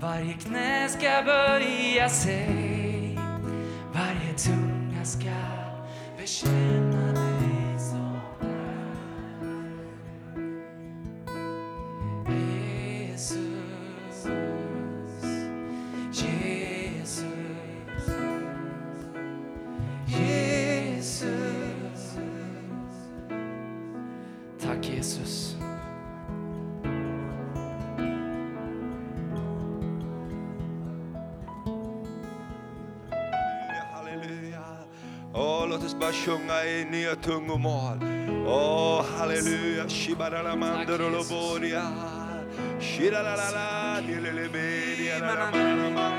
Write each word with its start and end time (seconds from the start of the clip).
Varje 0.00 0.34
knä 0.34 0.88
ska 0.88 1.22
böja 1.24 2.08
sig, 2.08 3.18
varje 3.92 4.32
tunga 4.38 5.04
ska 5.04 5.30
bekänna 6.16 7.12
dig. 7.12 7.67
med 37.18 37.24
tungomål. 37.24 37.98
Åh, 38.46 38.52
oh, 38.52 39.04
halleluja. 39.18 39.84
la 43.22 43.36
la 43.36 44.00
nilelebedia, 44.00 45.18
ramanda. 45.20 46.12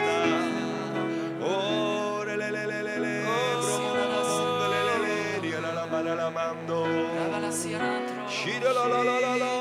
Oh, 1.41 2.25
lelelelelele, 2.25 3.25
bromomondelelele, 3.61 5.41
dialalamando. 5.41 6.87
Shiralalalala, 8.29 9.51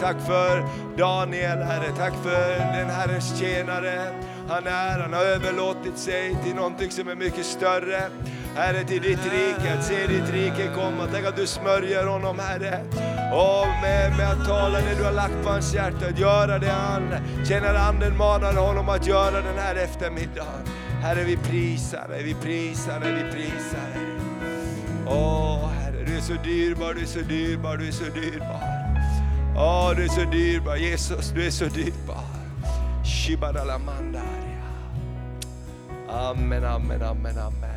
Tack 0.00 0.16
för 0.26 0.64
Daniel 0.96 1.58
Herre, 1.58 1.92
tack 1.96 2.14
för 2.22 2.58
den 2.58 2.90
Herrens 2.90 3.38
tjänare. 3.38 4.12
Han 4.48 4.66
är, 4.66 4.98
han 4.98 5.12
har 5.12 5.24
överlåtit 5.24 5.98
sig 5.98 6.36
till 6.44 6.54
någonting 6.54 6.90
som 6.90 7.08
är 7.08 7.14
mycket 7.14 7.46
större. 7.46 8.02
Herre, 8.56 8.84
till 8.84 9.02
ditt 9.02 9.32
rike, 9.32 9.74
att 9.78 9.84
se 9.84 10.06
ditt 10.06 10.30
rike 10.32 10.70
komma. 10.74 11.06
Tack 11.12 11.24
att 11.24 11.36
du 11.36 11.46
smörjer 11.46 12.06
honom 12.06 12.38
Herre. 12.38 12.80
Och 13.32 13.66
med, 13.82 14.16
med 14.16 14.30
att 14.30 14.48
tala 14.48 14.78
det 14.78 14.94
du 14.98 15.04
har 15.04 15.12
lagt 15.12 15.42
på 15.44 15.50
hans 15.50 15.74
hjärta, 15.74 16.06
att 16.06 16.18
göra 16.18 16.58
det 16.58 16.70
han 16.70 17.14
känner 17.48 17.74
anden 17.74 18.16
manar 18.16 18.54
honom 18.54 18.88
att 18.88 19.06
göra 19.06 19.40
den 19.40 19.58
här 19.58 19.74
eftermiddagen. 19.74 20.62
Herre, 21.02 21.24
vi 21.24 21.36
prisar 21.36 22.08
dig, 22.08 22.22
vi 22.22 22.34
prisar 22.34 23.00
dig, 23.00 23.12
vi 23.12 23.32
prisar 23.32 23.86
dig. 23.94 24.06
Åh 25.06 25.68
Herre, 25.68 26.04
du 26.06 26.16
är 26.16 26.20
så 26.20 26.32
dyrbar, 26.32 26.94
du 26.94 27.02
är 27.02 27.06
så 27.06 27.20
dyrbar, 27.20 27.76
du 27.76 27.88
är 27.88 27.92
så 27.92 28.04
dyrbar. 28.04 28.65
Åh, 29.58 29.92
du 29.96 30.04
är 30.04 30.08
så 30.08 30.20
dyrbar, 30.20 30.76
Jesus, 30.76 31.30
du 31.34 31.46
är 31.46 31.50
så 31.50 31.64
dyrbar. 31.64 32.24
Shibadalamandaria. 33.04 34.22
Amen, 36.08 36.64
amen, 36.64 37.02
amen, 37.02 37.38
amen. 37.38 37.70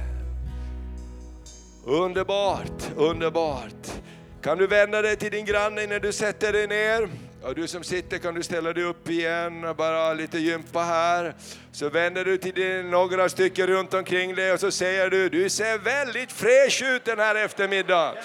Underbart, 1.85 2.91
underbart. 2.95 4.01
Kan 4.41 4.57
du 4.57 4.68
vända 4.68 5.01
dig 5.01 5.16
till 5.16 5.31
din 5.31 5.45
granne 5.45 5.88
när 5.88 6.00
du 6.00 6.12
sätter 6.12 6.53
dig 6.53 6.68
ner? 6.68 7.09
Och 7.44 7.56
du 7.56 7.68
som 7.68 7.84
sitter 7.84 8.18
kan 8.18 8.34
du 8.35 8.44
ställa 8.44 8.73
dig 8.73 8.84
upp 8.84 9.09
igen 9.09 9.63
och 9.63 9.75
bara 9.75 10.13
lite 10.13 10.39
gympa 10.39 10.79
här. 10.79 11.35
Så 11.72 11.89
vänder 11.89 12.25
du 12.25 12.38
till 12.38 12.53
din, 12.53 12.91
några 12.91 13.29
stycken 13.29 13.68
runt 13.68 13.94
omkring 13.94 14.35
dig 14.35 14.53
och 14.53 14.59
så 14.59 14.72
säger 14.72 15.09
du, 15.09 15.29
du 15.29 15.50
ser 15.50 15.78
väldigt 15.78 16.31
fräsch 16.31 16.84
ut 16.84 17.06
den 17.06 17.19
här 17.19 17.35
eftermiddagen. 17.35 18.16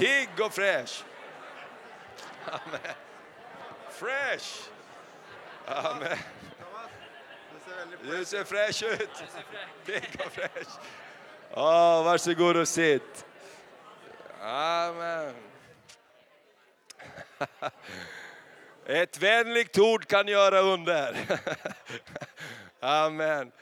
Pigg 0.00 0.40
och 0.40 0.54
fräsch. 0.54 1.04
Amen. 2.46 2.80
Fresh. 3.90 4.68
Amen. 5.66 6.18
Du 8.02 8.24
ser 8.24 8.44
fräsch 8.44 8.82
ut. 8.82 9.10
Pigg 9.86 10.20
och 10.26 10.32
fräsch. 10.32 10.68
Oh, 11.50 12.04
varsågod 12.04 12.56
och 12.56 12.68
sitt. 12.68 13.24
Amen. 14.40 15.34
Ett 18.86 19.18
vänligt 19.18 19.78
ord 19.78 20.06
kan 20.06 20.28
göra 20.28 20.60
under. 20.60 21.16
Amen. 22.80 23.52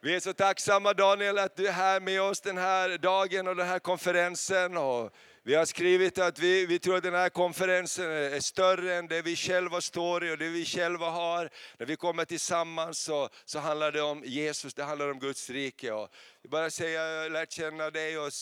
Vi 0.00 0.16
är 0.16 0.20
så 0.20 0.32
tacksamma 0.32 0.92
Daniel 0.92 1.38
att 1.38 1.56
du 1.56 1.68
är 1.68 1.72
här 1.72 2.00
med 2.00 2.22
oss 2.22 2.40
den 2.40 2.58
här 2.58 2.98
dagen 2.98 3.48
och 3.48 3.56
den 3.56 3.68
här 3.68 3.78
konferensen. 3.78 4.76
Och 4.76 5.12
vi 5.48 5.54
har 5.54 5.64
skrivit 5.64 6.18
att 6.18 6.38
vi, 6.38 6.66
vi 6.66 6.78
tror 6.78 6.96
att 6.96 7.02
den 7.02 7.14
här 7.14 7.28
konferensen 7.28 8.10
är 8.10 8.40
större 8.40 8.94
än 8.94 9.06
det 9.06 9.22
vi 9.22 9.36
själva 9.36 9.80
står 9.80 10.24
i 10.24 10.32
och 10.32 10.38
det 10.38 10.48
vi 10.48 10.64
själva 10.64 11.10
har. 11.10 11.50
När 11.78 11.86
vi 11.86 11.96
kommer 11.96 12.24
tillsammans 12.24 12.98
så, 12.98 13.28
så 13.44 13.58
handlar 13.58 13.92
det 13.92 14.02
om 14.02 14.22
Jesus, 14.24 14.74
det 14.74 14.84
handlar 14.84 15.10
om 15.10 15.18
Guds 15.18 15.50
rike. 15.50 15.92
Och 15.92 16.08
jag 16.42 16.50
bara 16.50 16.70
säga, 16.70 17.04
jag 17.04 17.22
har 17.22 17.30
lärt 17.30 17.52
känna 17.52 17.90
dig 17.90 18.18
och 18.18 18.32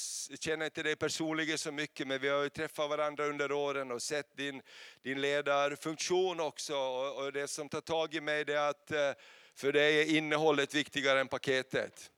känner 0.41 0.65
inte 0.65 0.83
dig 0.83 0.97
personligen 0.97 1.59
så 1.59 1.73
mycket 1.73 2.07
men 2.07 2.21
vi 2.21 2.29
har 2.29 2.43
ju 2.43 2.49
träffat 2.49 2.91
varandra 2.91 3.27
under 3.27 3.53
åren 3.53 3.91
och 3.91 4.03
sett 4.03 4.37
din, 4.37 4.63
din 5.03 5.21
ledarfunktion 5.21 6.41
också. 6.41 6.77
Och, 6.77 7.25
och 7.25 7.33
det 7.33 7.49
som 7.49 7.69
tar 7.69 7.81
tag 7.81 8.15
i 8.15 8.21
mig 8.21 8.45
det 8.45 8.55
är 8.55 8.71
att 8.71 8.91
eh, 8.91 9.13
för 9.55 9.73
dig 9.73 10.01
är 10.01 10.17
innehållet 10.17 10.75
viktigare 10.75 11.21
än 11.21 11.29
paketet. 11.29 12.11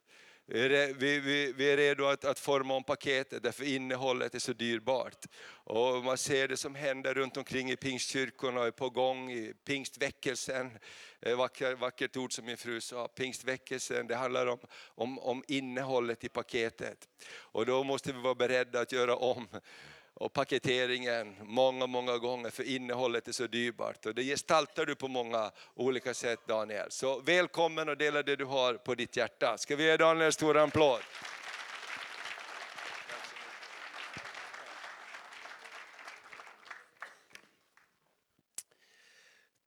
Vi 0.51 0.61
är, 0.61 0.95
vi, 0.95 1.21
vi, 1.53 1.73
är 1.73 1.77
redo 1.77 2.05
att, 2.05 2.25
att 2.25 2.39
forma 2.39 2.75
om 2.75 2.85
paketet 2.85 3.43
därför 3.43 3.65
innehållet 3.65 4.35
är 4.35 4.39
så 4.39 4.53
dyrbart. 4.53 5.27
Och 5.49 6.05
man 6.05 6.19
ser 6.19 6.49
det 6.49 6.57
som 6.57 6.75
händer 6.75 7.15
runt 7.15 7.37
omkring 7.37 7.71
i 7.71 7.77
pingstkyrkorna 7.77 8.61
och 8.61 8.67
är 8.67 8.71
på 8.71 8.91
gång 8.91 9.31
i 9.33 9.55
pingstväckelsen. 9.65 10.79
Eh, 11.21 11.37
Vacker, 11.37 11.75
vackert 11.75 12.17
ord 12.17 12.33
som 12.33 12.45
min 12.45 12.57
fru 12.57 12.81
sa, 12.81 13.09
pingstväckelsen 13.09 14.07
det 14.07 14.17
handlar 14.17 14.47
om, 14.47 14.59
om, 14.87 15.19
om 15.19 15.45
innehållet 15.49 16.25
i 16.25 16.29
paketet. 16.29 17.09
Och 17.31 17.67
då 17.67 17.85
måste 17.85 18.13
vi 18.13 18.21
vara 18.21 18.35
beredda 18.35 18.81
att 18.81 18.93
göra 18.93 19.17
om 19.17 19.49
och 20.21 20.33
paketeringen 20.33 21.37
många, 21.43 21.87
många 21.87 22.19
gånger 22.19 22.51
för 22.51 22.63
innehållet 22.63 23.29
är 23.29 23.33
så 23.33 23.47
dyrbart. 23.47 24.07
Och 24.07 24.15
det 24.15 24.23
gestaltar 24.23 24.87
du 24.87 24.95
på 24.95 25.09
många 25.09 25.51
olika 25.75 26.15
sätt 26.15 26.41
Daniel. 26.47 26.91
Så 26.91 27.21
välkommen 27.21 27.89
och 27.89 27.97
dela 27.97 28.23
det 28.23 28.37
du 28.37 28.45
har 28.45 28.75
på 28.75 28.95
ditt 28.95 29.17
hjärta. 29.17 29.59
Ska 29.59 29.77
vi 29.77 29.85
ge 29.85 29.97
Daniel 29.97 30.27
en 30.27 30.33
stor 30.33 30.57
applåd? 30.57 31.01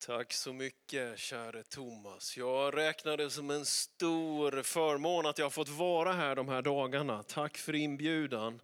Tack 0.06 0.34
så 0.34 0.54
mycket, 0.54 1.20
käre 1.20 1.64
Thomas. 1.64 2.38
Jag 2.38 2.78
räknar 2.78 3.18
det 3.18 3.30
som 3.30 3.50
en 3.50 3.66
stor 3.66 4.64
förmån 4.64 5.26
att 5.26 5.38
jag 5.38 5.46
har 5.46 5.50
fått 5.50 5.70
vara 5.70 6.14
här 6.14 6.36
de 6.36 6.50
här 6.50 6.62
dagarna. 6.62 7.24
Tack 7.24 7.58
för 7.58 7.76
inbjudan, 7.76 8.62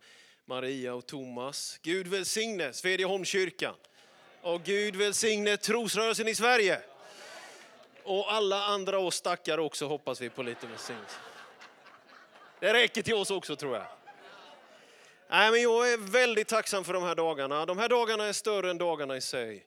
Maria 0.49 0.93
och 0.93 1.05
Thomas. 1.05 1.79
Gud 1.81 2.07
välsigne 2.07 2.73
Svedjeholmskyrkan. 2.73 3.75
Och 4.41 4.63
Gud 4.63 4.95
välsigne 4.95 5.57
trosrörelsen 5.57 6.27
i 6.27 6.35
Sverige. 6.35 6.81
Och 8.03 8.33
alla 8.33 8.65
andra 8.65 8.99
oss 8.99 9.15
stackare 9.15 9.61
också 9.61 9.87
hoppas 9.87 10.21
vi 10.21 10.29
på 10.29 10.43
lite 10.43 10.67
välsignelse. 10.67 11.15
Det 12.59 12.73
räcker 12.73 13.01
till 13.01 13.13
oss 13.13 13.31
också 13.31 13.55
tror 13.55 13.75
jag. 13.75 13.85
Nej, 15.29 15.51
men 15.51 15.61
jag 15.61 15.93
är 15.93 15.97
väldigt 15.97 16.47
tacksam 16.47 16.83
för 16.83 16.93
de 16.93 17.03
här 17.03 17.15
dagarna. 17.15 17.65
De 17.65 17.77
här 17.77 17.89
dagarna 17.89 18.25
är 18.25 18.33
större 18.33 18.69
än 18.69 18.77
dagarna 18.77 19.17
i 19.17 19.21
sig. 19.21 19.65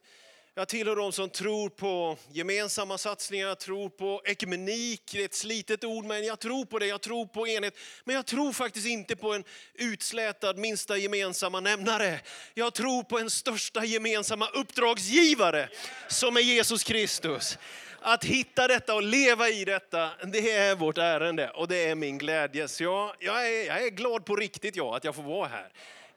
Jag 0.54 0.68
tillhör 0.68 0.96
de 0.96 1.12
som 1.12 1.30
tror 1.30 1.68
på 1.68 2.16
gemensamma 2.32 2.98
satsningar, 2.98 3.54
tror 3.54 3.88
på 3.88 4.22
ekumenik, 4.24 5.02
det 5.12 5.20
är 5.20 5.24
ett 5.24 5.34
slitet 5.34 5.84
ord, 5.84 6.04
men 6.04 6.24
jag 6.24 6.38
tror 6.38 6.64
på 6.64 6.78
det, 6.78 6.86
jag 6.86 7.00
tror 7.00 7.26
på 7.26 7.48
enhet. 7.48 7.74
Men 8.04 8.14
jag 8.14 8.26
tror 8.26 8.52
faktiskt 8.52 8.86
inte 8.86 9.16
på 9.16 9.34
en 9.34 9.44
utslätad 9.74 10.58
minsta 10.58 10.96
gemensamma 10.96 11.60
nämnare. 11.60 12.20
Jag 12.54 12.74
tror 12.74 13.02
på 13.02 13.18
en 13.18 13.30
största 13.30 13.84
gemensamma 13.84 14.48
uppdragsgivare 14.48 15.68
som 16.08 16.36
är 16.36 16.40
Jesus 16.40 16.84
Kristus. 16.84 17.58
Att 18.00 18.24
hitta 18.24 18.68
detta 18.68 18.94
och 18.94 19.02
leva 19.02 19.48
i 19.48 19.64
detta, 19.64 20.10
det 20.24 20.50
är 20.50 20.74
vårt 20.74 20.98
ärende 20.98 21.50
och 21.50 21.68
det 21.68 21.84
är 21.84 21.94
min 21.94 22.18
glädje. 22.18 22.68
Så 22.68 22.82
jag, 22.82 23.16
jag, 23.18 23.48
är, 23.48 23.66
jag 23.66 23.84
är 23.84 23.90
glad 23.90 24.24
på 24.24 24.36
riktigt 24.36 24.76
jag, 24.76 24.94
att 24.96 25.04
jag 25.04 25.14
får 25.14 25.22
vara 25.22 25.48
här. 25.48 25.68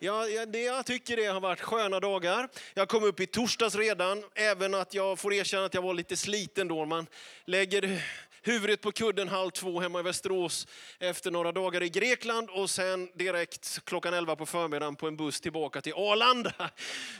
Ja, 0.03 0.27
jag, 0.27 0.51
det, 0.51 0.61
jag 0.61 0.85
tycker 0.85 1.17
det 1.17 1.25
har 1.25 1.39
varit 1.39 1.61
sköna 1.61 1.99
dagar. 1.99 2.49
Jag 2.73 2.87
kom 2.87 3.03
upp 3.03 3.19
i 3.19 3.25
torsdags 3.27 3.75
redan, 3.75 4.23
även 4.35 4.73
att 4.73 4.93
jag 4.93 5.19
får 5.19 5.33
erkänna 5.33 5.65
att 5.65 5.73
jag 5.73 5.81
var 5.81 5.93
lite 5.93 6.17
sliten 6.17 6.67
då. 6.67 6.85
Man 6.85 7.07
lägger 7.45 8.03
huvudet 8.45 8.81
på 8.81 8.91
kudden 8.91 9.27
halv 9.27 9.51
två 9.51 9.79
hemma 9.79 9.99
i 9.99 10.03
Västerås 10.03 10.67
efter 10.99 11.31
några 11.31 11.51
dagar 11.51 11.83
i 11.83 11.89
Grekland 11.89 12.49
och 12.49 12.69
sen 12.69 13.09
direkt 13.15 13.79
klockan 13.85 14.13
11 14.13 14.35
på 14.35 14.45
förmiddagen 14.45 14.95
på 14.95 15.07
en 15.07 15.17
buss 15.17 15.41
tillbaka 15.41 15.81
till 15.81 15.93
Arlanda. 15.93 16.69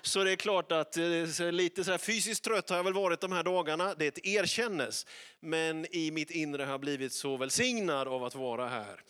Så 0.02 0.24
det 0.24 0.32
är 0.32 0.36
klart 0.36 0.72
att 0.72 0.98
eh, 0.98 1.52
lite 1.52 1.84
så 1.84 1.92
här 1.92 1.98
fysiskt 1.98 2.44
trött 2.44 2.70
har 2.70 2.78
jag 2.78 2.84
väl 2.84 2.94
varit 2.94 3.22
de 3.22 3.32
här 3.32 3.44
dagarna, 3.44 3.94
det 3.94 4.26
erkännes. 4.26 5.06
Men 5.40 5.96
i 5.96 6.12
mitt 6.12 6.32
inre 6.32 6.64
har 6.64 6.72
jag 6.72 6.80
blivit 6.80 7.14
så 7.14 7.38
välsignad 7.38 8.08
av 8.08 8.24
att 8.24 8.36
vara 8.36 8.68
här. 8.68 9.02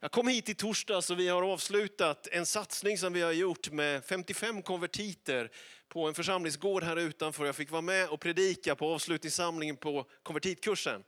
Jag 0.00 0.10
kom 0.10 0.28
hit 0.28 0.48
i 0.48 0.54
torsdags 0.54 1.10
och 1.10 1.18
vi 1.18 1.28
har 1.28 1.42
avslutat 1.42 2.28
en 2.32 2.46
satsning 2.46 2.98
som 2.98 3.12
vi 3.12 3.22
har 3.22 3.32
gjort 3.32 3.70
med 3.70 4.04
55 4.04 4.62
konvertiter 4.62 5.50
på 5.88 6.08
en 6.08 6.14
församlingsgård 6.14 6.82
här 6.82 6.96
utanför. 6.96 7.46
Jag 7.46 7.56
fick 7.56 7.70
vara 7.70 7.82
med 7.82 8.08
och 8.08 8.20
predika 8.20 8.74
på 8.74 8.94
avslutningssamlingen 8.94 9.76
på 9.76 10.06
konvertitkursen. 10.22 11.02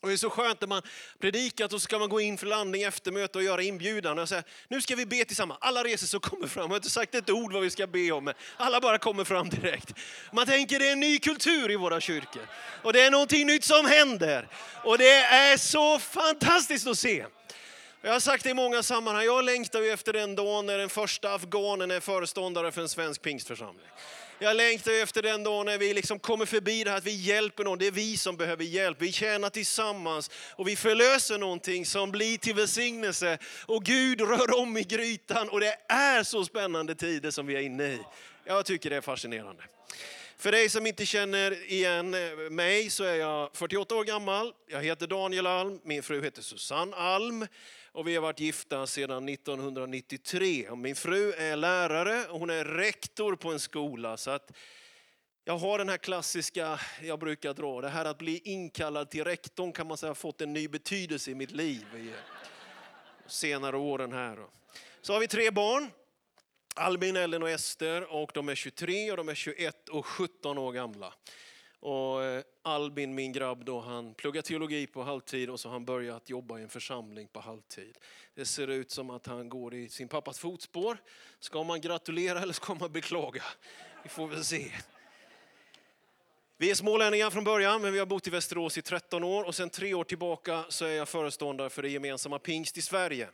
Och 0.00 0.08
det 0.08 0.14
är 0.14 0.16
så 0.16 0.30
skönt 0.30 0.60
när 0.60 0.68
man 0.68 0.82
predikat 1.18 1.72
och 1.72 1.80
så 1.80 1.84
ska 1.84 1.98
man 1.98 2.08
gå 2.08 2.20
in 2.20 2.38
för 2.38 2.46
landning 2.46 2.82
efter 2.82 3.12
möte 3.12 3.38
och 3.38 3.44
göra 3.44 3.62
inbjudan. 3.62 4.18
Och 4.18 4.28
säga, 4.28 4.42
nu 4.68 4.80
ska 4.80 4.96
vi 4.96 5.06
be 5.06 5.24
tillsammans. 5.24 5.58
Alla 5.62 5.84
reser 5.84 6.06
så 6.06 6.20
kommer 6.20 6.46
fram. 6.46 6.62
Jag 6.62 6.68
har 6.68 6.76
inte 6.76 6.90
sagt 6.90 7.14
ett 7.14 7.30
ord 7.30 7.52
vad 7.52 7.62
vi 7.62 7.70
ska 7.70 7.86
be 7.86 8.10
om. 8.12 8.24
Men 8.24 8.34
alla 8.56 8.80
bara 8.80 8.98
kommer 8.98 9.24
fram 9.24 9.48
direkt. 9.48 9.92
Man 10.32 10.46
tänker 10.46 10.78
det 10.78 10.88
är 10.88 10.92
en 10.92 11.00
ny 11.00 11.18
kultur 11.18 11.70
i 11.70 11.76
våra 11.76 12.00
kyrkor. 12.00 12.42
Och 12.82 12.92
det 12.92 13.00
är 13.00 13.10
någonting 13.10 13.46
nytt 13.46 13.64
som 13.64 13.86
händer. 13.86 14.48
Och 14.84 14.98
det 14.98 15.14
är 15.22 15.56
så 15.56 15.98
fantastiskt 15.98 16.86
att 16.86 16.98
se. 16.98 17.26
Jag 18.04 18.12
har 18.12 18.20
sagt 18.20 18.44
det 18.44 18.50
i 18.50 18.54
många 18.54 18.82
sammanhang, 18.82 19.24
jag 19.24 19.44
längtar 19.44 19.80
ju 19.80 19.90
efter 19.90 20.12
den 20.12 20.34
dagen 20.34 20.66
när 20.66 20.78
den 20.78 20.88
första 20.88 21.34
afghanen 21.34 21.90
är 21.90 22.00
föreståndare 22.00 22.72
för 22.72 22.82
en 22.82 22.88
svensk 22.88 23.22
pingstförsamling. 23.22 23.86
Jag 24.38 24.56
längtar 24.56 25.02
efter 25.02 25.22
den 25.22 25.42
dagen 25.42 25.66
när 25.66 25.78
vi 25.78 25.94
liksom 25.94 26.18
kommer 26.18 26.46
förbi 26.46 26.84
det 26.84 26.90
här 26.90 26.98
att 26.98 27.06
vi 27.06 27.16
hjälper 27.16 27.64
någon. 27.64 27.78
Det 27.78 27.86
är 27.86 27.90
vi 27.90 28.16
som 28.16 28.36
behöver 28.36 28.64
hjälp. 28.64 28.96
Vi 29.00 29.12
tjänar 29.12 29.50
tillsammans 29.50 30.30
och 30.56 30.68
vi 30.68 30.76
förlöser 30.76 31.38
någonting 31.38 31.86
som 31.86 32.10
blir 32.10 32.38
till 32.38 32.54
välsignelse. 32.54 33.38
Och 33.66 33.84
Gud 33.84 34.20
rör 34.20 34.60
om 34.60 34.76
i 34.76 34.82
grytan 34.82 35.48
och 35.48 35.60
det 35.60 35.76
är 35.88 36.22
så 36.22 36.44
spännande 36.44 36.94
tider 36.94 37.30
som 37.30 37.46
vi 37.46 37.54
är 37.54 37.60
inne 37.60 37.84
i. 37.84 37.98
Jag 38.44 38.66
tycker 38.66 38.90
det 38.90 38.96
är 38.96 39.00
fascinerande. 39.00 39.62
För 40.38 40.52
dig 40.52 40.68
som 40.68 40.86
inte 40.86 41.06
känner 41.06 41.72
igen 41.72 42.14
eh, 42.14 42.50
mig 42.50 42.90
så 42.90 43.04
är 43.04 43.14
jag 43.14 43.50
48 43.54 43.94
år 43.94 44.04
gammal. 44.04 44.52
Jag 44.68 44.82
heter 44.82 45.06
Daniel 45.06 45.46
Alm, 45.46 45.80
min 45.84 46.02
fru 46.02 46.22
heter 46.22 46.42
Susanne 46.42 46.96
Alm. 46.96 47.46
Och 47.94 48.08
vi 48.08 48.14
har 48.14 48.22
varit 48.22 48.40
gifta 48.40 48.86
sedan 48.86 49.28
1993. 49.28 50.68
Och 50.68 50.78
min 50.78 50.96
fru 50.96 51.32
är 51.32 51.56
lärare 51.56 52.26
och 52.26 52.40
hon 52.40 52.50
är 52.50 52.64
rektor 52.64 53.36
på 53.36 53.52
en 53.52 53.60
skola. 53.60 54.16
Så 54.16 54.30
att 54.30 54.52
jag 55.44 55.58
har 55.58 55.78
den 55.78 55.88
här 55.88 55.96
klassiska, 55.96 56.80
jag 57.02 57.18
brukar 57.18 57.54
dra, 57.54 57.80
det 57.80 57.88
här 57.88 58.04
att 58.04 58.18
bli 58.18 58.40
inkallad 58.44 59.10
till 59.10 59.24
rektorn 59.24 59.72
kan 59.72 59.86
man 59.86 59.96
säga 59.96 60.10
har 60.10 60.14
fått 60.14 60.40
en 60.40 60.52
ny 60.52 60.68
betydelse 60.68 61.30
i 61.30 61.34
mitt 61.34 61.50
liv 61.50 61.86
i 61.96 62.12
senare 63.26 63.76
åren 63.76 64.12
här. 64.12 64.38
Så 65.02 65.12
har 65.12 65.20
vi 65.20 65.28
tre 65.28 65.50
barn. 65.50 65.90
Albin, 66.74 67.16
Ellen 67.16 67.42
och 67.42 67.50
Ester 67.50 68.12
och 68.12 68.30
de 68.34 68.48
är 68.48 68.54
23 68.54 69.10
och 69.10 69.16
de 69.16 69.28
är 69.28 69.34
21 69.34 69.88
och 69.88 70.06
17 70.06 70.58
år 70.58 70.72
gamla. 70.72 71.14
Och 71.82 72.24
eh, 72.24 72.42
Albin, 72.62 73.14
min 73.14 73.32
grabb, 73.32 73.64
då, 73.64 73.80
han 73.80 74.14
pluggar 74.14 74.42
teologi 74.42 74.86
på 74.86 75.02
halvtid 75.02 75.50
och 75.50 75.60
så 75.60 75.68
har 75.68 75.72
han 75.72 75.84
börjat 75.84 76.30
jobba 76.30 76.58
i 76.58 76.62
en 76.62 76.68
församling 76.68 77.28
på 77.28 77.40
halvtid. 77.40 77.98
Det 78.34 78.44
ser 78.44 78.68
ut 78.68 78.90
som 78.90 79.10
att 79.10 79.26
han 79.26 79.48
går 79.48 79.74
i 79.74 79.88
sin 79.88 80.08
pappas 80.08 80.38
fotspår. 80.38 80.98
Ska 81.40 81.62
man 81.62 81.80
gratulera 81.80 82.40
eller 82.42 82.52
ska 82.52 82.74
man 82.74 82.92
beklaga? 82.92 83.42
Vi 84.02 84.08
får 84.08 84.26
väl 84.26 84.44
se. 84.44 84.72
Vi 86.56 86.70
är 86.70 86.74
smålänningar 86.74 87.30
från 87.30 87.44
början, 87.44 87.82
men 87.82 87.92
vi 87.92 87.98
har 87.98 88.06
bott 88.06 88.26
i 88.26 88.30
Västerås 88.30 88.78
i 88.78 88.82
13 88.82 89.24
år 89.24 89.44
och 89.44 89.54
sen 89.54 89.70
tre 89.70 89.94
år 89.94 90.04
tillbaka 90.04 90.64
så 90.68 90.84
är 90.84 90.92
jag 90.92 91.08
föreståndare 91.08 91.70
för 91.70 91.82
det 91.82 91.88
gemensamma 91.88 92.38
Pingst 92.38 92.78
i 92.78 92.82
Sverige. 92.82 93.28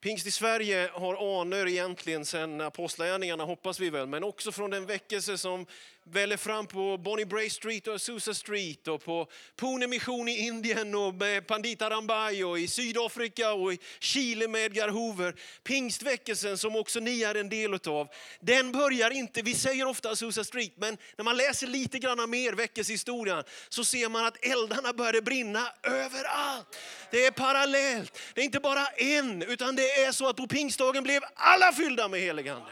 Pingst 0.00 0.26
i 0.26 0.30
Sverige 0.30 0.90
har 0.92 1.40
anor 1.40 1.68
egentligen 1.68 2.24
sedan 2.24 2.60
apostlagärningarna 2.60 3.44
hoppas 3.44 3.80
vi 3.80 3.90
väl, 3.90 4.06
men 4.06 4.24
också 4.24 4.52
från 4.52 4.70
den 4.70 4.86
väckelse 4.86 5.38
som 5.38 5.66
väller 6.12 6.36
fram 6.36 6.66
på 6.66 6.98
Bonnie 6.98 7.24
Bray 7.24 7.50
Street 7.50 7.86
och 7.86 7.94
Azusa 7.94 8.34
Street 8.34 8.88
och 8.88 9.04
på 9.04 9.26
Pune 9.56 9.86
Mission 9.86 10.28
i 10.28 10.46
Indien 10.46 10.94
och 10.94 11.14
med 11.14 11.46
Pandita 11.46 11.90
Rambai 11.90 12.44
och 12.44 12.58
i 12.58 12.68
Sydafrika 12.68 13.52
och 13.52 13.72
i 13.72 13.78
Chile 13.98 14.48
med 14.48 14.64
Edgar 14.64 14.88
Hoover. 14.88 15.34
Pingstväckelsen 15.62 16.58
som 16.58 16.76
också 16.76 17.00
ni 17.00 17.22
är 17.22 17.34
en 17.34 17.48
del 17.48 17.74
av, 17.74 18.08
den 18.40 18.72
börjar 18.72 19.10
inte, 19.10 19.42
vi 19.42 19.54
säger 19.54 19.86
ofta 19.86 20.10
Azusa 20.10 20.44
Street, 20.44 20.72
men 20.76 20.98
när 21.16 21.24
man 21.24 21.36
läser 21.36 21.66
lite 21.66 21.98
grann 21.98 22.30
mer 22.30 22.52
väckelsehistorien 22.52 23.44
så 23.68 23.84
ser 23.84 24.08
man 24.08 24.26
att 24.26 24.44
eldarna 24.44 24.92
började 24.92 25.22
brinna 25.22 25.68
överallt. 25.82 26.78
Det 27.10 27.26
är 27.26 27.30
parallellt, 27.30 28.18
det 28.34 28.40
är 28.40 28.44
inte 28.44 28.60
bara 28.60 28.86
en, 28.86 29.42
utan 29.42 29.76
det 29.76 29.90
är 30.02 30.12
så 30.12 30.28
att 30.28 30.36
på 30.36 30.46
pingstdagen 30.46 31.04
blev 31.04 31.22
alla 31.34 31.72
fyllda 31.72 32.08
med 32.08 32.20
heligande. 32.20 32.70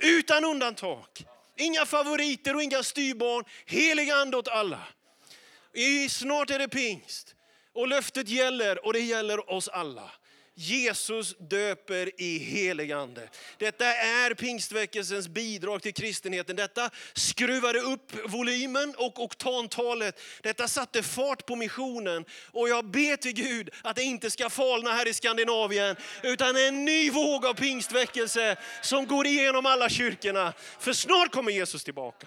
Utan 0.00 0.44
undantag. 0.44 1.06
Inga 1.56 1.86
favoriter 1.86 2.54
och 2.54 2.62
inga 2.62 2.82
styrbarn. 2.82 3.44
Helig 3.66 4.10
ande 4.10 4.36
åt 4.36 4.48
alla. 4.48 4.80
I, 5.74 6.08
snart 6.08 6.50
är 6.50 6.58
det 6.58 6.68
pingst. 6.68 7.34
Och 7.72 7.88
löftet 7.88 8.28
gäller 8.28 8.86
och 8.86 8.92
det 8.92 9.00
gäller 9.00 9.50
oss 9.50 9.68
alla. 9.68 10.10
Jesus 10.58 11.34
döper 11.38 12.20
i 12.20 12.38
heligande. 12.38 13.28
Detta 13.58 13.84
är 13.94 14.34
pingstväckelsens 14.34 15.28
bidrag 15.28 15.82
till 15.82 15.94
kristenheten. 15.94 16.56
Detta 16.56 16.90
skruvade 17.14 17.80
upp 17.80 18.12
volymen 18.28 18.94
och 18.96 19.22
oktantalet. 19.22 20.20
Detta 20.42 20.68
satte 20.68 21.02
fart 21.02 21.46
på 21.46 21.56
missionen. 21.56 22.24
Och 22.50 22.68
jag 22.68 22.84
ber 22.84 23.16
till 23.16 23.32
Gud 23.32 23.70
att 23.82 23.96
det 23.96 24.02
inte 24.02 24.30
ska 24.30 24.50
falna 24.50 24.92
här 24.92 25.08
i 25.08 25.14
Skandinavien, 25.14 25.96
utan 26.22 26.56
en 26.56 26.84
ny 26.84 27.10
våg 27.10 27.46
av 27.46 27.54
pingstväckelse 27.54 28.56
som 28.82 29.06
går 29.06 29.26
igenom 29.26 29.66
alla 29.66 29.88
kyrkorna. 29.88 30.52
För 30.78 30.92
snart 30.92 31.32
kommer 31.32 31.52
Jesus 31.52 31.84
tillbaka. 31.84 32.26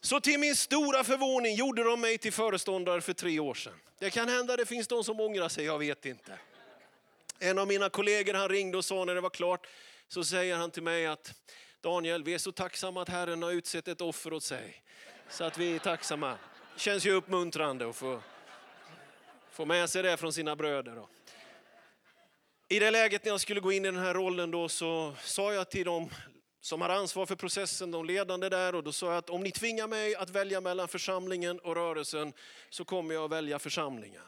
Så 0.00 0.20
till 0.20 0.38
min 0.38 0.56
stora 0.56 1.04
förvåning 1.04 1.54
gjorde 1.54 1.82
de 1.82 2.00
mig 2.00 2.18
till 2.18 2.32
föreståndare 2.32 3.00
för 3.00 3.12
tre 3.12 3.40
år 3.40 3.54
sedan. 3.54 3.72
Det 3.98 4.10
kan 4.10 4.28
hända 4.28 4.56
det 4.56 4.66
finns 4.66 4.88
de 4.88 5.04
som 5.04 5.20
ångrar 5.20 5.48
sig, 5.48 5.64
jag 5.64 5.78
vet 5.78 6.06
inte. 6.06 6.38
En 7.38 7.58
av 7.58 7.66
mina 7.66 7.88
kollegor 7.88 8.34
han 8.34 8.48
ringde 8.48 8.78
och 8.78 8.84
sa 8.84 9.04
när 9.04 9.14
det 9.14 9.20
var 9.20 9.30
klart, 9.30 9.66
så 10.08 10.24
säger 10.24 10.56
han 10.56 10.70
till 10.70 10.82
mig 10.82 11.06
att 11.06 11.34
Daniel, 11.80 12.24
vi 12.24 12.34
är 12.34 12.38
så 12.38 12.52
tacksamma 12.52 13.02
att 13.02 13.08
Herren 13.08 13.42
har 13.42 13.50
utsett 13.50 13.88
ett 13.88 14.00
offer 14.00 14.32
åt 14.32 14.42
sig. 14.42 14.82
Så 15.30 15.44
att 15.44 15.58
vi 15.58 15.74
är 15.74 15.78
tacksamma. 15.78 16.38
Känns 16.76 17.06
ju 17.06 17.12
uppmuntrande 17.12 17.88
att 17.88 17.96
få, 17.96 18.22
få 19.50 19.64
med 19.64 19.90
sig 19.90 20.02
det 20.02 20.16
från 20.16 20.32
sina 20.32 20.56
bröder. 20.56 20.96
Då. 20.96 21.08
I 22.68 22.78
det 22.78 22.90
läget 22.90 23.24
när 23.24 23.32
jag 23.32 23.40
skulle 23.40 23.60
gå 23.60 23.72
in 23.72 23.84
i 23.84 23.88
den 23.88 24.00
här 24.00 24.14
rollen 24.14 24.50
då 24.50 24.68
så 24.68 25.14
sa 25.22 25.52
jag 25.52 25.70
till 25.70 25.84
dem 25.84 26.10
som 26.60 26.80
har 26.80 26.88
ansvar 26.88 27.26
för 27.26 27.36
processen, 27.36 27.90
de 27.90 28.04
ledande 28.04 28.48
där, 28.48 28.74
och 28.74 28.84
då 28.84 28.92
sa 28.92 29.06
jag 29.06 29.16
att 29.16 29.30
om 29.30 29.42
ni 29.42 29.50
tvingar 29.50 29.88
mig 29.88 30.14
att 30.14 30.30
välja 30.30 30.60
mellan 30.60 30.88
församlingen 30.88 31.58
och 31.58 31.74
rörelsen 31.74 32.32
så 32.70 32.84
kommer 32.84 33.14
jag 33.14 33.24
att 33.24 33.30
välja 33.30 33.58
församlingen. 33.58 34.22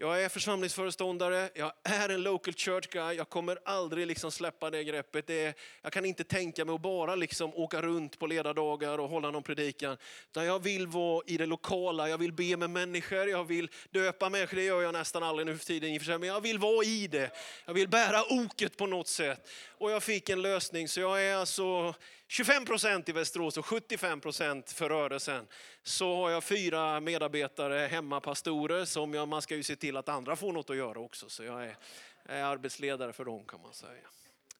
Jag 0.00 0.22
är 0.24 0.28
församlingsföreståndare, 0.28 1.50
jag 1.54 1.72
är 1.82 2.08
en 2.08 2.22
local 2.22 2.54
church 2.54 2.88
guy, 2.88 3.16
jag 3.16 3.28
kommer 3.28 3.58
aldrig 3.64 4.06
liksom 4.06 4.30
släppa 4.30 4.70
det 4.70 4.84
greppet. 4.84 5.26
Det 5.26 5.44
är, 5.44 5.54
jag 5.82 5.92
kan 5.92 6.04
inte 6.04 6.24
tänka 6.24 6.64
mig 6.64 6.74
att 6.74 6.80
bara 6.80 7.14
liksom 7.14 7.54
åka 7.54 7.82
runt 7.82 8.18
på 8.18 8.26
ledardagar 8.26 8.98
och 8.98 9.08
hålla 9.08 9.30
någon 9.30 9.42
predikan. 9.42 9.96
Utan 10.30 10.44
jag 10.44 10.62
vill 10.62 10.86
vara 10.86 11.22
i 11.26 11.36
det 11.36 11.46
lokala, 11.46 12.08
jag 12.08 12.18
vill 12.18 12.32
be 12.32 12.56
med 12.56 12.70
människor, 12.70 13.28
jag 13.28 13.44
vill 13.44 13.70
döpa 13.90 14.28
människor, 14.28 14.56
det 14.56 14.64
gör 14.64 14.82
jag 14.82 14.92
nästan 14.92 15.22
aldrig 15.22 15.46
nu 15.46 15.58
för 15.58 15.66
tiden 15.66 15.90
i 15.90 15.98
och 15.98 16.02
för 16.02 16.06
sig, 16.06 16.18
men 16.18 16.28
jag 16.28 16.40
vill 16.40 16.58
vara 16.58 16.84
i 16.84 17.06
det. 17.06 17.30
Jag 17.64 17.74
vill 17.74 17.88
bära 17.88 18.22
oket 18.30 18.76
på 18.76 18.86
något 18.86 19.08
sätt. 19.08 19.48
Och 19.70 19.90
jag 19.90 20.02
fick 20.02 20.28
en 20.28 20.42
lösning, 20.42 20.88
så 20.88 21.00
jag 21.00 21.24
är 21.24 21.34
alltså 21.34 21.94
25 22.30 22.64
procent 22.64 23.08
i 23.08 23.12
Västerås 23.12 23.56
och 23.56 23.66
75 23.66 24.20
procent 24.20 24.72
för 24.72 24.88
rörelsen. 24.88 25.46
Så 25.82 26.16
har 26.16 26.30
jag 26.30 26.44
fyra 26.44 27.00
medarbetare, 27.00 27.86
hemmapastorer, 27.86 28.84
som 28.84 29.14
jag, 29.14 29.28
man 29.28 29.42
ska 29.42 29.56
ju 29.56 29.62
se 29.62 29.76
till 29.76 29.96
att 29.96 30.08
andra 30.08 30.36
får 30.36 30.52
något 30.52 30.70
att 30.70 30.76
göra 30.76 31.00
också. 31.00 31.28
Så 31.28 31.44
jag 31.44 31.64
är, 31.64 31.76
är 32.24 32.42
arbetsledare 32.42 33.12
för 33.12 33.24
dem 33.24 33.44
kan 33.44 33.60
man 33.60 33.74
säga. 33.74 34.08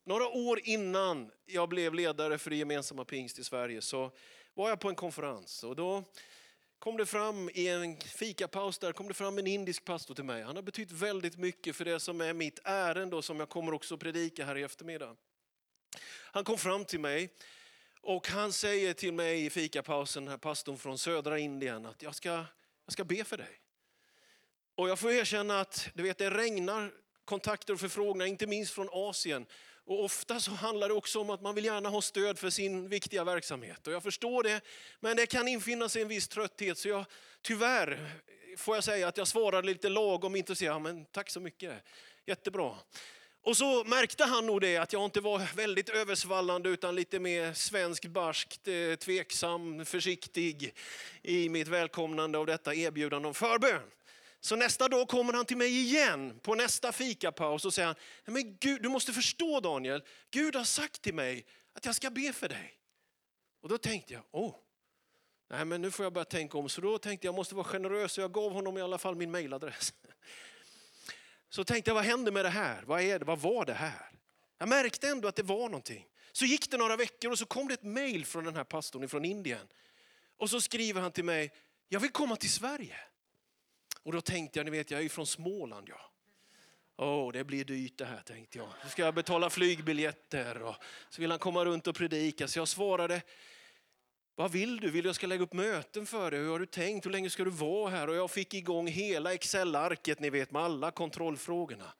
Några 0.04 0.28
år 0.28 0.60
innan 0.64 1.30
jag 1.46 1.68
blev 1.68 1.94
ledare 1.94 2.38
för 2.38 2.50
det 2.50 2.56
gemensamma 2.56 3.04
pingst 3.04 3.38
i 3.38 3.44
Sverige 3.44 3.80
så 3.80 4.10
var 4.54 4.68
jag 4.68 4.80
på 4.80 4.88
en 4.88 4.94
konferens 4.94 5.64
och 5.64 5.76
då 5.76 6.04
kom 6.78 6.96
det 6.96 7.06
fram 7.06 7.50
i 7.54 7.68
en 7.68 8.00
fikapaus 8.00 8.78
där 8.78 8.92
kom 8.92 9.08
det 9.08 9.14
fram 9.14 9.38
en 9.38 9.46
indisk 9.46 9.84
pastor 9.84 10.14
till 10.14 10.24
mig. 10.24 10.42
Han 10.42 10.56
har 10.56 10.62
betytt 10.62 10.92
väldigt 10.92 11.36
mycket 11.36 11.76
för 11.76 11.84
det 11.84 12.00
som 12.00 12.20
är 12.20 12.32
mitt 12.32 12.60
ärende 12.64 13.16
och 13.16 13.24
som 13.24 13.40
jag 13.40 13.48
kommer 13.48 13.74
också 13.74 13.98
predika 13.98 14.44
här 14.44 14.58
i 14.58 14.62
eftermiddag. 14.62 15.16
Han 16.32 16.44
kom 16.44 16.58
fram 16.58 16.84
till 16.84 17.00
mig 17.00 17.30
och 18.00 18.28
han 18.28 18.52
säger 18.52 18.94
till 18.94 19.12
mig 19.12 19.44
i 19.44 19.50
fikapausen, 19.50 20.24
den 20.24 20.30
här 20.30 20.38
pastorn 20.38 20.78
från 20.78 20.98
södra 20.98 21.38
Indien, 21.38 21.86
att 21.86 22.02
jag 22.02 22.14
ska, 22.14 22.28
jag 22.84 22.92
ska 22.92 23.04
be 23.04 23.24
för 23.24 23.36
dig. 23.36 23.60
Och 24.74 24.88
jag 24.88 24.98
får 24.98 25.12
erkänna 25.12 25.60
att 25.60 25.88
du 25.94 26.02
vet, 26.02 26.18
det 26.18 26.30
regnar 26.30 26.90
kontakter 27.24 27.72
och 27.72 27.80
förfrågningar, 27.80 28.26
inte 28.26 28.46
minst 28.46 28.74
från 28.74 28.88
Asien. 28.92 29.46
Och 29.84 30.04
ofta 30.04 30.40
så 30.40 30.50
handlar 30.50 30.88
det 30.88 30.94
också 30.94 31.20
om 31.20 31.30
att 31.30 31.42
man 31.42 31.54
vill 31.54 31.64
gärna 31.64 31.88
ha 31.88 32.02
stöd 32.02 32.38
för 32.38 32.50
sin 32.50 32.88
viktiga 32.88 33.24
verksamhet. 33.24 33.86
Och 33.86 33.92
jag 33.92 34.02
förstår 34.02 34.42
det, 34.42 34.60
men 35.00 35.16
det 35.16 35.26
kan 35.26 35.48
infinna 35.48 35.88
sig 35.88 36.02
en 36.02 36.08
viss 36.08 36.28
trötthet. 36.28 36.78
Så 36.78 36.88
jag, 36.88 37.04
tyvärr 37.42 38.10
får 38.56 38.74
jag 38.74 38.84
säga 38.84 39.08
att 39.08 39.16
jag 39.16 39.28
svarade 39.28 39.66
lite 39.66 39.88
lagom 39.88 40.36
intresserad. 40.36 40.82
Men 40.82 41.04
tack 41.04 41.30
så 41.30 41.40
mycket, 41.40 41.84
jättebra. 42.26 42.74
Och 43.48 43.56
så 43.56 43.84
märkte 43.84 44.24
han 44.24 44.46
nog 44.46 44.60
det 44.60 44.76
att 44.76 44.92
jag 44.92 45.04
inte 45.04 45.20
var 45.20 45.56
väldigt 45.56 45.88
översvallande 45.88 46.68
utan 46.68 46.94
lite 46.94 47.20
mer 47.20 47.52
svensk, 47.52 48.06
barskt, 48.06 48.68
eh, 48.68 48.94
tveksam, 48.94 49.84
försiktig 49.84 50.74
i 51.22 51.48
mitt 51.48 51.68
välkomnande 51.68 52.38
av 52.38 52.46
detta 52.46 52.74
erbjudande 52.74 53.28
om 53.28 53.34
förbön. 53.34 53.82
Så 54.40 54.56
nästa 54.56 54.88
dag 54.88 55.08
kommer 55.08 55.32
han 55.32 55.44
till 55.44 55.56
mig 55.56 55.78
igen 55.78 56.40
på 56.42 56.54
nästa 56.54 56.92
fikapaus 56.92 57.64
och 57.64 57.74
säger 57.74 57.86
han, 57.86 57.96
men 58.24 58.56
Gud, 58.60 58.82
du 58.82 58.88
måste 58.88 59.12
förstå 59.12 59.60
Daniel, 59.60 60.02
Gud 60.30 60.56
har 60.56 60.64
sagt 60.64 61.02
till 61.02 61.14
mig 61.14 61.44
att 61.72 61.84
jag 61.84 61.94
ska 61.94 62.10
be 62.10 62.32
för 62.32 62.48
dig. 62.48 62.74
Och 63.62 63.68
då 63.68 63.78
tänkte 63.78 64.12
jag, 64.12 64.22
åh, 64.30 64.54
nej 65.50 65.64
men 65.64 65.82
nu 65.82 65.90
får 65.90 66.04
jag 66.04 66.12
börja 66.12 66.24
tänka 66.24 66.58
om. 66.58 66.68
Så 66.68 66.80
då 66.80 66.98
tänkte 66.98 67.26
jag, 67.26 67.32
jag 67.32 67.36
måste 67.36 67.54
vara 67.54 67.64
generös 67.64 68.18
och 68.18 68.24
jag 68.24 68.32
gav 68.32 68.52
honom 68.52 68.78
i 68.78 68.82
alla 68.82 68.98
fall 68.98 69.14
min 69.14 69.30
mailadress. 69.30 69.92
Så 71.48 71.64
tänkte 71.64 71.90
jag, 71.90 71.94
vad 71.94 72.04
händer 72.04 72.32
med 72.32 72.44
det 72.44 72.48
här? 72.48 72.82
Vad, 72.86 73.00
är 73.00 73.18
det? 73.18 73.24
vad 73.24 73.38
var 73.38 73.64
det 73.64 73.74
här? 73.74 74.10
Jag 74.58 74.68
märkte 74.68 75.08
ändå 75.08 75.28
att 75.28 75.36
det 75.36 75.42
var 75.42 75.68
någonting. 75.68 76.06
Så 76.32 76.44
gick 76.44 76.70
det 76.70 76.76
några 76.76 76.96
veckor 76.96 77.30
och 77.30 77.38
så 77.38 77.46
kom 77.46 77.68
det 77.68 77.74
ett 77.74 77.82
mejl 77.82 78.26
från 78.26 78.44
den 78.44 78.56
här 78.56 78.64
pastorn 78.64 79.08
från 79.08 79.24
Indien. 79.24 79.68
Och 80.36 80.50
så 80.50 80.60
skriver 80.60 81.00
han 81.00 81.12
till 81.12 81.24
mig, 81.24 81.52
jag 81.88 82.00
vill 82.00 82.10
komma 82.10 82.36
till 82.36 82.50
Sverige. 82.50 82.96
Och 84.02 84.12
då 84.12 84.20
tänkte 84.20 84.58
jag, 84.58 84.64
ni 84.64 84.70
vet 84.70 84.90
jag 84.90 84.98
är 84.98 85.02
ju 85.02 85.08
från 85.08 85.26
Småland 85.26 85.88
ja. 85.88 86.10
Åh, 86.96 87.32
det 87.32 87.44
blir 87.44 87.64
dyrt 87.64 87.98
det 87.98 88.04
här 88.04 88.20
tänkte 88.20 88.58
jag. 88.58 88.68
Nu 88.84 88.90
ska 88.90 89.02
jag 89.02 89.14
betala 89.14 89.50
flygbiljetter 89.50 90.62
och 90.62 90.74
så 91.08 91.20
vill 91.20 91.30
han 91.30 91.38
komma 91.38 91.64
runt 91.64 91.86
och 91.86 91.94
predika. 91.94 92.48
Så 92.48 92.58
jag 92.58 92.68
svarade, 92.68 93.22
vad 94.38 94.52
vill 94.52 94.80
du? 94.80 94.90
Vill 94.90 95.02
du 95.02 95.08
jag 95.08 95.16
ska 95.16 95.26
lägga 95.26 95.42
upp 95.42 95.52
möten 95.52 96.06
för 96.06 96.30
dig? 96.30 96.40
Hur 96.40 96.50
har 96.50 96.58
du 96.58 96.66
tänkt? 96.66 97.06
Hur 97.06 97.10
länge 97.10 97.30
ska 97.30 97.44
du 97.44 97.50
vara 97.50 97.90
här? 97.90 98.08
Och 98.08 98.16
jag 98.16 98.30
fick 98.30 98.54
igång 98.54 98.88
hela 98.88 99.34
Excel-arket, 99.34 100.20
ni 100.20 100.30
vet 100.30 100.50
med 100.50 100.62
alla 100.62 100.90
kontrollfrågorna. 100.90 101.92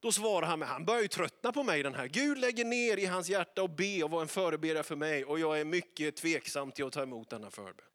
Då 0.00 0.12
svarar 0.12 0.46
han, 0.46 0.58
med, 0.58 0.68
han 0.68 0.84
börjar 0.84 1.02
ju 1.02 1.08
tröttna 1.08 1.52
på 1.52 1.62
mig 1.62 1.82
den 1.82 1.94
här. 1.94 2.06
Gud 2.06 2.38
lägger 2.38 2.64
ner 2.64 2.96
i 2.96 3.06
hans 3.06 3.28
hjärta 3.28 3.62
och 3.62 3.70
be 3.70 4.02
och 4.02 4.10
vara 4.10 4.22
en 4.22 4.28
förebedjare 4.28 4.82
för 4.82 4.96
mig 4.96 5.24
och 5.24 5.38
jag 5.40 5.60
är 5.60 5.64
mycket 5.64 6.16
tveksam 6.16 6.72
till 6.72 6.84
att 6.84 6.92
ta 6.92 7.02
emot 7.02 7.30
denna 7.30 7.50
förbön. 7.50 7.86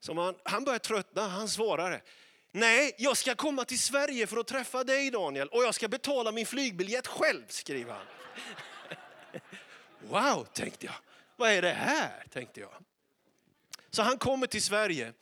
Så 0.00 0.14
man, 0.14 0.34
han 0.44 0.64
börjar 0.64 0.78
tröttna, 0.78 1.28
han 1.28 1.48
svarar, 1.48 2.02
nej 2.50 2.94
jag 2.98 3.16
ska 3.16 3.34
komma 3.34 3.64
till 3.64 3.80
Sverige 3.80 4.26
för 4.26 4.36
att 4.36 4.46
träffa 4.46 4.84
dig 4.84 5.10
Daniel 5.10 5.48
och 5.48 5.62
jag 5.62 5.74
ska 5.74 5.88
betala 5.88 6.32
min 6.32 6.46
flygbiljett 6.46 7.06
själv, 7.06 7.44
skriver 7.48 7.92
han. 7.92 8.06
Wow, 10.08 10.44
tänkte 10.44 10.86
jag. 10.86 10.94
Vad 11.36 11.50
är 11.50 11.62
det 11.62 11.72
här? 11.72 12.24
tänkte 12.30 12.60
jag. 12.60 12.72
Så 13.90 14.02
han 14.02 14.18
kommer 14.18 14.46
till 14.46 14.62
Sverige. 14.62 15.12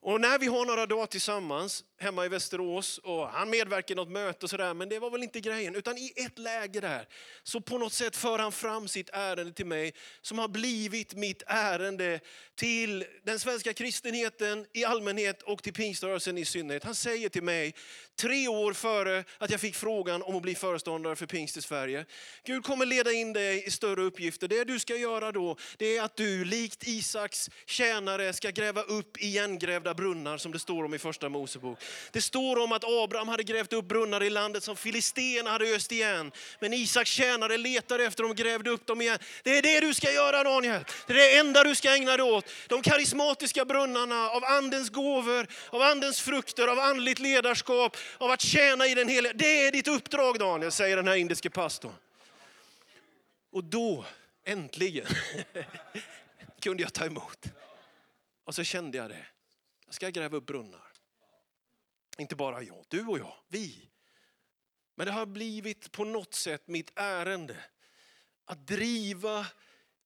Och 0.00 0.20
när 0.20 0.38
vi 0.38 0.46
har 0.46 0.66
några 0.66 0.86
dagar 0.86 1.06
tillsammans 1.06 1.84
hemma 2.02 2.26
i 2.26 2.28
Västerås 2.28 2.98
och 2.98 3.28
han 3.28 3.50
medverkar 3.50 3.94
i 3.94 3.96
något 3.96 4.10
möte 4.10 4.46
och 4.46 4.50
sådär, 4.50 4.74
men 4.74 4.88
det 4.88 4.98
var 4.98 5.10
väl 5.10 5.22
inte 5.22 5.40
grejen. 5.40 5.74
Utan 5.74 5.98
i 5.98 6.12
ett 6.16 6.38
läge 6.38 6.80
där 6.80 7.08
så 7.42 7.60
på 7.60 7.78
något 7.78 7.92
sätt 7.92 8.16
för 8.16 8.38
han 8.38 8.52
fram 8.52 8.88
sitt 8.88 9.10
ärende 9.12 9.52
till 9.52 9.66
mig 9.66 9.94
som 10.20 10.38
har 10.38 10.48
blivit 10.48 11.14
mitt 11.14 11.42
ärende 11.46 12.20
till 12.54 13.04
den 13.24 13.38
svenska 13.38 13.72
kristenheten 13.72 14.66
i 14.72 14.84
allmänhet 14.84 15.42
och 15.42 15.62
till 15.62 15.72
pingströrelsen 15.72 16.38
i 16.38 16.44
synnerhet. 16.44 16.84
Han 16.84 16.94
säger 16.94 17.28
till 17.28 17.42
mig 17.42 17.74
tre 18.16 18.48
år 18.48 18.72
före 18.72 19.24
att 19.38 19.50
jag 19.50 19.60
fick 19.60 19.74
frågan 19.74 20.22
om 20.22 20.36
att 20.36 20.42
bli 20.42 20.54
föreståndare 20.54 21.16
för 21.16 21.26
pingst 21.26 21.56
i 21.56 21.62
Sverige. 21.62 22.06
Gud 22.44 22.64
kommer 22.64 22.86
leda 22.86 23.12
in 23.12 23.32
dig 23.32 23.64
i 23.66 23.70
större 23.70 24.02
uppgifter. 24.02 24.48
Det 24.48 24.64
du 24.64 24.78
ska 24.78 24.96
göra 24.96 25.32
då, 25.32 25.56
det 25.76 25.96
är 25.96 26.02
att 26.02 26.16
du 26.16 26.44
likt 26.44 26.88
Isaks 26.88 27.50
tjänare 27.66 28.32
ska 28.32 28.50
gräva 28.50 28.82
upp 28.82 29.16
igengrävda 29.22 29.94
brunnar 29.94 30.38
som 30.38 30.52
det 30.52 30.58
står 30.58 30.84
om 30.84 30.94
i 30.94 30.98
första 30.98 31.28
Mosebok. 31.28 31.78
Det 32.10 32.22
står 32.22 32.58
om 32.58 32.72
att 32.72 32.84
Abraham 32.84 33.28
hade 33.28 33.42
grävt 33.42 33.72
upp 33.72 33.84
brunnar 33.84 34.22
i 34.22 34.30
landet 34.30 34.64
som 34.64 34.76
filisterna 34.76 35.50
hade 35.50 35.64
öst 35.64 35.92
igen. 35.92 36.32
Men 36.60 36.72
Isaks 36.72 37.10
tjänare 37.10 37.58
letade 37.58 38.04
efter 38.04 38.22
dem 38.22 38.30
och 38.30 38.36
grävde 38.36 38.70
upp 38.70 38.86
dem 38.86 39.00
igen. 39.00 39.18
Det 39.42 39.58
är 39.58 39.62
det 39.62 39.80
du 39.80 39.94
ska 39.94 40.12
göra 40.12 40.44
Daniel. 40.44 40.84
Det 41.06 41.12
är 41.12 41.16
det 41.16 41.38
enda 41.38 41.64
du 41.64 41.74
ska 41.74 41.94
ägna 41.94 42.16
dig 42.16 42.26
åt. 42.26 42.44
De 42.68 42.82
karismatiska 42.82 43.64
brunnarna 43.64 44.30
av 44.30 44.44
andens 44.44 44.90
gåvor, 44.90 45.46
av 45.70 45.82
andens 45.82 46.20
frukter, 46.20 46.68
av 46.68 46.78
andligt 46.78 47.18
ledarskap, 47.18 47.96
av 48.18 48.30
att 48.30 48.40
tjäna 48.40 48.86
i 48.86 48.94
den 48.94 49.08
heliga. 49.08 49.32
Det 49.32 49.66
är 49.66 49.72
ditt 49.72 49.88
uppdrag 49.88 50.38
Daniel, 50.38 50.72
säger 50.72 50.96
den 50.96 51.08
här 51.08 51.16
indiske 51.16 51.50
pastorn. 51.50 51.92
Och 53.52 53.64
då, 53.64 54.04
äntligen, 54.44 55.06
kunde 56.62 56.82
jag 56.82 56.92
ta 56.92 57.04
emot. 57.04 57.46
Och 58.44 58.54
så 58.54 58.64
kände 58.64 58.98
jag 58.98 59.10
det. 59.10 59.26
Jag 59.86 59.94
ska 59.94 60.08
gräva 60.08 60.36
upp 60.36 60.46
brunnar. 60.46 60.91
Inte 62.18 62.36
bara 62.36 62.62
jag, 62.62 62.84
du 62.88 63.06
och 63.06 63.18
jag, 63.18 63.34
vi. 63.48 63.88
Men 64.94 65.06
det 65.06 65.12
har 65.12 65.26
blivit 65.26 65.92
på 65.92 66.04
något 66.04 66.34
sätt 66.34 66.68
mitt 66.68 66.92
ärende 66.94 67.56
att 68.44 68.66
driva 68.66 69.46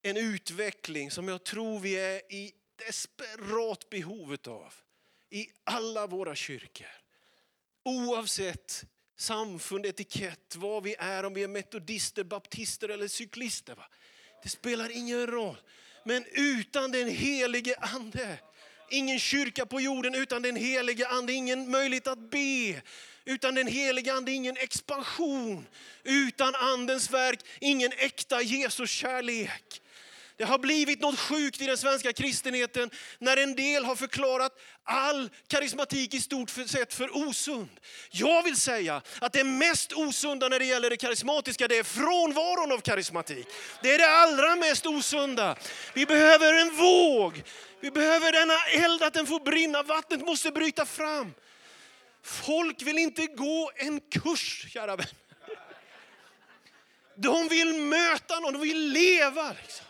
en 0.02 0.16
utveckling 0.16 1.10
som 1.10 1.28
jag 1.28 1.44
tror 1.44 1.80
vi 1.80 1.94
är 1.94 2.32
i 2.32 2.52
desperat 2.86 3.90
behov 3.90 4.36
av 4.46 4.74
i 5.30 5.48
alla 5.64 6.06
våra 6.06 6.34
kyrkor. 6.34 6.86
Oavsett 7.84 8.84
samfund, 9.16 9.86
etikett, 9.86 10.56
vad 10.56 10.82
vi 10.82 10.94
är, 10.98 11.24
om 11.24 11.34
vi 11.34 11.42
är 11.42 11.48
metodister, 11.48 12.24
baptister 12.24 12.88
eller 12.88 13.08
cyklister. 13.08 13.74
Va? 13.74 13.86
Det 14.42 14.48
spelar 14.48 14.96
ingen 14.96 15.26
roll. 15.26 15.56
Men 16.04 16.24
utan 16.32 16.92
den 16.92 17.08
helige 17.08 17.76
ande, 17.76 18.38
ingen 18.90 19.18
kyrka 19.18 19.66
på 19.66 19.80
jorden 19.80 20.14
utan 20.14 20.42
den 20.42 20.56
helige 20.56 21.08
ande, 21.08 21.32
ingen 21.32 21.70
möjlighet 21.70 22.06
att 22.06 22.30
be. 22.30 22.82
Utan 23.24 23.54
den 23.54 23.66
helige 23.66 24.12
ande, 24.12 24.32
ingen 24.32 24.56
expansion. 24.56 25.66
Utan 26.04 26.54
andens 26.54 27.10
verk, 27.10 27.40
ingen 27.60 27.92
äkta 27.92 28.42
Jesus 28.42 28.90
kärlek. 28.90 29.82
Det 30.36 30.44
har 30.44 30.58
blivit 30.58 31.00
något 31.00 31.18
sjukt 31.18 31.60
i 31.60 31.66
den 31.66 31.78
svenska 31.78 32.12
kristenheten 32.12 32.90
när 33.18 33.36
en 33.36 33.54
del 33.54 33.84
har 33.84 33.96
förklarat 33.96 34.52
all 34.84 35.30
karismatik 35.48 36.14
i 36.14 36.20
stort 36.20 36.50
sett 36.50 36.94
för 36.94 37.28
osund. 37.28 37.68
Jag 38.10 38.42
vill 38.42 38.56
säga 38.56 39.02
att 39.20 39.32
det 39.32 39.44
mest 39.44 39.92
osunda 39.92 40.48
när 40.48 40.58
det 40.58 40.64
gäller 40.64 40.90
det 40.90 40.96
karismatiska, 40.96 41.68
det 41.68 41.78
är 41.78 41.84
frånvaron 41.84 42.72
av 42.72 42.80
karismatik. 42.80 43.46
Det 43.82 43.94
är 43.94 43.98
det 43.98 44.10
allra 44.10 44.56
mest 44.56 44.86
osunda. 44.86 45.56
Vi 45.94 46.06
behöver 46.06 46.54
en 46.54 46.76
våg. 46.76 47.42
Vi 47.80 47.90
behöver 47.90 48.32
denna 48.32 48.84
eld, 48.84 49.02
att 49.02 49.14
den 49.14 49.26
får 49.26 49.40
brinna. 49.40 49.82
Vattnet 49.82 50.20
måste 50.20 50.50
bryta 50.50 50.86
fram. 50.86 51.34
Folk 52.22 52.82
vill 52.82 52.98
inte 52.98 53.26
gå 53.26 53.70
en 53.76 54.00
kurs, 54.00 54.66
kära 54.72 54.96
vän. 54.96 55.06
De 57.16 57.48
vill 57.48 57.74
möta 57.74 58.40
någon, 58.40 58.52
de 58.52 58.62
vill 58.62 58.88
leva. 58.88 59.54
Liksom. 59.62 59.85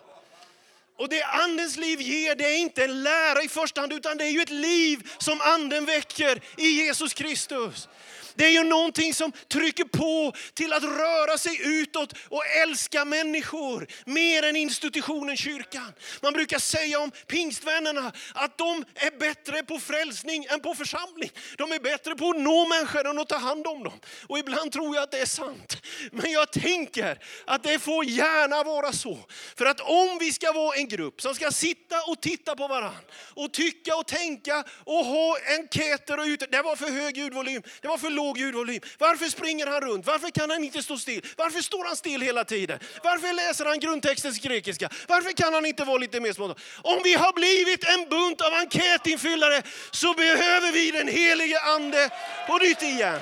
Och 0.98 1.08
det 1.08 1.22
andens 1.22 1.76
liv 1.76 2.00
ger, 2.00 2.34
det 2.34 2.44
är 2.44 2.58
inte 2.58 2.84
en 2.84 3.02
lära 3.02 3.42
i 3.42 3.48
första 3.48 3.80
hand, 3.80 3.92
utan 3.92 4.16
det 4.16 4.24
är 4.24 4.30
ju 4.30 4.40
ett 4.40 4.50
liv 4.50 5.10
som 5.18 5.40
anden 5.40 5.84
väcker 5.84 6.40
i 6.56 6.68
Jesus 6.68 7.14
Kristus. 7.14 7.88
Det 8.36 8.44
är 8.44 8.50
ju 8.50 8.64
någonting 8.64 9.14
som 9.14 9.32
trycker 9.32 9.84
på 9.84 10.32
till 10.54 10.72
att 10.72 10.82
röra 10.82 11.38
sig 11.38 11.60
utåt 11.64 12.12
och 12.28 12.46
älska 12.46 13.04
människor 13.04 13.86
mer 14.06 14.42
än 14.42 14.56
institutionen 14.56 15.36
kyrkan. 15.36 15.92
Man 16.22 16.32
brukar 16.32 16.58
säga 16.58 17.00
om 17.00 17.10
pingstvännerna 17.10 18.12
att 18.34 18.58
de 18.58 18.84
är 18.94 19.18
bättre 19.18 19.62
på 19.62 19.78
frälsning 19.78 20.46
än 20.50 20.60
på 20.60 20.74
församling. 20.74 21.30
De 21.58 21.72
är 21.72 21.80
bättre 21.80 22.14
på 22.14 22.30
att 22.30 22.40
nå 22.40 22.68
människor 22.68 23.06
än 23.06 23.18
att 23.18 23.28
ta 23.28 23.36
hand 23.36 23.66
om 23.66 23.82
dem. 23.82 24.00
Och 24.26 24.38
ibland 24.38 24.72
tror 24.72 24.94
jag 24.94 25.02
att 25.02 25.10
det 25.10 25.20
är 25.20 25.26
sant. 25.26 25.76
Men 26.12 26.30
jag 26.30 26.52
tänker 26.52 27.18
att 27.46 27.62
det 27.62 27.78
får 27.78 28.04
gärna 28.04 28.62
vara 28.62 28.92
så. 28.92 29.18
För 29.56 29.66
att 29.66 29.80
om 29.80 30.18
vi 30.20 30.32
ska 30.32 30.52
vara 30.52 30.76
en 30.76 30.88
grupp 30.88 31.20
som 31.22 31.34
ska 31.34 31.50
sitta 31.50 32.02
och 32.02 32.20
titta 32.22 32.56
på 32.56 32.68
varandra 32.68 33.00
och 33.34 33.52
tycka 33.52 33.96
och 33.96 34.06
tänka 34.06 34.64
och 34.84 35.04
ha 35.04 35.36
enkäter 35.58 36.18
och 36.18 36.24
ut. 36.24 36.50
Det 36.50 36.62
var 36.62 36.76
för 36.76 36.90
hög 36.90 37.16
ljudvolym, 37.16 37.62
det 37.80 37.88
var 37.88 37.98
för 37.98 38.10
låg 38.10 38.25
ljudvolym. 38.36 38.80
Varför 38.98 39.26
springer 39.26 39.66
han 39.66 39.80
runt? 39.80 40.06
Varför 40.06 40.30
kan 40.30 40.50
han 40.50 40.64
inte 40.64 40.82
stå 40.82 40.98
still? 40.98 41.26
Varför 41.36 41.60
står 41.60 41.84
han 41.84 41.96
still 41.96 42.22
hela 42.22 42.44
tiden? 42.44 42.78
Varför 43.02 43.32
läser 43.32 43.64
han 43.64 43.80
grundtextens 43.80 44.38
grekiska? 44.38 44.90
Varför 45.08 45.32
kan 45.32 45.54
han 45.54 45.66
inte 45.66 45.84
vara 45.84 45.98
lite 45.98 46.20
mer 46.20 46.32
spontan? 46.32 46.56
Om 46.82 47.00
vi 47.04 47.14
har 47.14 47.32
blivit 47.32 47.84
en 47.84 48.08
bunt 48.08 48.40
av 48.40 48.52
enkätinfyllare 48.52 49.62
så 49.90 50.14
behöver 50.14 50.72
vi 50.72 50.90
den 50.90 51.08
helige 51.08 51.60
ande 51.60 52.10
på 52.46 52.58
nytt 52.58 52.82
igen. 52.82 53.20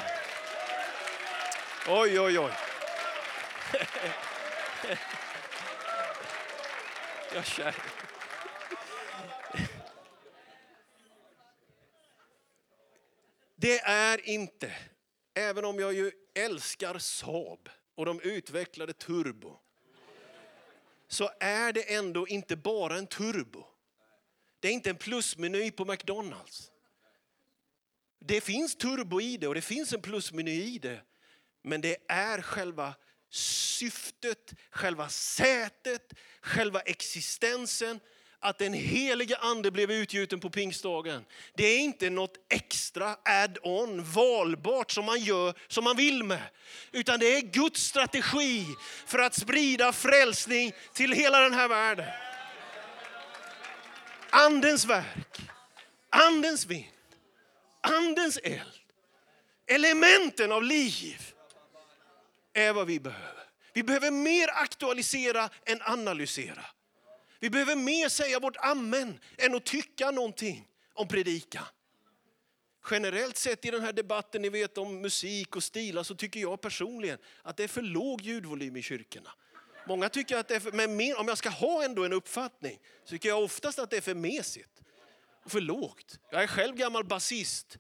Oj, 1.88 2.20
oj, 2.20 2.38
oj. 2.38 2.52
Jag 7.34 7.46
kär. 7.46 7.75
Det 13.56 13.80
är 13.80 14.28
inte, 14.28 14.73
även 15.35 15.64
om 15.64 15.79
jag 15.79 15.95
ju 15.95 16.12
älskar 16.35 16.99
Saab 16.99 17.69
och 17.95 18.07
de 18.07 18.21
utvecklade 18.21 18.93
turbo 18.93 19.59
så 21.09 21.31
är 21.41 21.73
det 21.73 21.95
ändå 21.95 22.29
inte 22.29 22.57
bara 22.57 22.99
en 22.99 23.07
turbo. 23.07 23.67
Det 24.61 24.69
är 24.69 24.73
inte 24.73 24.91
en 24.91 24.97
plusmeny 24.97 25.71
på 25.71 25.85
McDonalds. 25.85 26.71
Det 28.21 28.41
finns 28.41 28.76
turbo 28.76 29.21
i 29.21 29.37
det 29.37 29.49
och 29.49 29.55
det 29.55 29.62
finns 29.62 29.93
en 29.93 30.03
plusmeny 30.03 30.62
i 30.62 30.79
det. 30.79 31.03
Men 31.62 31.81
det 31.81 31.97
är 32.09 32.43
själva 32.43 32.95
syftet, 33.31 34.55
själva 34.71 35.09
sätet, 35.09 36.12
själva 36.41 36.81
existensen 36.81 38.00
att 38.44 38.58
den 38.58 38.72
helige 38.72 39.36
ande 39.36 39.70
blev 39.70 39.90
utgjuten 39.90 40.40
på 40.40 40.50
pingstdagen. 40.50 41.24
Det 41.54 41.64
är 41.64 41.78
inte 41.78 42.10
något 42.10 42.36
extra 42.48 43.16
add-on, 43.24 44.04
valbart 44.04 44.90
som 44.90 45.04
man 45.04 45.20
gör 45.20 45.54
som 45.68 45.84
man 45.84 45.96
vill 45.96 46.24
med. 46.24 46.42
Utan 46.92 47.20
det 47.20 47.36
är 47.36 47.40
Guds 47.40 47.82
strategi 47.82 48.66
för 49.06 49.18
att 49.18 49.34
sprida 49.34 49.92
frälsning 49.92 50.72
till 50.92 51.12
hela 51.12 51.40
den 51.40 51.52
här 51.52 51.68
världen. 51.68 52.08
Andens 54.30 54.84
verk, 54.84 55.40
andens 56.10 56.66
vind, 56.66 56.86
andens 57.80 58.36
eld, 58.36 58.80
elementen 59.66 60.52
av 60.52 60.62
liv 60.62 61.32
är 62.52 62.72
vad 62.72 62.86
vi 62.86 63.00
behöver. 63.00 63.44
Vi 63.72 63.82
behöver 63.82 64.10
mer 64.10 64.48
aktualisera 64.48 65.50
än 65.66 65.82
analysera. 65.82 66.64
Vi 67.44 67.50
behöver 67.50 67.76
mer 67.76 68.08
säga 68.08 68.40
vårt 68.40 68.56
amen 68.56 69.20
än 69.38 69.54
att 69.54 69.64
tycka 69.64 70.10
någonting 70.10 70.68
om 70.94 71.08
predikan. 71.08 71.64
Generellt 72.90 73.36
sett 73.36 73.64
i 73.64 73.70
den 73.70 73.80
här 73.80 73.92
debatten 73.92 74.42
ni 74.42 74.48
vet 74.48 74.78
om 74.78 75.00
musik 75.00 75.56
och 75.56 75.62
stilar 75.62 76.02
så 76.02 76.14
tycker 76.14 76.40
jag 76.40 76.60
personligen 76.60 77.18
att 77.42 77.56
det 77.56 77.64
är 77.64 77.68
för 77.68 77.82
låg 77.82 78.20
ljudvolym 78.20 78.76
i 78.76 78.82
kyrkorna. 78.82 79.30
Många 79.86 80.08
tycker 80.08 80.36
att 80.36 80.48
det 80.48 80.56
är 80.56 80.60
för, 80.60 80.72
men 80.72 80.96
mer, 80.96 81.18
om 81.18 81.28
jag 81.28 81.38
ska 81.38 81.48
ha 81.48 81.84
ändå 81.84 82.04
en 82.04 82.12
uppfattning 82.12 82.78
så 83.04 83.10
tycker 83.10 83.28
jag 83.28 83.42
oftast 83.42 83.78
att 83.78 83.90
det 83.90 83.96
är 83.96 84.00
för 84.00 84.14
mesigt 84.14 84.82
och 85.44 85.50
för 85.50 85.60
lågt. 85.60 86.18
Jag 86.30 86.42
är 86.42 86.46
själv 86.46 86.76
gammal 86.76 87.04
basist 87.04 87.78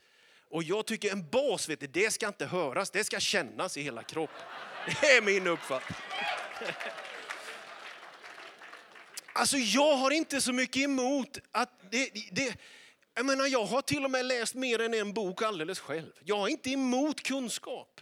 och 0.50 0.62
jag 0.62 0.86
tycker 0.86 1.12
en 1.12 1.28
bas, 1.28 1.68
vet 1.68 1.80
du, 1.80 1.86
det 1.86 2.10
ska 2.10 2.28
inte 2.28 2.46
höras, 2.46 2.90
det 2.90 3.04
ska 3.04 3.20
kännas 3.20 3.76
i 3.76 3.82
hela 3.82 4.02
kroppen. 4.02 4.46
Det 5.00 5.16
är 5.16 5.22
min 5.22 5.46
uppfattning. 5.46 5.98
Alltså 9.36 9.56
jag 9.56 9.96
har 9.96 10.10
inte 10.10 10.40
så 10.40 10.52
mycket 10.52 10.82
emot 10.82 11.38
att 11.50 11.90
det, 11.90 12.10
det, 12.32 12.56
jag 13.14 13.26
menar 13.26 13.46
jag 13.46 13.64
har 13.64 13.82
till 13.82 14.04
och 14.04 14.10
med 14.10 14.26
läst 14.26 14.54
mer 14.54 14.80
än 14.80 14.94
en 14.94 15.12
bok 15.12 15.42
alldeles 15.42 15.78
själv. 15.78 16.12
Jag 16.24 16.42
är 16.42 16.48
inte 16.48 16.70
emot 16.70 17.22
kunskap. 17.22 18.00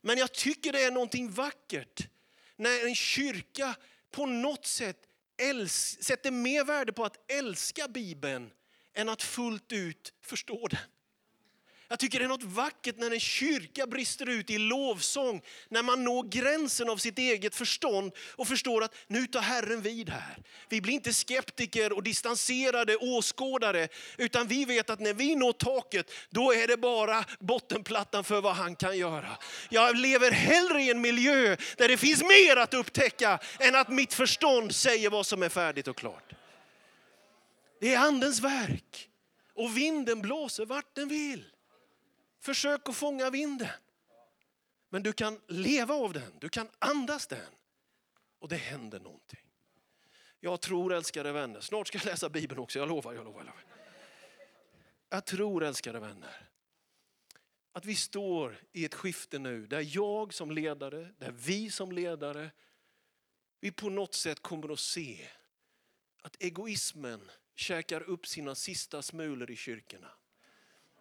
Men 0.00 0.18
jag 0.18 0.32
tycker 0.32 0.72
det 0.72 0.82
är 0.82 0.90
någonting 0.90 1.30
vackert 1.30 2.08
när 2.56 2.86
en 2.86 2.94
kyrka 2.94 3.74
på 4.10 4.26
något 4.26 4.66
sätt 4.66 4.96
älsk, 5.42 6.04
sätter 6.04 6.30
mer 6.30 6.64
värde 6.64 6.92
på 6.92 7.04
att 7.04 7.30
älska 7.30 7.88
Bibeln 7.88 8.50
än 8.94 9.08
att 9.08 9.22
fullt 9.22 9.72
ut 9.72 10.12
förstå 10.22 10.68
den. 10.68 10.80
Jag 11.92 11.98
tycker 11.98 12.18
det 12.18 12.24
är 12.24 12.28
något 12.28 12.42
vackert 12.42 12.98
när 12.98 13.10
en 13.10 13.20
kyrka 13.20 13.86
brister 13.86 14.28
ut 14.28 14.50
i 14.50 14.58
lovsång, 14.58 15.42
när 15.68 15.82
man 15.82 16.04
når 16.04 16.22
gränsen 16.22 16.90
av 16.90 16.96
sitt 16.96 17.18
eget 17.18 17.54
förstånd 17.54 18.12
och 18.36 18.48
förstår 18.48 18.84
att 18.84 18.94
nu 19.06 19.26
tar 19.26 19.40
Herren 19.40 19.82
vid 19.82 20.10
här. 20.10 20.36
Vi 20.68 20.80
blir 20.80 20.94
inte 20.94 21.12
skeptiker 21.14 21.92
och 21.92 22.02
distanserade 22.02 22.96
åskådare, 22.96 23.88
utan 24.18 24.46
vi 24.46 24.64
vet 24.64 24.90
att 24.90 25.00
när 25.00 25.14
vi 25.14 25.34
når 25.34 25.52
taket, 25.52 26.10
då 26.30 26.52
är 26.52 26.68
det 26.68 26.76
bara 26.76 27.24
bottenplattan 27.38 28.24
för 28.24 28.40
vad 28.40 28.54
han 28.54 28.76
kan 28.76 28.98
göra. 28.98 29.38
Jag 29.68 29.96
lever 29.96 30.30
hellre 30.30 30.82
i 30.82 30.90
en 30.90 31.00
miljö 31.00 31.56
där 31.76 31.88
det 31.88 31.96
finns 31.96 32.22
mer 32.22 32.56
att 32.56 32.74
upptäcka 32.74 33.38
än 33.58 33.74
att 33.74 33.88
mitt 33.88 34.14
förstånd 34.14 34.74
säger 34.74 35.10
vad 35.10 35.26
som 35.26 35.42
är 35.42 35.48
färdigt 35.48 35.88
och 35.88 35.96
klart. 35.96 36.32
Det 37.80 37.94
är 37.94 37.98
andens 37.98 38.40
verk 38.40 39.08
och 39.54 39.76
vinden 39.76 40.22
blåser 40.22 40.66
vart 40.66 40.94
den 40.94 41.08
vill. 41.08 41.44
Försök 42.40 42.88
att 42.88 42.96
fånga 42.96 43.30
vinden. 43.30 43.68
Men 44.88 45.02
du 45.02 45.12
kan 45.12 45.40
leva 45.48 45.94
av 45.94 46.12
den, 46.12 46.38
du 46.38 46.48
kan 46.48 46.68
andas 46.78 47.26
den. 47.26 47.54
Och 48.38 48.48
det 48.48 48.56
händer 48.56 49.00
någonting. 49.00 49.40
Jag 50.40 50.60
tror 50.60 50.92
älskade 50.92 51.32
vänner, 51.32 51.60
snart 51.60 51.88
ska 51.88 51.98
jag 51.98 52.04
läsa 52.04 52.28
Bibeln 52.28 52.60
också, 52.60 52.78
jag 52.78 52.88
lovar, 52.88 53.12
jag 53.12 53.24
lovar. 53.24 53.40
Jag, 53.40 53.46
lovar. 53.46 53.64
jag 55.08 55.24
tror 55.24 55.64
älskade 55.64 56.00
vänner, 56.00 56.48
att 57.72 57.84
vi 57.84 57.96
står 57.96 58.56
i 58.72 58.84
ett 58.84 58.94
skifte 58.94 59.38
nu 59.38 59.66
där 59.66 59.96
jag 59.96 60.34
som 60.34 60.50
ledare, 60.50 61.08
där 61.18 61.30
vi 61.30 61.70
som 61.70 61.92
ledare, 61.92 62.50
vi 63.60 63.72
på 63.72 63.90
något 63.90 64.14
sätt 64.14 64.42
kommer 64.42 64.72
att 64.72 64.80
se 64.80 65.28
att 66.22 66.36
egoismen 66.42 67.30
käkar 67.54 68.02
upp 68.02 68.26
sina 68.26 68.54
sista 68.54 69.02
smulor 69.02 69.50
i 69.50 69.56
kyrkorna. 69.56 70.10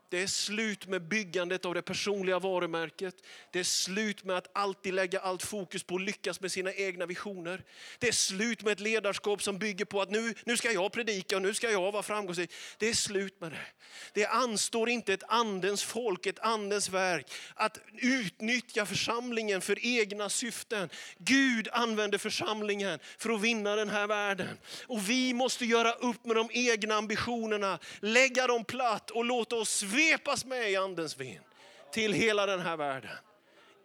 Det 0.10 0.22
är 0.22 0.28
slut 0.28 0.88
med 0.88 1.02
byggandet 1.08 1.66
av 1.66 1.74
det 1.74 1.82
personliga 1.82 2.40
varumärket. 2.40 3.16
Det 3.52 3.60
är 3.60 3.64
slut 3.64 4.24
med 4.24 4.38
att 4.38 4.50
alltid 4.54 4.94
lägga 4.94 5.20
allt 5.20 5.44
fokus 5.44 5.84
på 5.84 5.96
att 5.96 6.02
lyckas 6.02 6.42
med 6.42 6.52
sina 6.52 6.74
egna 6.74 7.06
visioner. 7.06 7.64
Det 8.00 8.08
är 8.08 8.12
slut 8.12 8.64
med 8.64 8.72
ett 8.72 8.80
ledarskap 8.80 9.44
som 9.44 9.58
bygger 9.60 9.86
på 9.86 10.02
att 10.02 10.12
nu, 10.12 10.34
nu 10.46 10.58
ska 10.58 10.72
jag 10.72 10.92
predika 10.92 11.36
och 11.36 11.42
nu 11.42 11.54
ska 11.54 11.72
jag 11.72 11.92
vara 11.92 12.04
framgångsrik. 12.04 12.52
Det 12.78 12.90
är 12.90 12.94
slut 12.94 13.42
med 13.42 13.52
det. 13.52 13.66
Det 14.14 14.26
anstår 14.26 14.90
inte 14.90 15.14
ett 15.14 15.24
andens 15.28 15.84
folk, 15.84 16.26
ett 16.26 16.40
andens 16.40 16.90
verk 16.90 17.32
att 17.56 17.80
utnyttja 17.98 18.86
församlingen 18.86 19.62
för 19.62 19.86
egna 19.86 20.30
syften. 20.30 20.90
Gud 21.18 21.68
använder 21.72 22.18
församlingen 22.18 23.00
för 23.18 23.30
att 23.30 23.42
vinna 23.42 23.76
den 23.76 23.90
här 23.90 24.08
världen. 24.08 24.58
Och 24.88 25.10
vi 25.10 25.34
måste 25.34 25.66
göra 25.66 25.92
upp 25.92 26.26
med 26.26 26.36
de 26.36 26.50
egna 26.54 26.96
ambitionerna, 26.96 27.80
lägga 28.00 28.48
dem 28.48 28.66
platt 28.66 29.12
och 29.12 29.26
låta 29.26 29.56
oss 29.56 29.84
svepas 30.00 30.46
med 30.46 30.72
i 30.72 30.76
andens 30.76 31.18
vind 31.18 31.44
till 31.92 32.14
hela 32.14 32.46
den 32.46 32.60
här 32.60 32.78
världen. 32.78 33.12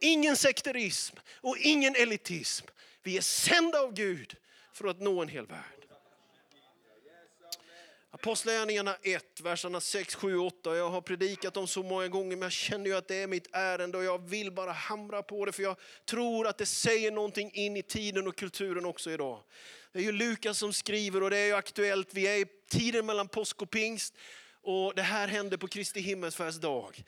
Ingen 0.00 0.36
sekterism 0.36 1.16
och 1.40 1.56
ingen 1.58 1.96
elitism. 1.96 2.66
Vi 3.02 3.16
är 3.16 3.20
sända 3.20 3.80
av 3.80 3.94
Gud 3.94 4.36
för 4.72 4.88
att 4.88 5.00
nå 5.00 5.22
en 5.22 5.28
hel 5.28 5.46
värld. 5.46 5.60
Apostlagärningarna 8.10 8.96
1, 9.02 9.40
verserna 9.40 9.80
6, 9.80 10.14
7, 10.14 10.38
8. 10.38 10.76
Jag 10.76 10.90
har 10.90 11.00
predikat 11.00 11.56
om 11.56 11.66
så 11.66 11.82
många 11.82 12.08
gånger 12.08 12.36
men 12.36 12.42
jag 12.42 12.52
känner 12.52 12.86
ju 12.86 12.96
att 12.96 13.08
det 13.08 13.16
är 13.16 13.26
mitt 13.26 13.48
ärende 13.52 13.98
och 13.98 14.04
jag 14.04 14.28
vill 14.28 14.52
bara 14.52 14.72
hamra 14.72 15.22
på 15.22 15.44
det 15.44 15.52
för 15.52 15.62
jag 15.62 15.76
tror 16.04 16.46
att 16.46 16.58
det 16.58 16.66
säger 16.66 17.10
någonting 17.10 17.50
in 17.54 17.76
i 17.76 17.82
tiden 17.82 18.26
och 18.26 18.36
kulturen 18.36 18.84
också 18.84 19.10
idag. 19.10 19.42
Det 19.92 19.98
är 19.98 20.02
ju 20.02 20.12
Lukas 20.12 20.58
som 20.58 20.72
skriver 20.72 21.22
och 21.22 21.30
det 21.30 21.38
är 21.38 21.46
ju 21.46 21.54
aktuellt. 21.54 22.08
Vi 22.14 22.26
är 22.26 22.36
i 22.36 22.46
tiden 22.68 23.06
mellan 23.06 23.28
påsk 23.28 23.62
och 23.62 23.70
pingst. 23.70 24.14
Och 24.64 24.94
det 24.94 25.02
här 25.02 25.28
hände 25.28 25.58
på 25.58 25.68
Kristi 25.68 26.00
himmelsfärdsdag. 26.00 27.04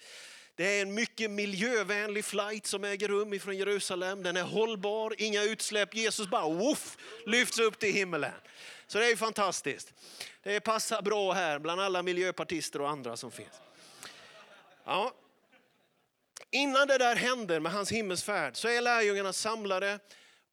Det 0.54 0.78
är 0.78 0.82
en 0.82 0.94
mycket 0.94 1.30
miljövänlig 1.30 2.24
flight 2.24 2.66
som 2.66 2.84
äger 2.84 3.08
rum 3.08 3.32
ifrån 3.32 3.56
Jerusalem. 3.56 4.22
Den 4.22 4.36
är 4.36 4.42
hållbar, 4.42 5.14
inga 5.18 5.42
utsläpp. 5.42 5.94
Jesus 5.94 6.28
bara 6.28 6.48
woof, 6.48 6.96
lyfts 7.26 7.58
upp 7.58 7.78
till 7.78 7.92
himmelen. 7.92 8.32
Så 8.86 8.98
det 8.98 9.10
är 9.10 9.16
fantastiskt. 9.16 9.92
Det 10.42 10.60
passar 10.60 11.02
bra 11.02 11.32
här 11.32 11.58
bland 11.58 11.80
alla 11.80 12.02
miljöpartister 12.02 12.80
och 12.80 12.90
andra 12.90 13.16
som 13.16 13.30
finns. 13.30 13.60
Ja. 14.84 15.14
Innan 16.50 16.88
det 16.88 16.98
där 16.98 17.16
händer 17.16 17.60
med 17.60 17.72
hans 17.72 17.92
himmelsfärd 17.92 18.56
så 18.56 18.68
är 18.68 18.80
lärjungarna 18.80 19.32
samlade 19.32 19.98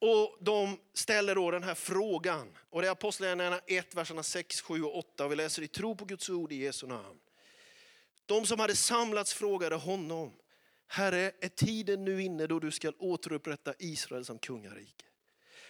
och 0.03 0.37
de 0.39 0.79
ställer 0.93 1.35
då 1.35 1.51
den 1.51 1.63
här 1.63 1.75
frågan. 1.75 2.57
Och 2.69 2.81
det 2.81 2.87
är 2.87 2.91
Apostlagärningarna 2.91 3.59
1, 3.67 3.95
verserna 3.95 4.23
6, 4.23 4.61
7 4.61 4.83
och 4.83 4.97
8. 4.97 5.27
Vi 5.27 5.35
läser 5.35 5.61
i 5.61 5.67
tro 5.67 5.95
på 5.95 6.05
Guds 6.05 6.29
ord 6.29 6.51
i 6.51 6.55
Jesu 6.55 6.87
namn. 6.87 7.19
De 8.25 8.45
som 8.45 8.59
hade 8.59 8.75
samlats 8.75 9.33
frågade 9.33 9.75
honom, 9.75 10.33
Herre, 10.87 11.31
är 11.39 11.49
tiden 11.49 12.05
nu 12.05 12.21
inne 12.21 12.47
då 12.47 12.59
du 12.59 12.71
ska 12.71 12.91
återupprätta 12.99 13.73
Israel 13.79 14.25
som 14.25 14.39
kungarike? 14.39 15.05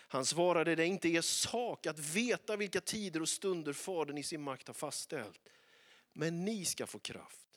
Han 0.08 0.26
svarade, 0.26 0.76
det 0.76 0.84
är 0.84 0.88
inte 0.88 1.10
er 1.10 1.22
sak 1.22 1.88
att 1.88 2.00
veta 2.00 2.56
vilka 2.56 2.82
tider 2.82 3.22
och 3.22 3.30
stunder 3.30 3.74
Fadern 3.74 4.17
i 4.17 4.24
sin 4.24 4.41
makt 4.41 4.67
har 4.67 4.74
fastställt. 4.74 5.50
Men 6.13 6.46
ni 6.46 6.65
ska 6.65 6.88
få 6.88 7.00
kraft 7.00 7.48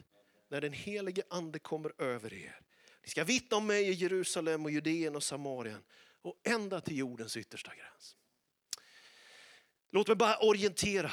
när 0.49 0.61
den 0.61 0.73
helige 0.73 1.23
ande 1.31 1.59
kommer 1.59 2.03
över 2.03 2.35
er. 2.35 2.61
Ni 3.03 3.09
ska 3.09 3.25
vittna 3.25 3.57
om 3.57 3.67
mig 3.67 3.89
i 3.89 3.93
Jerusalem 3.93 4.65
och 4.65 4.71
Judeen 4.71 5.17
och 5.17 5.23
Samarien 5.23 5.83
och 6.27 6.41
ända 6.45 6.81
till 6.81 6.97
jordens 6.97 7.37
yttersta 7.37 7.73
gräns. 7.75 8.17
Låt 9.93 10.09
mig 10.09 10.17
bara 10.17 10.37
orientera. 10.37 11.11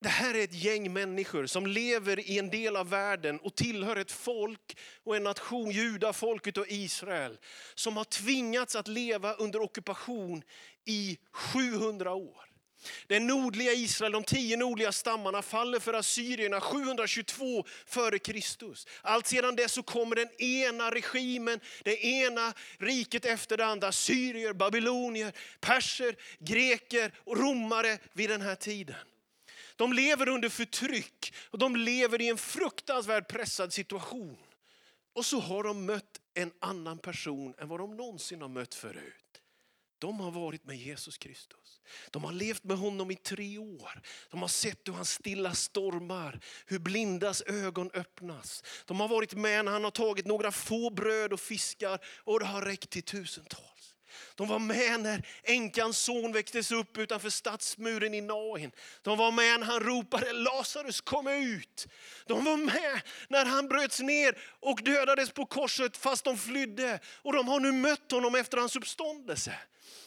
Det 0.00 0.08
här 0.08 0.34
är 0.34 0.44
ett 0.44 0.54
gäng 0.54 0.92
människor 0.92 1.46
som 1.46 1.66
lever 1.66 2.20
i 2.20 2.38
en 2.38 2.50
del 2.50 2.76
av 2.76 2.90
världen 2.90 3.40
och 3.40 3.54
tillhör 3.54 3.96
ett 3.96 4.12
folk 4.12 4.78
och 5.04 5.16
en 5.16 5.22
nation, 5.22 5.70
juda, 5.70 6.12
folket 6.12 6.56
och 6.56 6.66
Israel, 6.68 7.38
som 7.74 7.96
har 7.96 8.04
tvingats 8.04 8.76
att 8.76 8.88
leva 8.88 9.34
under 9.34 9.60
ockupation 9.60 10.42
i 10.84 11.18
700 11.32 12.14
år. 12.14 12.45
Det 13.06 13.20
nordliga 13.20 13.72
Israel, 13.72 14.12
de 14.12 14.24
tio 14.24 14.56
nordliga 14.56 14.92
stammarna, 14.92 15.42
faller 15.42 15.78
för 15.78 15.94
assyrierna 15.94 16.60
722 16.60 17.64
före 17.86 18.18
Kristus. 18.18 18.86
Allt 19.02 19.26
sedan 19.26 19.56
dess 19.56 19.72
så 19.72 19.82
kommer 19.82 20.16
den 20.16 20.40
ena 20.40 20.90
regimen, 20.90 21.60
det 21.84 22.04
ena 22.04 22.52
riket 22.78 23.24
efter 23.24 23.56
det 23.56 23.66
andra. 23.66 23.92
Syrier, 23.92 24.52
babylonier, 24.52 25.32
perser, 25.60 26.16
greker 26.38 27.12
och 27.24 27.38
romare 27.38 27.98
vid 28.12 28.30
den 28.30 28.40
här 28.40 28.54
tiden. 28.54 28.96
De 29.76 29.92
lever 29.92 30.28
under 30.28 30.48
förtryck 30.48 31.34
och 31.50 31.58
de 31.58 31.76
lever 31.76 32.20
i 32.20 32.28
en 32.28 32.38
fruktansvärt 32.38 33.28
pressad 33.28 33.72
situation. 33.72 34.36
Och 35.12 35.26
så 35.26 35.40
har 35.40 35.62
de 35.62 35.86
mött 35.86 36.20
en 36.34 36.52
annan 36.60 36.98
person 36.98 37.54
än 37.58 37.68
vad 37.68 37.80
de 37.80 37.96
någonsin 37.96 38.40
har 38.42 38.48
mött 38.48 38.74
förut. 38.74 39.42
De 39.98 40.20
har 40.20 40.30
varit 40.30 40.64
med 40.64 40.76
Jesus 40.76 41.18
Kristus. 41.18 41.80
De 42.10 42.24
har 42.24 42.32
levt 42.32 42.64
med 42.64 42.78
honom 42.78 43.10
i 43.10 43.16
tre 43.16 43.58
år. 43.58 44.02
De 44.30 44.40
har 44.40 44.48
sett 44.48 44.88
hur 44.88 44.92
han 44.92 45.04
stilla 45.04 45.54
stormar, 45.54 46.40
hur 46.66 46.78
blindas 46.78 47.42
ögon 47.42 47.90
öppnas. 47.94 48.64
De 48.84 49.00
har 49.00 49.08
varit 49.08 49.34
med 49.34 49.64
när 49.64 49.72
han 49.72 49.84
har 49.84 49.90
tagit 49.90 50.26
några 50.26 50.52
få 50.52 50.90
bröd 50.90 51.32
och 51.32 51.40
fiskar 51.40 51.98
och 52.24 52.40
det 52.40 52.46
har 52.46 52.62
räckt 52.62 52.90
till 52.90 53.02
tusentals. 53.02 53.76
De 54.34 54.48
var 54.48 54.58
med 54.58 55.00
när 55.00 55.26
änkans 55.42 55.98
son 55.98 56.32
väcktes 56.32 56.70
upp 56.72 56.98
utanför 56.98 57.30
stadsmuren 57.30 58.14
i 58.14 58.20
Nain. 58.20 58.72
De 59.02 59.18
var 59.18 59.32
med 59.32 59.60
när 59.60 59.66
han 59.66 59.80
ropade 59.80 60.32
Lazarus 60.32 61.00
kom 61.00 61.26
ut. 61.26 61.86
De 62.26 62.44
var 62.44 62.56
med 62.56 63.00
när 63.28 63.44
han 63.44 63.68
bröts 63.68 64.00
ner 64.00 64.38
och 64.60 64.80
dödades 64.82 65.30
på 65.30 65.46
korset 65.46 65.96
fast 65.96 66.24
de 66.24 66.38
flydde. 66.38 67.00
Och 67.06 67.32
de 67.32 67.48
har 67.48 67.60
nu 67.60 67.72
mött 67.72 68.10
honom 68.12 68.34
efter 68.34 68.58
hans 68.58 68.76
uppståndelse. 68.76 69.58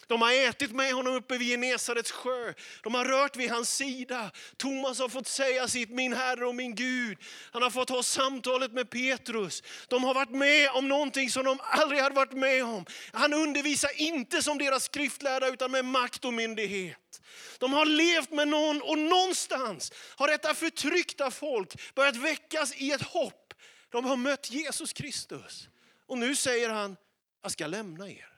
De 0.08 0.22
har 0.22 0.34
ätit 0.34 0.72
med 0.72 0.94
honom 0.94 1.14
uppe 1.16 1.38
vid 1.38 1.48
Genesarets 1.48 2.12
sjö. 2.12 2.54
De 2.84 2.96
har 2.96 3.06
rört 3.06 3.36
vid 3.36 3.52
hans 3.52 3.76
sida. 3.76 4.32
Thomas 4.58 5.00
har 5.00 5.10
fått 5.10 5.28
säga 5.28 5.68
sitt, 5.68 5.90
min 5.90 6.14
Herre 6.14 6.46
och 6.46 6.56
min 6.56 6.76
Gud. 6.76 7.18
Han 7.52 7.62
har 7.62 7.70
fått 7.70 7.90
ha 7.90 8.04
samtalet 8.04 8.72
med 8.72 8.90
Petrus. 8.90 9.64
De 9.88 10.04
har 10.04 10.14
varit 10.14 10.32
med 10.32 10.70
om 10.70 10.88
någonting 10.88 11.30
som 11.30 11.46
de 11.46 11.60
aldrig 11.62 12.02
hade 12.02 12.16
varit 12.16 12.34
med 12.34 12.64
om. 12.64 12.86
Han 13.14 13.34
undervisar 13.34 14.02
inte 14.02 14.42
som 14.42 14.58
deras 14.58 14.84
skriftlärda 14.84 15.48
utan 15.48 15.72
med 15.72 15.86
makt 15.86 16.26
och 16.26 16.34
myndighet. 16.34 17.22
De 17.58 17.74
har 17.74 17.86
levt 17.86 18.32
med 18.32 18.48
någon 18.48 18.82
och 18.82 18.98
någonstans 18.98 19.92
har 20.16 20.28
detta 20.28 20.54
förtryckta 20.54 21.32
folk 21.32 21.96
börjat 21.96 22.16
väckas 22.16 22.76
i 22.76 22.92
ett 22.92 23.02
hopp. 23.02 23.54
De 23.90 24.06
har 24.06 24.16
mött 24.16 24.52
Jesus 24.52 24.94
Kristus. 24.94 25.68
Och 26.08 26.18
nu 26.18 26.36
säger 26.36 26.70
han, 26.70 26.98
jag 27.42 27.52
ska 27.52 27.68
lämna 27.68 28.10
er. 28.10 28.29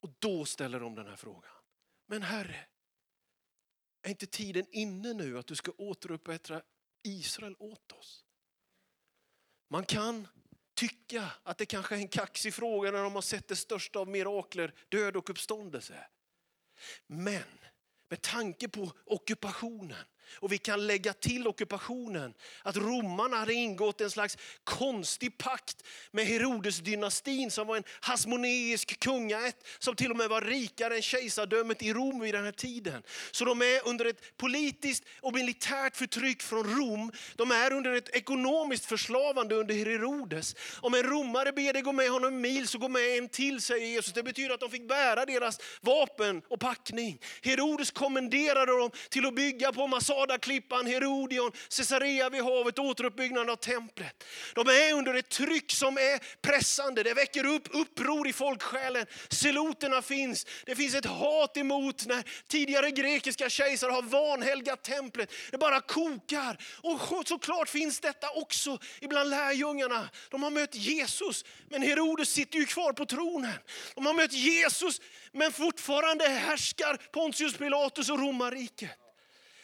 Och 0.00 0.10
då 0.18 0.44
ställer 0.44 0.80
de 0.80 0.94
den 0.94 1.06
här 1.06 1.16
frågan. 1.16 1.52
Men 2.06 2.22
Herre, 2.22 2.66
är 4.02 4.10
inte 4.10 4.26
tiden 4.26 4.66
inne 4.70 5.12
nu 5.12 5.38
att 5.38 5.46
du 5.46 5.54
ska 5.54 5.72
återupprätta 5.78 6.62
Israel 7.02 7.56
åt 7.58 7.92
oss? 7.92 8.24
Man 9.68 9.84
kan 9.84 10.28
tycka 10.74 11.32
att 11.42 11.58
det 11.58 11.66
kanske 11.66 11.94
är 11.94 11.98
en 11.98 12.08
kaxig 12.08 12.54
fråga 12.54 12.90
när 12.90 13.02
de 13.02 13.14
har 13.14 13.22
sett 13.22 13.48
det 13.48 13.56
största 13.56 13.98
av 13.98 14.08
mirakler, 14.08 14.74
död 14.88 15.16
och 15.16 15.30
uppståndelse. 15.30 16.06
Men 17.06 17.42
med 18.08 18.22
tanke 18.22 18.68
på 18.68 18.92
ockupationen 19.04 20.04
och 20.34 20.52
vi 20.52 20.58
kan 20.58 20.86
lägga 20.86 21.12
till 21.12 21.48
ockupationen 21.48 22.34
att 22.62 22.76
romarna 22.76 23.36
hade 23.36 23.54
ingått 23.54 24.00
en 24.00 24.10
slags 24.10 24.38
konstig 24.64 25.38
pakt 25.38 25.82
med 26.10 26.26
Herodesdynastin 26.26 27.50
som 27.50 27.66
var 27.66 27.76
en 27.76 27.84
hasmoneisk 28.00 29.00
kungaätt 29.00 29.66
som 29.78 29.96
till 29.96 30.10
och 30.10 30.16
med 30.16 30.28
var 30.28 30.40
rikare 30.40 30.96
än 30.96 31.02
kejsardömet 31.02 31.82
i 31.82 31.92
Rom 31.92 32.20
vid 32.20 32.34
den 32.34 32.44
här 32.44 32.52
tiden. 32.52 33.02
Så 33.30 33.44
de 33.44 33.62
är 33.62 33.88
under 33.88 34.04
ett 34.04 34.36
politiskt 34.36 35.04
och 35.20 35.34
militärt 35.34 35.96
förtryck 35.96 36.42
från 36.42 36.76
Rom. 36.76 37.12
De 37.36 37.50
är 37.50 37.72
under 37.72 37.92
ett 37.92 38.16
ekonomiskt 38.16 38.84
förslavande 38.84 39.54
under 39.54 39.74
Herodes. 39.74 40.56
Om 40.80 40.94
en 40.94 41.02
romare 41.02 41.52
ber 41.52 41.72
dig 41.72 41.82
gå 41.82 41.92
med 41.92 42.10
honom 42.10 42.34
en 42.34 42.40
mil 42.40 42.68
så 42.68 42.78
gå 42.78 42.88
med 42.88 43.18
en 43.18 43.28
till 43.28 43.62
säger 43.62 43.86
Jesus. 43.86 44.12
Det 44.12 44.22
betyder 44.22 44.54
att 44.54 44.60
de 44.60 44.70
fick 44.70 44.88
bära 44.88 45.24
deras 45.24 45.60
vapen 45.80 46.42
och 46.48 46.60
packning. 46.60 47.18
Herodes 47.42 47.90
kommenderade 47.90 48.72
dem 48.78 48.90
till 49.10 49.26
att 49.26 49.34
bygga 49.34 49.72
på 49.72 49.86
Masada 49.86 50.17
klippan, 50.26 50.86
Herodion, 50.86 51.52
Caesarea 51.76 52.28
vid 52.28 52.42
havet, 52.42 52.78
återuppbyggnaden 52.78 53.50
av 53.50 53.56
templet. 53.56 54.24
De 54.54 54.68
är 54.68 54.92
under 54.92 55.14
ett 55.14 55.28
tryck 55.28 55.72
som 55.72 55.98
är 55.98 56.40
pressande. 56.42 57.02
Det 57.02 57.14
väcker 57.14 57.46
upp 57.46 57.68
uppror 57.70 58.28
i 58.28 58.32
folksjälen. 58.32 59.06
Seloterna 59.28 60.02
finns. 60.02 60.46
Det 60.66 60.76
finns 60.76 60.94
ett 60.94 61.06
hat 61.06 61.56
emot 61.56 62.06
när 62.06 62.24
tidigare 62.48 62.90
grekiska 62.90 63.50
kejsare 63.50 63.92
har 63.92 64.02
vanhelgat 64.02 64.82
templet. 64.82 65.32
Det 65.50 65.58
bara 65.58 65.80
kokar. 65.80 66.58
Och 66.82 67.28
såklart 67.28 67.68
finns 67.68 68.00
detta 68.00 68.30
också 68.30 68.78
ibland 69.00 69.30
lärjungarna. 69.30 70.08
De 70.30 70.42
har 70.42 70.50
mött 70.50 70.74
Jesus, 70.74 71.44
men 71.68 71.82
Herodes 71.82 72.30
sitter 72.30 72.58
ju 72.58 72.66
kvar 72.66 72.92
på 72.92 73.06
tronen. 73.06 73.52
De 73.94 74.06
har 74.06 74.14
mött 74.14 74.32
Jesus, 74.32 75.00
men 75.32 75.52
fortfarande 75.52 76.28
härskar 76.28 76.96
Pontius 77.12 77.56
Pilatus 77.56 78.10
och 78.10 78.18
romarriket. 78.18 78.90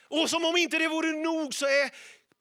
Och 0.08 0.30
som 0.30 0.44
om 0.44 0.56
inte 0.56 0.78
det 0.78 0.88
vore 0.88 1.12
nog 1.12 1.54
så 1.54 1.66
är 1.66 1.90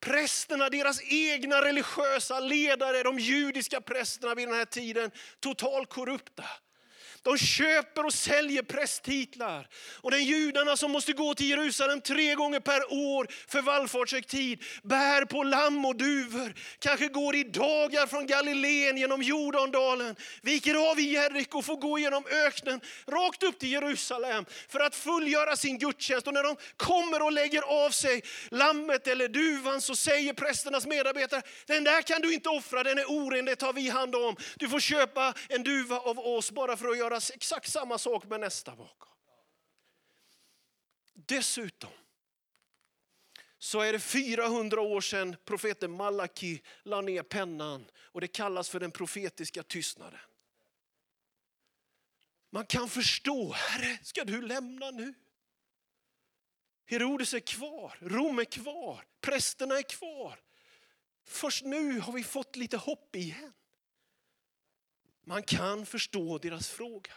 prästerna, 0.00 0.68
deras 0.70 1.00
egna 1.12 1.62
religiösa 1.62 2.40
ledare, 2.40 3.02
de 3.02 3.18
judiska 3.18 3.80
prästerna 3.80 4.34
vid 4.34 4.48
den 4.48 4.54
här 4.54 4.64
tiden, 4.64 5.10
totalt 5.40 5.88
korrupta. 5.88 6.44
De 7.24 7.38
köper 7.38 8.06
och 8.06 8.14
säljer 8.14 8.62
prästtitlar. 8.62 9.68
Och 10.00 10.10
den 10.10 10.24
judarna 10.24 10.76
som 10.76 10.90
måste 10.90 11.12
gå 11.12 11.34
till 11.34 11.50
Jerusalem 11.50 12.00
tre 12.00 12.34
gånger 12.34 12.60
per 12.60 12.92
år 12.92 13.26
för 13.48 13.62
vallfartshögtid 13.62 14.62
bär 14.82 15.24
på 15.24 15.42
lamm 15.42 15.84
och 15.84 15.96
duvor. 15.96 16.54
Kanske 16.78 17.08
går 17.08 17.34
i 17.36 17.44
dagar 17.44 18.06
från 18.06 18.26
Galileen 18.26 18.96
genom 18.96 19.22
Jordandalen, 19.22 20.16
viker 20.42 20.90
av 20.90 21.00
i 21.00 21.02
Jeriko 21.02 21.58
och 21.58 21.64
får 21.64 21.76
gå 21.76 21.98
genom 21.98 22.24
öknen 22.46 22.80
rakt 23.06 23.42
upp 23.42 23.58
till 23.58 23.72
Jerusalem 23.72 24.44
för 24.68 24.80
att 24.80 24.94
fullgöra 24.94 25.56
sin 25.56 25.78
gudstjänst. 25.78 26.26
Och 26.26 26.34
när 26.34 26.42
de 26.42 26.56
kommer 26.76 27.22
och 27.22 27.32
lägger 27.32 27.62
av 27.62 27.90
sig 27.90 28.22
lammet 28.48 29.06
eller 29.06 29.28
duvan 29.28 29.80
så 29.80 29.96
säger 29.96 30.32
prästernas 30.32 30.86
medarbetare, 30.86 31.42
den 31.66 31.84
där 31.84 32.02
kan 32.02 32.20
du 32.20 32.34
inte 32.34 32.48
offra, 32.48 32.82
den 32.82 32.98
är 32.98 33.04
oren, 33.04 33.44
det 33.44 33.56
tar 33.56 33.72
vi 33.72 33.88
hand 33.88 34.14
om. 34.14 34.36
Du 34.56 34.68
får 34.68 34.80
köpa 34.80 35.34
en 35.48 35.62
duva 35.62 35.98
av 35.98 36.18
oss 36.18 36.50
bara 36.50 36.76
för 36.76 36.88
att 36.88 36.98
göra 36.98 37.13
exakt 37.16 37.70
samma 37.70 37.98
sak 37.98 38.24
med 38.24 38.40
nästa 38.40 38.76
bakom. 38.76 39.12
Dessutom 41.12 41.90
så 43.58 43.80
är 43.80 43.92
det 43.92 44.00
400 44.00 44.80
år 44.80 45.00
sedan 45.00 45.36
profeten 45.44 45.90
Malaki 45.90 46.62
la 46.82 47.00
ner 47.00 47.22
pennan 47.22 47.90
och 47.96 48.20
det 48.20 48.28
kallas 48.28 48.68
för 48.68 48.80
den 48.80 48.90
profetiska 48.90 49.62
tystnaden. 49.62 50.20
Man 52.50 52.66
kan 52.66 52.88
förstå, 52.88 53.52
Herre, 53.52 53.98
ska 54.02 54.24
du 54.24 54.42
lämna 54.42 54.90
nu? 54.90 55.14
Herodes 56.86 57.34
är 57.34 57.40
kvar, 57.40 57.98
Rom 58.00 58.38
är 58.38 58.44
kvar, 58.44 59.06
prästerna 59.20 59.78
är 59.78 59.82
kvar. 59.82 60.40
Först 61.24 61.64
nu 61.64 62.00
har 62.00 62.12
vi 62.12 62.24
fått 62.24 62.56
lite 62.56 62.76
hopp 62.76 63.16
igen. 63.16 63.52
Man 65.26 65.42
kan 65.42 65.86
förstå 65.86 66.38
deras 66.38 66.68
fråga. 66.68 67.12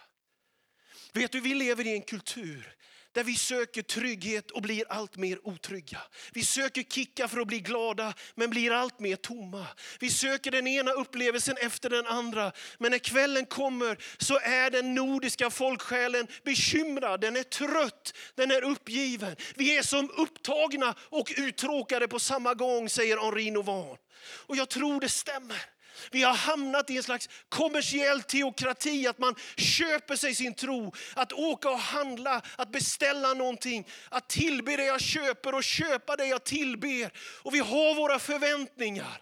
Vet 1.13 1.31
du, 1.31 1.39
vi 1.39 1.53
lever 1.53 1.87
i 1.87 1.93
en 1.93 2.01
kultur 2.01 2.77
där 3.17 3.23
vi 3.23 3.35
söker 3.35 3.81
trygghet 3.81 4.51
och 4.51 4.61
blir 4.61 4.85
allt 4.89 5.15
mer 5.17 5.47
otrygga. 5.47 6.01
Vi 6.33 6.43
söker 6.43 6.83
kicka 6.83 7.27
för 7.27 7.39
att 7.39 7.47
bli 7.47 7.59
glada 7.59 8.13
men 8.35 8.49
blir 8.49 8.71
allt 8.71 8.99
mer 8.99 9.15
tomma. 9.15 9.67
Vi 9.99 10.09
söker 10.09 10.51
den 10.51 10.67
ena 10.67 10.91
upplevelsen 10.91 11.57
efter 11.61 11.89
den 11.89 12.07
andra. 12.07 12.51
Men 12.77 12.91
när 12.91 12.99
kvällen 12.99 13.45
kommer 13.45 13.97
så 14.17 14.39
är 14.39 14.69
den 14.69 14.95
nordiska 14.95 15.49
folksjälen 15.49 16.27
bekymrad, 16.43 17.21
den 17.21 17.35
är 17.35 17.43
trött, 17.43 18.13
den 18.35 18.51
är 18.51 18.63
uppgiven. 18.63 19.35
Vi 19.55 19.77
är 19.77 19.83
som 19.83 20.11
upptagna 20.17 20.95
och 20.99 21.33
uttråkade 21.37 22.07
på 22.07 22.19
samma 22.19 22.53
gång 22.53 22.89
säger 22.89 23.17
Henri 23.17 23.51
Novan. 23.51 23.97
Och 24.21 24.55
jag 24.55 24.69
tror 24.69 24.99
det 24.99 25.09
stämmer. 25.09 25.76
Vi 26.11 26.23
har 26.23 26.33
hamnat 26.33 26.89
i 26.89 26.97
en 26.97 27.03
slags 27.03 27.29
kommersiell 27.49 28.23
teokrati, 28.23 29.07
att 29.07 29.19
man 29.19 29.35
köper 29.57 30.15
sig 30.15 30.35
sin 30.35 30.53
tro. 30.53 30.93
Att 31.13 31.33
åka 31.33 31.69
och 31.69 31.79
handla, 31.79 32.41
att 32.55 32.71
beställa 32.71 33.33
någonting, 33.33 33.87
att 34.09 34.29
tillbe 34.29 34.77
det 34.77 34.85
jag 34.85 35.01
köper 35.01 35.55
och 35.55 35.63
köpa 35.63 36.15
det 36.15 36.25
jag 36.25 36.43
tillber. 36.43 37.11
Och 37.41 37.53
vi 37.53 37.59
har 37.59 37.95
våra 37.95 38.19
förväntningar. 38.19 39.21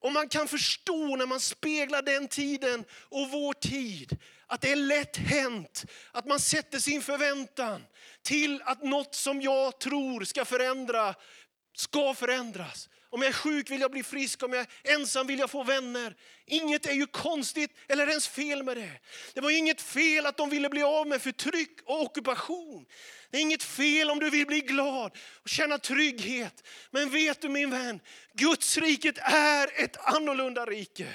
Och 0.00 0.12
man 0.12 0.28
kan 0.28 0.48
förstå 0.48 1.16
när 1.16 1.26
man 1.26 1.40
speglar 1.40 2.02
den 2.02 2.28
tiden 2.28 2.84
och 2.90 3.30
vår 3.30 3.52
tid, 3.52 4.16
att 4.46 4.60
det 4.60 4.72
är 4.72 4.76
lätt 4.76 5.16
hänt 5.16 5.84
att 6.12 6.26
man 6.26 6.40
sätter 6.40 6.78
sin 6.78 7.02
förväntan 7.02 7.84
till 8.22 8.62
att 8.64 8.84
något 8.84 9.14
som 9.14 9.42
jag 9.42 9.80
tror 9.80 10.24
ska 10.24 10.44
förändra, 10.44 11.14
ska 11.76 12.14
förändras. 12.14 12.88
Om 13.10 13.22
jag 13.22 13.28
är 13.28 13.32
sjuk 13.32 13.70
vill 13.70 13.80
jag 13.80 13.90
bli 13.90 14.02
frisk, 14.02 14.42
om 14.42 14.52
jag 14.52 14.60
är 14.60 14.94
ensam 14.94 15.26
vill 15.26 15.38
jag 15.38 15.50
få 15.50 15.64
vänner. 15.64 16.16
Inget 16.46 16.86
är 16.86 16.92
ju 16.92 17.06
konstigt 17.06 17.70
eller 17.88 18.08
ens 18.08 18.28
fel 18.28 18.62
med 18.62 18.76
det. 18.76 19.00
Det 19.34 19.40
var 19.40 19.50
ju 19.50 19.56
inget 19.56 19.80
fel 19.80 20.26
att 20.26 20.36
de 20.36 20.50
ville 20.50 20.68
bli 20.68 20.82
av 20.82 21.06
med 21.06 21.22
förtryck 21.22 21.80
och 21.84 22.02
ockupation. 22.02 22.86
Det 23.30 23.36
är 23.36 23.42
inget 23.42 23.62
fel 23.62 24.10
om 24.10 24.18
du 24.18 24.30
vill 24.30 24.46
bli 24.46 24.60
glad 24.60 25.16
och 25.42 25.48
känna 25.48 25.78
trygghet. 25.78 26.68
Men 26.90 27.10
vet 27.10 27.40
du 27.40 27.48
min 27.48 27.70
vän, 27.70 28.00
Guds 28.38 28.78
riket 28.78 29.18
är 29.18 29.82
ett 29.84 29.96
annorlunda 29.96 30.66
rike. 30.66 31.06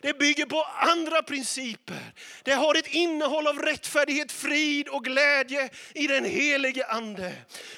Det 0.00 0.18
bygger 0.18 0.46
på 0.46 0.62
andra 0.62 1.22
principer. 1.22 2.12
Det 2.42 2.52
har 2.52 2.74
ett 2.74 2.86
innehåll 2.86 3.46
av 3.46 3.58
rättfärdighet, 3.58 4.32
frid 4.32 4.88
och 4.88 5.04
glädje 5.04 5.68
i 5.94 6.06
den 6.06 6.24
helige 6.24 6.86
Ande. 6.86 7.32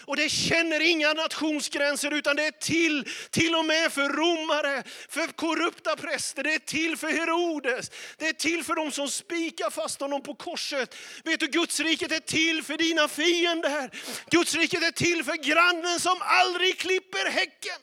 Och 0.05 0.17
det 0.17 0.29
känner 0.29 0.81
inga 0.81 1.13
nationsgränser 1.13 2.11
utan 2.11 2.37
det 2.37 2.47
är 2.47 2.51
till, 2.51 3.09
till 3.31 3.55
och 3.55 3.65
med 3.65 3.93
för 3.93 4.09
romare, 4.09 4.83
för 5.09 5.27
korrupta 5.27 5.97
präster, 5.97 6.43
det 6.43 6.55
är 6.55 6.59
till 6.59 6.97
för 6.97 7.09
Herodes, 7.09 7.91
det 8.19 8.29
är 8.29 8.33
till 8.33 8.65
för 8.65 8.75
de 8.75 8.91
som 8.91 9.09
spikar 9.09 9.71
fast 9.71 10.01
honom 10.01 10.23
på 10.23 10.35
korset. 10.35 10.97
Vet 11.25 11.41
du, 11.41 11.47
Guds 11.47 11.81
riket 11.81 12.13
är 12.13 12.21
till 12.21 12.63
för 12.63 12.77
dina 12.77 13.09
fiender. 13.09 13.91
Guds 14.31 14.55
riket 14.55 14.83
är 14.83 14.91
till 14.91 15.25
för 15.25 15.37
grannen 15.37 16.01
som 16.01 16.17
aldrig 16.21 16.79
klipper 16.79 17.31
häcken. 17.31 17.77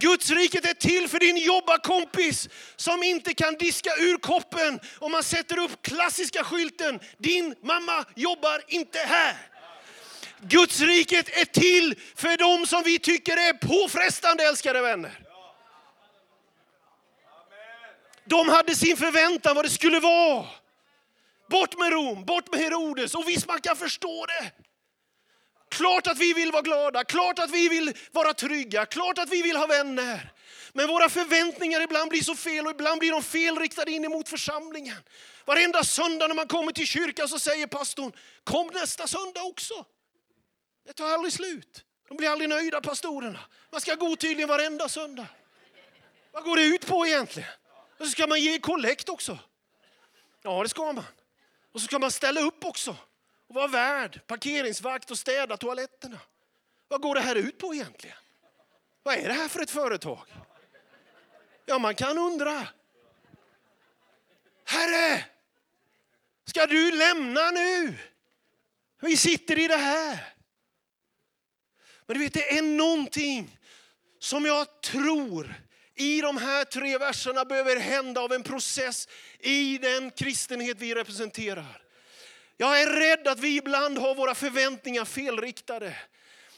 Guds 0.00 0.30
riket 0.30 0.64
är 0.64 0.74
till 0.74 1.08
för 1.08 1.18
din 1.18 1.36
jobbarkompis 1.36 2.48
som 2.76 3.02
inte 3.02 3.34
kan 3.34 3.54
diska 3.54 3.90
ur 3.98 4.16
koppen 4.16 4.80
om 4.98 5.12
man 5.12 5.22
sätter 5.22 5.58
upp 5.58 5.82
klassiska 5.82 6.44
skylten, 6.44 7.00
din 7.18 7.54
mamma 7.62 8.04
jobbar 8.14 8.62
inte 8.68 8.98
här. 8.98 9.36
Guds 10.40 10.80
riket 10.80 11.28
är 11.28 11.44
till 11.44 11.94
för 12.14 12.36
dem 12.36 12.66
som 12.66 12.82
vi 12.82 12.98
tycker 12.98 13.36
är 13.36 13.52
påfrestande 13.52 14.44
älskade 14.44 14.80
vänner. 14.80 15.18
De 18.24 18.48
hade 18.48 18.74
sin 18.74 18.96
förväntan 18.96 19.56
vad 19.56 19.64
det 19.64 19.70
skulle 19.70 20.00
vara. 20.00 20.46
Bort 21.50 21.78
med 21.78 21.92
Rom, 21.92 22.24
bort 22.24 22.50
med 22.52 22.60
Herodes. 22.60 23.14
Och 23.14 23.28
visst 23.28 23.48
man 23.48 23.60
kan 23.60 23.76
förstå 23.76 24.26
det. 24.26 24.69
Klart 25.70 26.06
att 26.06 26.18
vi 26.18 26.32
vill 26.32 26.52
vara 26.52 26.62
glada, 26.62 27.04
klart 27.04 27.38
att 27.38 27.50
vi 27.50 27.68
vill 27.68 27.94
vara 28.12 28.34
trygga, 28.34 28.86
klart 28.86 29.18
att 29.18 29.28
vi 29.28 29.42
vill 29.42 29.56
ha 29.56 29.66
vänner. 29.66 30.32
Men 30.72 30.88
våra 30.88 31.08
förväntningar 31.08 31.80
ibland 31.80 32.10
blir 32.10 32.22
så 32.22 32.34
fel 32.34 32.66
och 32.66 32.70
ibland 32.70 32.98
blir 32.98 33.12
de 33.12 33.22
felriktade 33.22 33.90
in 33.90 34.04
emot 34.04 34.28
församlingen. 34.28 34.96
Varenda 35.44 35.84
söndag 35.84 36.28
när 36.28 36.34
man 36.34 36.48
kommer 36.48 36.72
till 36.72 36.86
kyrkan 36.86 37.28
så 37.28 37.38
säger 37.38 37.66
pastorn, 37.66 38.12
kom 38.44 38.66
nästa 38.66 39.06
söndag 39.06 39.42
också. 39.42 39.84
Det 40.86 40.92
tar 40.92 41.10
aldrig 41.10 41.32
slut. 41.32 41.84
De 42.08 42.16
blir 42.16 42.28
aldrig 42.28 42.48
nöjda 42.48 42.80
pastorerna. 42.80 43.40
Man 43.70 43.80
ska 43.80 43.94
gå 43.94 44.16
tydligen 44.16 44.48
varenda 44.48 44.88
söndag. 44.88 45.26
Vad 46.32 46.44
går 46.44 46.56
det 46.56 46.62
ut 46.62 46.86
på 46.86 47.06
egentligen? 47.06 47.48
Och 47.98 48.06
så 48.06 48.10
ska 48.10 48.26
man 48.26 48.40
ge 48.40 48.58
kollekt 48.58 49.08
också. 49.08 49.38
Ja, 50.42 50.62
det 50.62 50.68
ska 50.68 50.92
man. 50.92 51.04
Och 51.72 51.80
så 51.80 51.86
ska 51.86 51.98
man 51.98 52.10
ställa 52.10 52.40
upp 52.40 52.64
också 52.64 52.96
och 53.50 53.56
vara 53.56 53.66
värd, 53.66 54.20
parkeringsvakt 54.26 55.10
och 55.10 55.18
städa 55.18 55.56
toaletterna. 55.56 56.18
Vad 56.88 57.00
går 57.00 57.14
det 57.14 57.20
här 57.20 57.34
ut 57.34 57.58
på 57.58 57.74
egentligen? 57.74 58.16
Vad 59.02 59.14
är 59.14 59.28
det 59.28 59.34
här 59.34 59.48
för 59.48 59.60
ett 59.60 59.70
företag? 59.70 60.26
Ja, 61.66 61.78
man 61.78 61.94
kan 61.94 62.18
undra. 62.18 62.68
Herre, 64.64 65.24
ska 66.44 66.66
du 66.66 66.90
lämna 66.90 67.50
nu? 67.50 67.94
Vi 69.00 69.16
sitter 69.16 69.58
i 69.58 69.68
det 69.68 69.76
här. 69.76 70.34
Men 72.06 72.18
du 72.18 72.24
vet, 72.24 72.32
det 72.32 72.58
är 72.58 72.62
någonting 72.62 73.58
som 74.18 74.44
jag 74.44 74.80
tror 74.80 75.54
i 75.94 76.20
de 76.20 76.36
här 76.36 76.64
tre 76.64 76.98
verserna 76.98 77.44
behöver 77.44 77.76
hända 77.76 78.20
av 78.20 78.32
en 78.32 78.42
process 78.42 79.08
i 79.38 79.78
den 79.78 80.10
kristenhet 80.10 80.76
vi 80.80 80.94
representerar. 80.94 81.89
Jag 82.60 82.82
är 82.82 82.86
rädd 82.86 83.28
att 83.28 83.40
vi 83.40 83.56
ibland 83.56 83.98
har 83.98 84.14
våra 84.14 84.34
förväntningar 84.34 85.04
felriktade. 85.04 85.94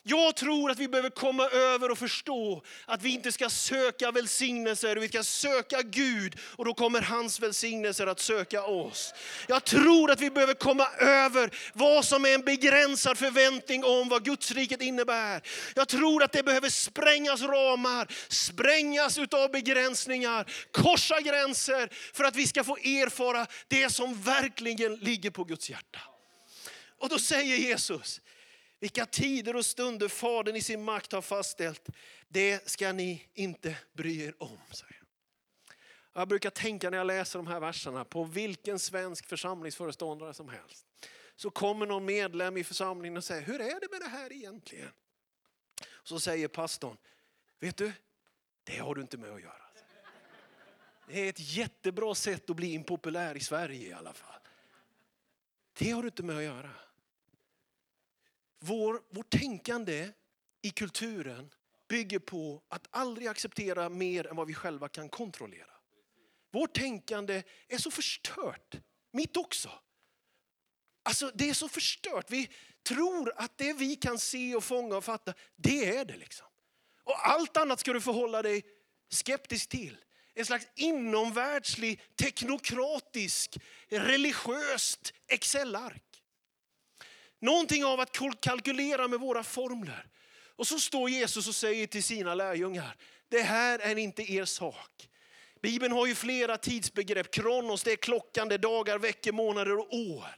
Jag 0.05 0.37
tror 0.37 0.71
att 0.71 0.79
vi 0.79 0.89
behöver 0.89 1.11
komma 1.11 1.49
över 1.49 1.91
och 1.91 1.99
förstå 1.99 2.63
att 2.87 3.03
vi 3.03 3.11
inte 3.11 3.33
ska 3.33 3.51
söka 3.51 4.11
välsignelser, 4.11 4.97
vi 4.97 5.09
ska 5.09 5.23
söka 5.23 5.83
Gud 5.83 6.39
och 6.57 6.65
då 6.65 6.75
kommer 6.75 7.01
hans 7.01 7.41
välsignelser 7.41 8.07
att 8.07 8.21
söka 8.21 8.65
oss. 8.65 9.15
Jag 9.49 9.65
tror 9.65 10.11
att 10.11 10.21
vi 10.21 10.31
behöver 10.31 10.55
komma 10.55 10.87
över 10.99 11.51
vad 11.75 12.05
som 12.05 12.25
är 12.25 12.35
en 12.35 12.41
begränsad 12.41 13.19
förväntning 13.19 13.85
om 13.85 14.09
vad 14.09 14.25
Guds 14.25 14.51
riket 14.51 14.83
innebär. 14.83 15.43
Jag 15.75 15.89
tror 15.89 16.23
att 16.23 16.33
det 16.33 16.43
behöver 16.43 16.69
sprängas 16.69 17.43
ramar, 17.43 18.13
sprängas 18.29 19.19
utav 19.19 19.51
begränsningar, 19.51 20.53
korsa 20.71 21.21
gränser 21.21 21.89
för 22.13 22.25
att 22.25 22.37
vi 22.37 22.47
ska 22.47 22.65
få 22.65 22.77
erfara 22.77 23.47
det 23.69 23.91
som 23.91 24.23
verkligen 24.23 24.97
ligger 24.97 25.31
på 25.31 25.45
Guds 25.45 25.71
hjärta. 25.71 26.01
Och 26.99 27.09
då 27.09 27.19
säger 27.19 27.57
Jesus, 27.57 28.21
vilka 28.83 29.07
tider 29.07 29.57
och 29.57 29.67
stunder 29.67 30.09
Fadern 30.09 30.57
i 30.57 30.61
sin 30.61 30.85
makt 30.85 31.13
har 31.13 31.23
fastställt, 31.23 31.89
det 32.29 32.69
ska 32.69 32.93
ni 32.93 33.29
inte 33.35 33.77
bry 33.93 34.23
er 34.23 34.35
om. 34.39 34.59
Säger 34.71 34.97
jag. 34.99 36.21
jag 36.21 36.29
brukar 36.29 36.51
tänka 36.51 36.91
när 36.91 36.99
jag 36.99 37.07
läser 37.07 37.39
de 37.39 37.47
här 37.47 37.61
verserna 37.61 38.05
på 38.05 38.25
vilken 38.25 38.79
svensk 38.79 39.27
församlingsföreståndare 39.27 40.35
som 40.35 40.49
helst. 40.49 40.87
Så 41.37 41.51
kommer 41.51 41.87
någon 41.87 42.05
medlem 42.05 42.57
i 42.57 42.65
församlingen 42.65 43.17
och 43.17 43.25
säger, 43.25 43.43
hur 43.43 43.61
är 43.61 43.81
det 43.81 43.89
med 43.91 44.01
det 44.01 44.09
här 44.09 44.33
egentligen? 44.33 44.91
Så 46.03 46.21
säger 46.21 46.49
pastorn, 46.49 46.97
vet 47.61 47.77
du, 47.77 47.93
det 48.65 48.77
har 48.77 48.95
du 48.95 49.01
inte 49.01 49.17
med 49.17 49.31
att 49.31 49.43
göra. 49.43 49.65
Det 51.07 51.21
är 51.21 51.29
ett 51.29 51.55
jättebra 51.57 52.15
sätt 52.15 52.51
att 52.51 52.57
bli 52.57 52.73
impopulär 52.73 53.37
i 53.37 53.41
Sverige 53.41 53.89
i 53.89 53.93
alla 53.93 54.13
fall. 54.13 54.41
Det 55.79 55.91
har 55.91 56.03
du 56.03 56.09
inte 56.09 56.23
med 56.23 56.37
att 56.37 56.43
göra. 56.43 56.71
Vår, 58.65 59.03
vårt 59.11 59.31
tänkande 59.31 60.09
i 60.63 60.71
kulturen 60.71 61.51
bygger 61.89 62.19
på 62.19 62.63
att 62.69 62.87
aldrig 62.91 63.29
acceptera 63.29 63.89
mer 63.89 64.27
än 64.27 64.37
vad 64.37 64.47
vi 64.47 64.55
själva 64.55 64.89
kan 64.89 65.09
kontrollera. 65.09 65.73
Vårt 66.53 66.75
tänkande 66.75 67.43
är 67.69 67.79
så 67.79 67.91
förstört, 67.91 68.75
mitt 69.13 69.37
också. 69.37 69.71
Alltså 71.03 71.31
det 71.35 71.51
är 71.51 71.55
så 71.55 71.69
förstört. 71.69 72.31
Vi 72.31 72.49
tror 72.83 73.33
att 73.37 73.59
det 73.59 73.73
vi 73.73 73.97
kan 73.97 74.19
se 74.19 74.55
och 74.55 74.65
fånga 74.65 74.97
och 74.97 75.05
fatta, 75.05 75.35
det 75.57 75.97
är 75.97 76.05
det 76.05 76.17
liksom. 76.17 76.47
Och 77.05 77.29
allt 77.29 77.57
annat 77.57 77.81
ska 77.81 77.93
du 77.93 78.01
förhålla 78.01 78.43
dig 78.43 78.63
skeptisk 79.09 79.69
till. 79.69 79.97
En 80.35 80.47
slags 80.47 80.67
inomvärldslig, 80.75 82.01
teknokratisk, 82.17 83.59
religiöst 83.89 85.13
Excel-ark. 85.29 86.12
Någonting 87.43 87.85
av 87.85 88.01
att 88.01 88.19
kalkylera 88.41 89.09
med 89.09 89.21
våra 89.21 89.43
formler. 89.43 90.07
Och 90.57 90.67
så 90.67 90.79
står 90.79 91.11
Jesus 91.11 91.49
och 91.49 91.55
säger 91.55 91.87
till 91.87 92.03
sina 92.03 92.35
lärjungar, 92.35 92.97
det 93.29 93.43
här 93.43 93.79
är 93.79 93.99
inte 93.99 94.33
er 94.33 94.45
sak. 94.45 95.09
Bibeln 95.63 95.93
har 95.93 96.07
ju 96.07 96.15
flera 96.15 96.57
tidsbegrepp. 96.57 97.31
Kronos, 97.31 97.83
det 97.83 97.93
är 97.93 97.97
klockan, 97.97 98.49
det 98.49 98.55
är 98.55 98.59
dagar, 98.59 98.99
veckor, 98.99 99.33
månader 99.33 99.79
och 99.79 99.95
år. 99.95 100.37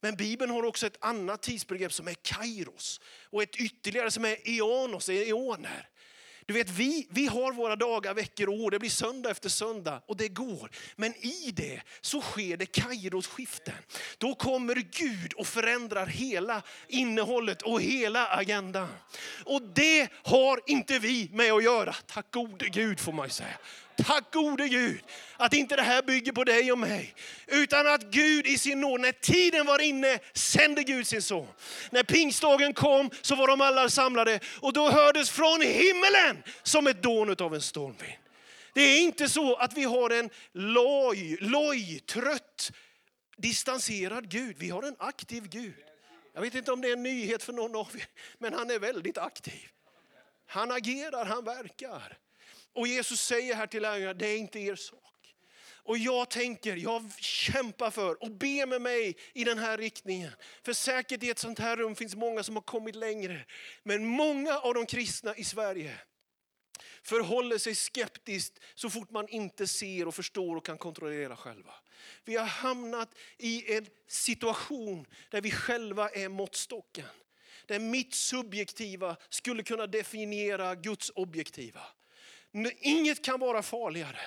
Men 0.00 0.16
Bibeln 0.16 0.50
har 0.50 0.62
också 0.62 0.86
ett 0.86 1.04
annat 1.04 1.42
tidsbegrepp 1.42 1.92
som 1.92 2.08
är 2.08 2.14
kairos. 2.22 3.00
Och 3.30 3.42
ett 3.42 3.56
ytterligare 3.56 4.10
som 4.10 4.24
är 4.24 4.36
eonos, 4.44 5.08
eoner. 5.08 5.88
Du 6.46 6.54
vet, 6.54 6.70
vi, 6.70 7.06
vi 7.10 7.26
har 7.26 7.52
våra 7.52 7.76
dagar, 7.76 8.14
veckor 8.14 8.48
och 8.48 8.54
år. 8.54 8.70
Det 8.70 8.78
blir 8.78 8.90
söndag 8.90 9.30
efter 9.30 9.48
söndag 9.48 10.02
och 10.06 10.16
det 10.16 10.28
går. 10.28 10.70
Men 10.96 11.14
i 11.16 11.50
det 11.50 11.82
så 12.00 12.20
sker 12.20 12.56
det 12.56 12.66
Kairos 12.66 13.26
skiften. 13.26 13.74
Då 14.18 14.34
kommer 14.34 14.74
Gud 14.74 15.32
och 15.32 15.46
förändrar 15.46 16.06
hela 16.06 16.62
innehållet 16.88 17.62
och 17.62 17.82
hela 17.82 18.26
agendan. 18.26 18.88
Och 19.44 19.62
det 19.62 20.08
har 20.12 20.60
inte 20.66 20.98
vi 20.98 21.28
med 21.32 21.52
att 21.52 21.64
göra. 21.64 21.92
Tack 22.06 22.30
gode 22.30 22.68
Gud 22.68 23.00
får 23.00 23.12
man 23.12 23.30
säga. 23.30 23.58
Tack 23.96 24.32
gode 24.32 24.68
Gud 24.68 25.04
att 25.36 25.54
inte 25.54 25.76
det 25.76 25.82
här 25.82 26.02
bygger 26.02 26.32
på 26.32 26.44
dig 26.44 26.72
och 26.72 26.78
mig. 26.78 27.14
Utan 27.46 27.86
att 27.86 28.02
Gud 28.02 28.46
i 28.46 28.58
sin 28.58 28.80
nåd, 28.80 29.00
när 29.00 29.12
tiden 29.12 29.66
var 29.66 29.78
inne, 29.78 30.18
sände 30.34 30.82
Gud 30.82 31.06
sin 31.06 31.22
son. 31.22 31.48
När 31.90 32.02
pingstdagen 32.02 32.74
kom 32.74 33.10
så 33.22 33.34
var 33.34 33.48
de 33.48 33.60
alla 33.60 33.88
samlade 33.88 34.40
och 34.60 34.72
då 34.72 34.90
hördes 34.90 35.30
från 35.30 35.62
himmelen 35.62 36.42
som 36.62 36.86
ett 36.86 37.02
dån 37.02 37.36
av 37.38 37.54
en 37.54 37.62
stormvind. 37.62 38.18
Det 38.74 38.82
är 38.82 39.00
inte 39.00 39.28
så 39.28 39.54
att 39.54 39.76
vi 39.76 39.84
har 39.84 40.10
en 40.10 40.30
loj, 40.52 41.36
loj, 41.40 42.00
trött, 42.00 42.72
distanserad 43.36 44.28
Gud. 44.28 44.56
Vi 44.58 44.70
har 44.70 44.82
en 44.82 44.96
aktiv 44.98 45.48
Gud. 45.48 45.74
Jag 46.34 46.42
vet 46.42 46.54
inte 46.54 46.72
om 46.72 46.80
det 46.80 46.88
är 46.88 46.92
en 46.92 47.02
nyhet 47.02 47.42
för 47.42 47.52
någon 47.52 47.76
av 47.76 47.88
er, 47.94 48.06
men 48.38 48.54
han 48.54 48.70
är 48.70 48.78
väldigt 48.78 49.18
aktiv. 49.18 49.68
Han 50.46 50.70
agerar, 50.70 51.24
han 51.24 51.44
verkar. 51.44 52.18
Och 52.74 52.86
Jesus 52.86 53.20
säger 53.20 53.54
här 53.54 53.66
till 53.66 53.82
lärjungarna, 53.82 54.14
det 54.14 54.26
är 54.26 54.38
inte 54.38 54.60
er 54.60 54.74
sak. 54.74 54.98
Och 55.84 55.98
jag 55.98 56.30
tänker, 56.30 56.76
jag 56.76 57.12
kämpar 57.20 57.90
för 57.90 58.22
och 58.22 58.30
ber 58.30 58.66
med 58.66 58.82
mig 58.82 59.16
i 59.32 59.44
den 59.44 59.58
här 59.58 59.78
riktningen. 59.78 60.30
För 60.62 60.72
säkert 60.72 61.22
i 61.22 61.30
ett 61.30 61.38
sånt 61.38 61.58
här 61.58 61.76
rum 61.76 61.96
finns 61.96 62.14
många 62.14 62.42
som 62.42 62.56
har 62.56 62.62
kommit 62.62 62.94
längre. 62.94 63.44
Men 63.82 64.06
många 64.06 64.58
av 64.58 64.74
de 64.74 64.86
kristna 64.86 65.36
i 65.36 65.44
Sverige 65.44 65.98
förhåller 67.02 67.58
sig 67.58 67.74
skeptiskt 67.74 68.60
så 68.74 68.90
fort 68.90 69.10
man 69.10 69.28
inte 69.28 69.66
ser 69.66 70.08
och 70.08 70.14
förstår 70.14 70.56
och 70.56 70.66
kan 70.66 70.78
kontrollera 70.78 71.36
själva. 71.36 71.74
Vi 72.24 72.36
har 72.36 72.46
hamnat 72.46 73.14
i 73.38 73.76
en 73.76 73.86
situation 74.06 75.06
där 75.30 75.40
vi 75.40 75.50
själva 75.50 76.08
är 76.08 76.28
måttstocken. 76.28 77.06
Där 77.66 77.78
mitt 77.78 78.14
subjektiva 78.14 79.16
skulle 79.28 79.62
kunna 79.62 79.86
definiera 79.86 80.74
Guds 80.74 81.10
objektiva. 81.14 81.80
Inget 82.80 83.24
kan 83.24 83.40
vara 83.40 83.62
farligare, 83.62 84.20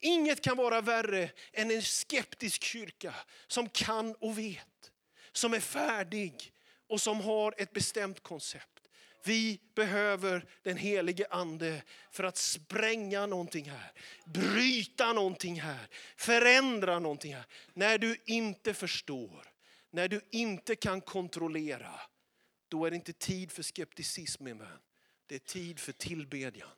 inget 0.00 0.40
kan 0.40 0.56
vara 0.56 0.80
värre 0.80 1.30
än 1.52 1.70
en 1.70 1.82
skeptisk 1.82 2.62
kyrka 2.62 3.14
som 3.46 3.68
kan 3.68 4.14
och 4.14 4.38
vet, 4.38 4.90
som 5.32 5.54
är 5.54 5.60
färdig 5.60 6.52
och 6.88 7.00
som 7.00 7.20
har 7.20 7.54
ett 7.58 7.72
bestämt 7.72 8.22
koncept. 8.22 8.80
Vi 9.24 9.60
behöver 9.74 10.44
den 10.62 10.76
helige 10.76 11.26
ande 11.30 11.82
för 12.10 12.24
att 12.24 12.36
spränga 12.36 13.26
någonting 13.26 13.70
här, 13.70 13.92
bryta 14.26 15.12
någonting 15.12 15.60
här, 15.60 15.88
förändra 16.16 16.98
någonting 16.98 17.34
här. 17.34 17.46
När 17.74 17.98
du 17.98 18.16
inte 18.26 18.74
förstår, 18.74 19.52
när 19.90 20.08
du 20.08 20.20
inte 20.30 20.76
kan 20.76 21.00
kontrollera, 21.00 22.00
då 22.68 22.86
är 22.86 22.90
det 22.90 22.96
inte 22.96 23.12
tid 23.12 23.52
för 23.52 23.62
skepticism 23.62 24.44
min 24.44 24.58
vän. 24.58 24.78
Det 25.26 25.34
är 25.34 25.38
tid 25.38 25.80
för 25.80 25.92
tillbedjan. 25.92 26.68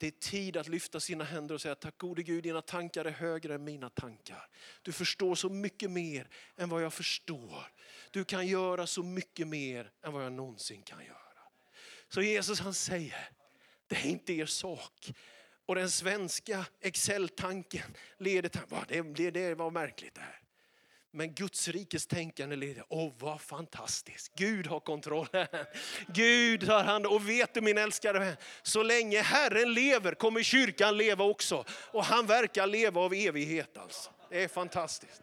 Det 0.00 0.06
är 0.06 0.10
tid 0.10 0.56
att 0.56 0.68
lyfta 0.68 1.00
sina 1.00 1.24
händer 1.24 1.54
och 1.54 1.60
säga 1.60 1.74
tack 1.74 1.98
gode 1.98 2.22
Gud, 2.22 2.42
dina 2.42 2.62
tankar 2.62 3.04
är 3.04 3.10
högre 3.10 3.54
än 3.54 3.64
mina 3.64 3.90
tankar. 3.90 4.48
Du 4.82 4.92
förstår 4.92 5.34
så 5.34 5.48
mycket 5.48 5.90
mer 5.90 6.28
än 6.56 6.68
vad 6.68 6.82
jag 6.82 6.92
förstår. 6.92 7.72
Du 8.10 8.24
kan 8.24 8.46
göra 8.46 8.86
så 8.86 9.02
mycket 9.02 9.48
mer 9.48 9.90
än 10.02 10.12
vad 10.12 10.24
jag 10.24 10.32
någonsin 10.32 10.82
kan 10.82 11.04
göra. 11.04 11.16
Så 12.08 12.22
Jesus 12.22 12.60
han 12.60 12.74
säger, 12.74 13.28
det 13.86 13.96
är 13.96 14.06
inte 14.06 14.32
er 14.32 14.46
sak. 14.46 15.12
Och 15.66 15.74
den 15.74 15.90
svenska 15.90 16.66
Excel-tanken 16.80 17.96
leder 18.18 18.48
till, 18.48 18.60
det, 18.88 19.02
det, 19.02 19.30
det 19.30 19.54
var 19.54 19.70
märkligt 19.70 20.14
det 20.14 20.20
här. 20.20 20.40
Men 21.12 21.34
Guds 21.34 21.68
rikes 21.68 22.06
tänkande 22.06 22.56
leder, 22.56 22.84
åh 22.88 23.12
vad 23.18 23.40
fantastiskt. 23.40 24.32
Gud 24.34 24.66
har 24.66 24.80
kontrollen. 24.80 25.46
Gud 26.06 26.64
har 26.64 26.84
hand 26.84 27.06
Och 27.06 27.28
vet 27.28 27.54
du 27.54 27.60
min 27.60 27.78
älskade 27.78 28.18
vän, 28.18 28.36
så 28.62 28.82
länge 28.82 29.22
Herren 29.22 29.74
lever 29.74 30.14
kommer 30.14 30.42
kyrkan 30.42 30.96
leva 30.96 31.24
också. 31.24 31.64
Och 31.70 32.04
han 32.04 32.26
verkar 32.26 32.66
leva 32.66 33.00
av 33.00 33.14
evighet 33.14 33.76
alltså. 33.76 34.10
Det 34.30 34.42
är 34.42 34.48
fantastiskt. 34.48 35.22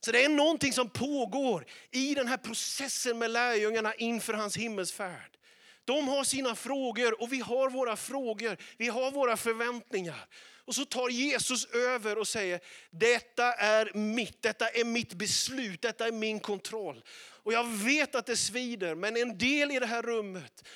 Så 0.00 0.12
det 0.12 0.24
är 0.24 0.28
någonting 0.28 0.72
som 0.72 0.90
pågår 0.90 1.66
i 1.90 2.14
den 2.14 2.28
här 2.28 2.36
processen 2.36 3.18
med 3.18 3.30
lärjungarna 3.30 3.94
inför 3.94 4.34
hans 4.34 4.56
himmelsfärd. 4.56 5.38
De 5.84 6.08
har 6.08 6.24
sina 6.24 6.54
frågor 6.54 7.22
och 7.22 7.32
vi 7.32 7.40
har 7.40 7.70
våra 7.70 7.96
frågor, 7.96 8.56
vi 8.76 8.88
har 8.88 9.10
våra 9.10 9.36
förväntningar. 9.36 10.26
Och 10.66 10.74
så 10.74 10.84
tar 10.84 11.08
Jesus 11.08 11.66
över 11.66 12.18
och 12.18 12.28
säger, 12.28 12.60
detta 12.90 13.52
är 13.52 13.90
mitt, 13.94 14.42
detta 14.42 14.68
är 14.68 14.84
mitt 14.84 15.14
beslut, 15.14 15.82
detta 15.82 16.06
är 16.06 16.12
min 16.12 16.40
kontroll. 16.40 17.04
Och 17.18 17.52
jag 17.52 17.64
vet 17.64 18.14
att 18.14 18.26
det 18.26 18.36
svider, 18.36 18.94
men 18.94 19.16
en 19.16 19.38
del 19.38 19.70
i 19.70 19.78
det 19.78 19.86
här 19.86 20.02
rummet, 20.02 20.68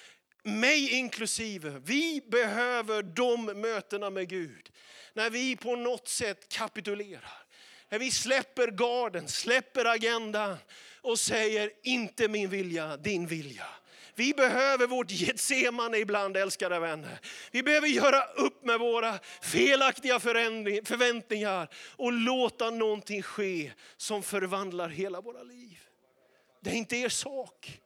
mig 0.43 0.91
inklusive, 0.91 1.83
vi 1.85 2.23
behöver 2.27 3.03
de 3.03 3.45
mötena 3.45 4.11
med 4.11 4.29
Gud. 4.29 4.71
När 5.15 5.31
vi 5.31 5.57
på 5.57 5.77
något 5.77 6.09
sätt 6.09 6.49
kapitulerar. 6.49 7.43
När 7.89 7.99
vi 7.99 8.11
släpper 8.11 8.71
garden, 8.71 9.29
släpper 9.29 9.85
agendan 9.85 10.57
och 11.01 11.19
säger 11.19 11.71
inte 11.83 12.29
min 12.29 12.51
vilja, 12.51 12.97
din 12.97 13.27
vilja. 13.27 13.67
Vi 14.15 14.35
behöver 14.35 14.87
vårt 14.87 15.11
Getsemane 15.11 15.99
ibland 15.99 16.37
älskade 16.37 16.79
vänner. 16.79 17.19
Vi 17.51 17.63
behöver 17.63 17.89
göra 17.89 18.23
upp 18.25 18.65
med 18.65 18.79
våra 18.81 19.19
felaktiga 19.43 20.21
förväntningar 20.21 21.69
och 21.97 22.13
låta 22.13 22.71
någonting 22.71 23.23
ske 23.23 23.73
som 23.97 24.23
förvandlar 24.23 24.89
hela 24.89 25.21
våra 25.21 25.43
liv. 25.43 25.79
Det 26.61 26.71
är 26.71 26.75
inte 26.75 26.97
er 26.97 27.09
sak, 27.09 27.81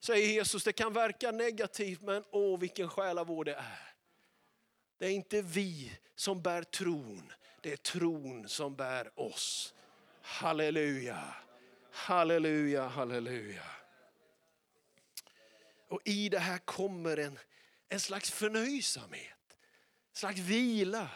säger 0.00 0.28
Jesus. 0.28 0.64
Det 0.64 0.72
kan 0.72 0.92
verka 0.92 1.30
negativt 1.30 2.00
men 2.02 2.24
åh 2.30 2.58
vilken 2.60 2.88
själavård 2.88 3.46
det 3.46 3.54
är. 3.54 3.94
Det 4.98 5.06
är 5.06 5.10
inte 5.10 5.42
vi 5.42 5.92
som 6.16 6.42
bär 6.42 6.62
tron, 6.62 7.32
det 7.62 7.72
är 7.72 7.76
tron 7.76 8.48
som 8.48 8.76
bär 8.76 9.20
oss. 9.20 9.74
Halleluja, 10.22 11.24
halleluja, 11.92 12.86
halleluja. 12.86 13.77
Och 15.88 16.00
i 16.04 16.28
det 16.28 16.38
här 16.38 16.58
kommer 16.58 17.16
en, 17.16 17.38
en 17.88 18.00
slags 18.00 18.30
förnöjsamhet, 18.30 19.56
en 20.14 20.18
slags 20.18 20.38
vila. 20.38 21.10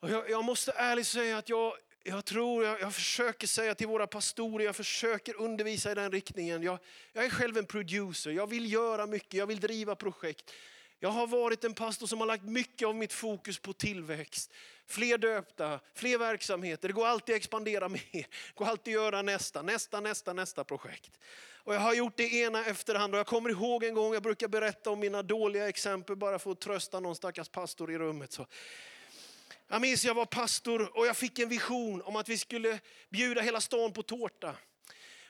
Och 0.00 0.10
jag, 0.10 0.30
jag 0.30 0.44
måste 0.44 0.72
ärligt 0.72 1.06
säga 1.06 1.38
att 1.38 1.48
jag, 1.48 1.72
jag 2.02 2.24
tror, 2.24 2.64
jag, 2.64 2.80
jag, 2.80 2.94
försöker 2.94 3.46
säga 3.46 3.74
till 3.74 3.86
våra 3.86 4.06
pastorer, 4.06 4.64
jag 4.64 4.76
försöker 4.76 5.40
undervisa 5.40 5.92
i 5.92 5.94
den 5.94 6.12
riktningen. 6.12 6.62
Jag, 6.62 6.78
jag 7.12 7.24
är 7.24 7.30
själv 7.30 7.56
en 7.56 7.66
producer, 7.66 8.30
jag 8.30 8.46
vill 8.46 8.72
göra 8.72 9.06
mycket, 9.06 9.34
jag 9.34 9.46
vill 9.46 9.60
driva 9.60 9.94
projekt. 9.94 10.52
Jag 11.00 11.08
har 11.08 11.26
varit 11.26 11.64
en 11.64 11.74
pastor 11.74 12.06
som 12.06 12.20
har 12.20 12.26
lagt 12.26 12.44
mycket 12.44 12.88
av 12.88 12.94
mitt 12.94 13.12
fokus 13.12 13.58
på 13.58 13.72
tillväxt. 13.72 14.52
Fler 14.86 15.18
döpta, 15.18 15.80
fler 15.94 16.18
verksamheter. 16.18 16.88
Det 16.88 16.94
går 16.94 17.06
alltid 17.06 17.34
att 17.34 17.36
expandera 17.36 17.88
mer. 17.88 18.02
Det 18.12 18.54
går 18.54 18.66
alltid 18.66 18.96
att 18.96 19.02
göra 19.02 19.22
nästa, 19.22 19.62
nästa, 19.62 20.00
nästa, 20.00 20.32
nästa 20.32 20.64
projekt. 20.64 21.20
Och 21.66 21.74
jag 21.74 21.80
har 21.80 21.94
gjort 21.94 22.16
det 22.16 22.32
ena 22.32 22.64
efter 22.64 22.94
det 22.94 23.00
andra. 23.00 23.18
Jag 23.18 23.26
kommer 23.26 23.50
ihåg 23.50 23.84
en 23.84 23.94
gång, 23.94 24.14
jag 24.14 24.22
brukar 24.22 24.48
berätta 24.48 24.90
om 24.90 25.00
mina 25.00 25.22
dåliga 25.22 25.68
exempel 25.68 26.16
bara 26.16 26.38
för 26.38 26.50
att 26.50 26.60
trösta 26.60 27.00
någon 27.00 27.16
stackars 27.16 27.48
pastor 27.48 27.92
i 27.92 27.98
rummet. 27.98 28.32
Så. 28.32 28.46
Jag 29.68 29.80
minns 29.80 30.04
jag 30.04 30.14
var 30.14 30.26
pastor 30.26 30.98
och 30.98 31.06
jag 31.06 31.16
fick 31.16 31.38
en 31.38 31.48
vision 31.48 32.02
om 32.02 32.16
att 32.16 32.28
vi 32.28 32.38
skulle 32.38 32.78
bjuda 33.08 33.40
hela 33.40 33.60
stan 33.60 33.92
på 33.92 34.02
tårta. 34.02 34.54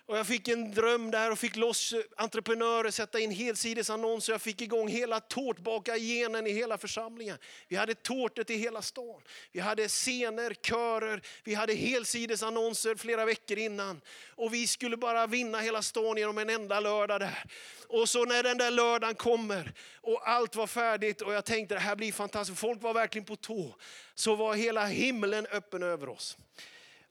Och 0.09 0.19
jag 0.19 0.27
fick 0.27 0.49
en 0.49 0.71
dröm 0.71 1.11
där 1.11 1.31
och 1.33 1.39
fick 1.39 1.57
loss 1.57 1.93
eh, 1.93 2.01
entreprenörer, 2.17 2.91
sätta 2.91 3.21
in 3.21 3.31
helsidesannonser. 3.31 4.33
Jag 4.33 4.43
fick 4.43 4.63
igång 4.63 4.89
hela 4.89 5.21
tårtbakargenen 5.21 6.47
i 6.47 6.51
hela 6.51 6.79
församlingen. 6.79 7.39
Vi 7.69 7.77
hade 7.77 7.95
tårtet 7.95 8.51
i 8.51 8.57
hela 8.57 8.83
stan. 8.83 9.23
Vi 9.53 9.61
hade 9.61 9.89
scener, 9.89 10.55
körer, 10.55 11.23
vi 11.45 11.55
hade 11.55 11.75
helsidesannonser 11.75 12.95
flera 12.95 13.25
veckor 13.25 13.59
innan. 13.59 14.01
Och 14.31 14.55
vi 14.55 14.67
skulle 14.67 14.97
bara 14.97 15.27
vinna 15.27 15.61
hela 15.61 15.83
stan 15.83 16.17
genom 16.17 16.39
en 16.39 16.51
enda 16.51 16.81
lördag 16.81 17.21
där. 17.21 17.45
Och 17.89 18.09
så 18.09 18.25
när 18.25 18.43
den 18.43 18.59
där 18.59 18.71
lördagen 18.71 19.15
kommer 19.15 19.73
och 20.01 20.29
allt 20.29 20.57
var 20.57 20.67
färdigt 20.67 21.21
och 21.21 21.33
jag 21.33 21.45
tänkte 21.45 21.75
det 21.75 21.81
här 21.81 21.97
blir 21.97 22.13
fantastiskt. 22.13 22.61
Folk 22.61 22.83
var 22.83 22.95
verkligen 22.95 23.25
på 23.25 23.37
tå. 23.37 23.75
Så 24.15 24.35
var 24.35 24.55
hela 24.55 24.87
himlen 24.87 25.47
öppen 25.47 25.83
över 25.83 26.09
oss. 26.09 26.37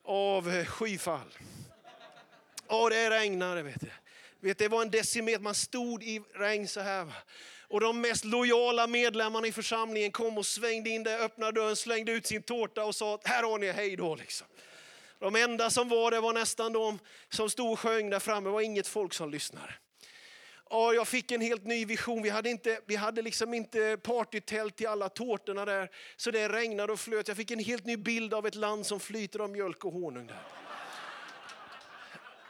Av 0.04 0.50
eh, 0.50 0.66
skyfall. 0.66 1.32
Åh, 2.68 2.90
det 2.90 3.10
regnade. 3.10 3.62
Vet 3.62 3.80
du. 3.80 3.90
Vet, 4.40 4.58
det 4.58 4.68
var 4.68 4.82
en 4.82 4.90
decimeter, 4.90 5.40
man 5.40 5.54
stod 5.54 6.02
i 6.02 6.22
regn 6.34 6.68
så 6.68 6.80
här. 6.80 7.12
Och 7.68 7.80
de 7.80 8.00
mest 8.00 8.24
lojala 8.24 8.86
medlemmarna 8.86 9.46
i 9.46 9.52
församlingen 9.52 10.12
kom 10.12 10.38
och 10.38 10.46
svängde 10.46 10.90
in 10.90 11.02
där, 11.02 11.18
öppnade 11.18 11.60
dörren, 11.60 11.76
slängde 11.76 12.12
ut 12.12 12.26
sin 12.26 12.42
tårta 12.42 12.84
och 12.84 12.94
sa, 12.94 13.20
här 13.24 13.42
har 13.42 13.58
ni, 13.58 13.72
hej 13.72 13.96
då. 13.96 14.14
Liksom. 14.14 14.46
De 15.18 15.36
enda 15.36 15.70
som 15.70 15.88
var 15.88 16.10
där 16.10 16.20
var 16.20 16.32
nästan 16.32 16.72
de 16.72 16.98
som 17.28 17.50
stod 17.50 17.72
och 17.72 17.80
sjöng 17.80 18.10
där 18.10 18.18
framme, 18.18 18.48
det 18.48 18.52
var 18.52 18.60
inget 18.60 18.86
folk 18.86 19.14
som 19.14 19.30
lyssnade. 19.30 19.74
Och 20.64 20.94
jag 20.94 21.08
fick 21.08 21.30
en 21.30 21.40
helt 21.40 21.64
ny 21.64 21.84
vision. 21.84 22.22
Vi 22.22 22.28
hade, 22.28 22.50
inte, 22.50 22.80
vi 22.86 22.96
hade 22.96 23.22
liksom 23.22 23.54
inte 23.54 23.96
partytält 24.02 24.76
till 24.76 24.86
alla 24.86 25.08
tårtorna 25.08 25.64
där, 25.64 25.90
så 26.16 26.30
det 26.30 26.48
regnade 26.48 26.92
och 26.92 27.00
flöt. 27.00 27.28
Jag 27.28 27.36
fick 27.36 27.50
en 27.50 27.58
helt 27.58 27.86
ny 27.86 27.96
bild 27.96 28.34
av 28.34 28.46
ett 28.46 28.54
land 28.54 28.86
som 28.86 29.00
flyter 29.00 29.38
av 29.38 29.50
mjölk 29.50 29.84
och 29.84 29.92
honung. 29.92 30.26
Där. 30.26 30.65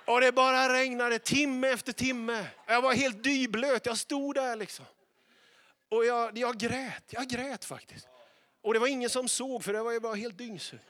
Och 0.06 0.20
det 0.20 0.32
bara 0.32 0.72
regnade 0.72 1.18
timme 1.18 1.68
efter 1.68 1.92
timme. 1.92 2.46
Jag 2.66 2.82
var 2.82 2.92
helt 2.92 3.22
dyblöt, 3.22 3.86
jag 3.86 3.98
stod 3.98 4.34
där 4.34 4.56
liksom. 4.56 4.84
Och 5.88 6.04
jag, 6.04 6.38
jag 6.38 6.58
grät, 6.58 7.04
jag 7.08 7.28
grät 7.28 7.64
faktiskt. 7.64 8.08
Och 8.62 8.74
det 8.74 8.78
var 8.78 8.86
ingen 8.86 9.10
som 9.10 9.28
såg 9.28 9.64
för 9.64 9.72
det 9.72 9.82
var 9.82 9.92
ju 9.92 10.00
bara 10.00 10.14
helt 10.14 10.38
dyngsur. 10.38 10.80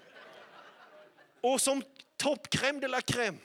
Och 1.40 1.60
som 1.60 1.82
topp 2.16 2.48
crème 2.50 2.80
de 2.80 2.88
la 2.88 3.00
crème, 3.00 3.38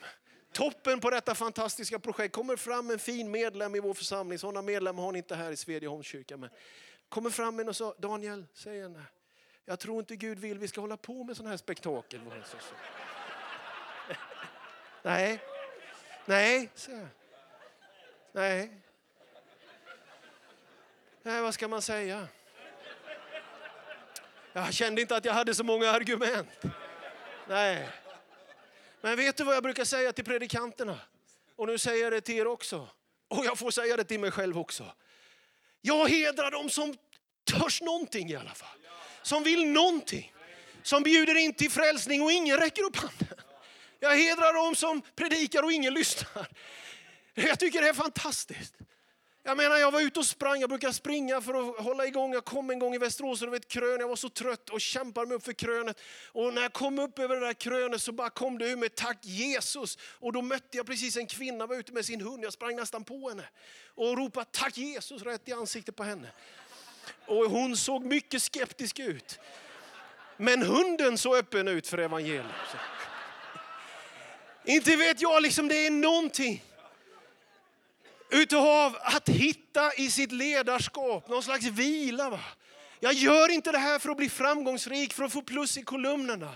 toppen 0.52 1.00
på 1.00 1.10
detta 1.10 1.34
fantastiska 1.34 1.98
projekt, 1.98 2.34
kommer 2.34 2.56
fram 2.56 2.90
en 2.90 2.98
fin 2.98 3.30
medlem 3.30 3.74
i 3.74 3.80
vår 3.80 3.94
församling. 3.94 4.38
Sådana 4.38 4.62
medlemmar 4.62 5.02
har 5.02 5.12
ni 5.12 5.18
inte 5.18 5.34
här 5.34 5.50
i 5.50 5.56
Svedjeholmskyrkan. 5.56 6.40
Men 6.40 6.50
kommer 7.08 7.30
fram 7.30 7.60
en 7.60 7.68
och 7.68 7.76
sa, 7.76 7.94
Daniel, 7.98 8.46
säger 8.54 8.82
han, 8.82 9.02
jag 9.64 9.78
tror 9.78 9.98
inte 9.98 10.16
Gud 10.16 10.38
vill 10.38 10.58
vi 10.58 10.68
ska 10.68 10.80
hålla 10.80 10.96
på 10.96 11.24
med 11.24 11.36
sådana 11.36 11.50
här 11.50 11.56
spektakel. 11.56 12.20
Nej, 15.02 15.40
Nej, 16.24 16.70
så. 16.74 17.08
Nej. 18.32 18.70
Nej, 21.22 21.42
vad 21.42 21.54
ska 21.54 21.68
man 21.68 21.82
säga? 21.82 22.28
Jag 24.52 24.74
kände 24.74 25.00
inte 25.00 25.16
att 25.16 25.24
jag 25.24 25.32
hade 25.32 25.54
så 25.54 25.64
många 25.64 25.90
argument. 25.90 26.62
Nej. 27.48 27.88
Men 29.00 29.16
vet 29.16 29.36
du 29.36 29.44
vad 29.44 29.56
jag 29.56 29.62
brukar 29.62 29.84
säga 29.84 30.12
till 30.12 30.24
predikanterna? 30.24 30.98
Och 31.56 31.66
nu 31.66 31.78
säger 31.78 32.04
jag 32.04 32.12
det 32.12 32.20
till 32.20 32.38
er 32.38 32.46
också. 32.46 32.88
Och 33.28 33.44
jag 33.44 33.58
får 33.58 33.70
säga 33.70 33.96
det 33.96 34.04
till 34.04 34.20
mig 34.20 34.30
själv 34.30 34.58
också. 34.58 34.92
Jag 35.80 36.08
hedrar 36.08 36.50
dem 36.50 36.70
som 36.70 36.96
törs 37.44 37.80
någonting 37.80 38.30
i 38.30 38.36
alla 38.36 38.54
fall. 38.54 38.78
Som 39.22 39.42
vill 39.42 39.66
någonting. 39.66 40.32
Som 40.82 41.02
bjuder 41.02 41.34
in 41.34 41.54
till 41.54 41.70
frälsning 41.70 42.22
och 42.22 42.32
ingen 42.32 42.56
räcker 42.56 42.82
upp 42.82 42.96
handen. 42.96 43.41
Jag 44.02 44.16
hedrar 44.16 44.54
dem 44.54 44.74
som 44.74 45.02
predikar 45.16 45.62
och 45.62 45.72
ingen 45.72 45.94
lyssnar. 45.94 46.48
Jag 47.34 47.58
tycker 47.58 47.82
det 47.82 47.88
är 47.88 47.92
fantastiskt. 47.92 48.74
Jag 49.42 49.56
menar, 49.56 49.76
jag 49.76 49.90
var 49.90 50.00
ute 50.00 50.18
och 50.18 50.26
sprang, 50.26 50.60
jag 50.60 50.70
brukar 50.70 50.92
springa 50.92 51.40
för 51.40 51.54
att 51.54 51.84
hålla 51.84 52.06
igång. 52.06 52.32
Jag 52.32 52.44
kom 52.44 52.70
en 52.70 52.78
gång 52.78 52.94
i 52.94 52.98
Västerås 52.98 53.42
över 53.42 53.56
ett 53.56 53.68
krön, 53.68 54.00
jag 54.00 54.08
var 54.08 54.16
så 54.16 54.28
trött 54.28 54.70
och 54.70 54.80
kämpade 54.80 55.26
mig 55.26 55.36
upp 55.36 55.44
för 55.44 55.52
krönet. 55.52 56.00
Och 56.32 56.54
när 56.54 56.62
jag 56.62 56.72
kom 56.72 56.98
upp 56.98 57.18
över 57.18 57.34
det 57.40 57.46
där 57.46 57.52
krönet 57.52 58.02
så 58.02 58.12
bara 58.12 58.30
kom 58.30 58.58
det 58.58 58.68
ur 58.68 58.76
mig, 58.76 58.88
tack 58.88 59.18
Jesus. 59.24 59.98
Och 60.02 60.32
då 60.32 60.42
mötte 60.42 60.76
jag 60.76 60.86
precis 60.86 61.16
en 61.16 61.26
kvinna, 61.26 61.66
var 61.66 61.76
ute 61.76 61.92
med 61.92 62.04
sin 62.04 62.20
hund, 62.20 62.44
jag 62.44 62.52
sprang 62.52 62.76
nästan 62.76 63.04
på 63.04 63.28
henne. 63.28 63.44
Och 63.94 64.16
ropade 64.16 64.46
tack 64.50 64.78
Jesus 64.78 65.22
rätt 65.22 65.48
i 65.48 65.52
ansiktet 65.52 65.96
på 65.96 66.04
henne. 66.04 66.28
Och 67.26 67.50
hon 67.50 67.76
såg 67.76 68.04
mycket 68.04 68.42
skeptisk 68.42 68.98
ut. 68.98 69.38
Men 70.36 70.62
hunden 70.62 71.18
såg 71.18 71.36
öppen 71.36 71.68
ut 71.68 71.88
för 71.88 71.98
evangeliet. 71.98 72.46
Inte 74.64 74.96
vet 74.96 75.20
jag, 75.20 75.42
liksom 75.42 75.68
det 75.68 75.86
är 75.86 75.90
någonting 75.90 76.62
utav 78.30 78.96
att 79.00 79.28
hitta 79.28 79.94
i 79.94 80.10
sitt 80.10 80.32
ledarskap 80.32 81.28
någon 81.28 81.42
slags 81.42 81.64
vila. 81.64 82.30
Va? 82.30 82.40
Jag 83.00 83.12
gör 83.12 83.50
inte 83.50 83.72
det 83.72 83.78
här 83.78 83.98
för 83.98 84.10
att 84.10 84.16
bli 84.16 84.28
framgångsrik, 84.28 85.12
för 85.12 85.24
att 85.24 85.32
få 85.32 85.42
plus 85.42 85.76
i 85.76 85.82
kolumnerna. 85.82 86.54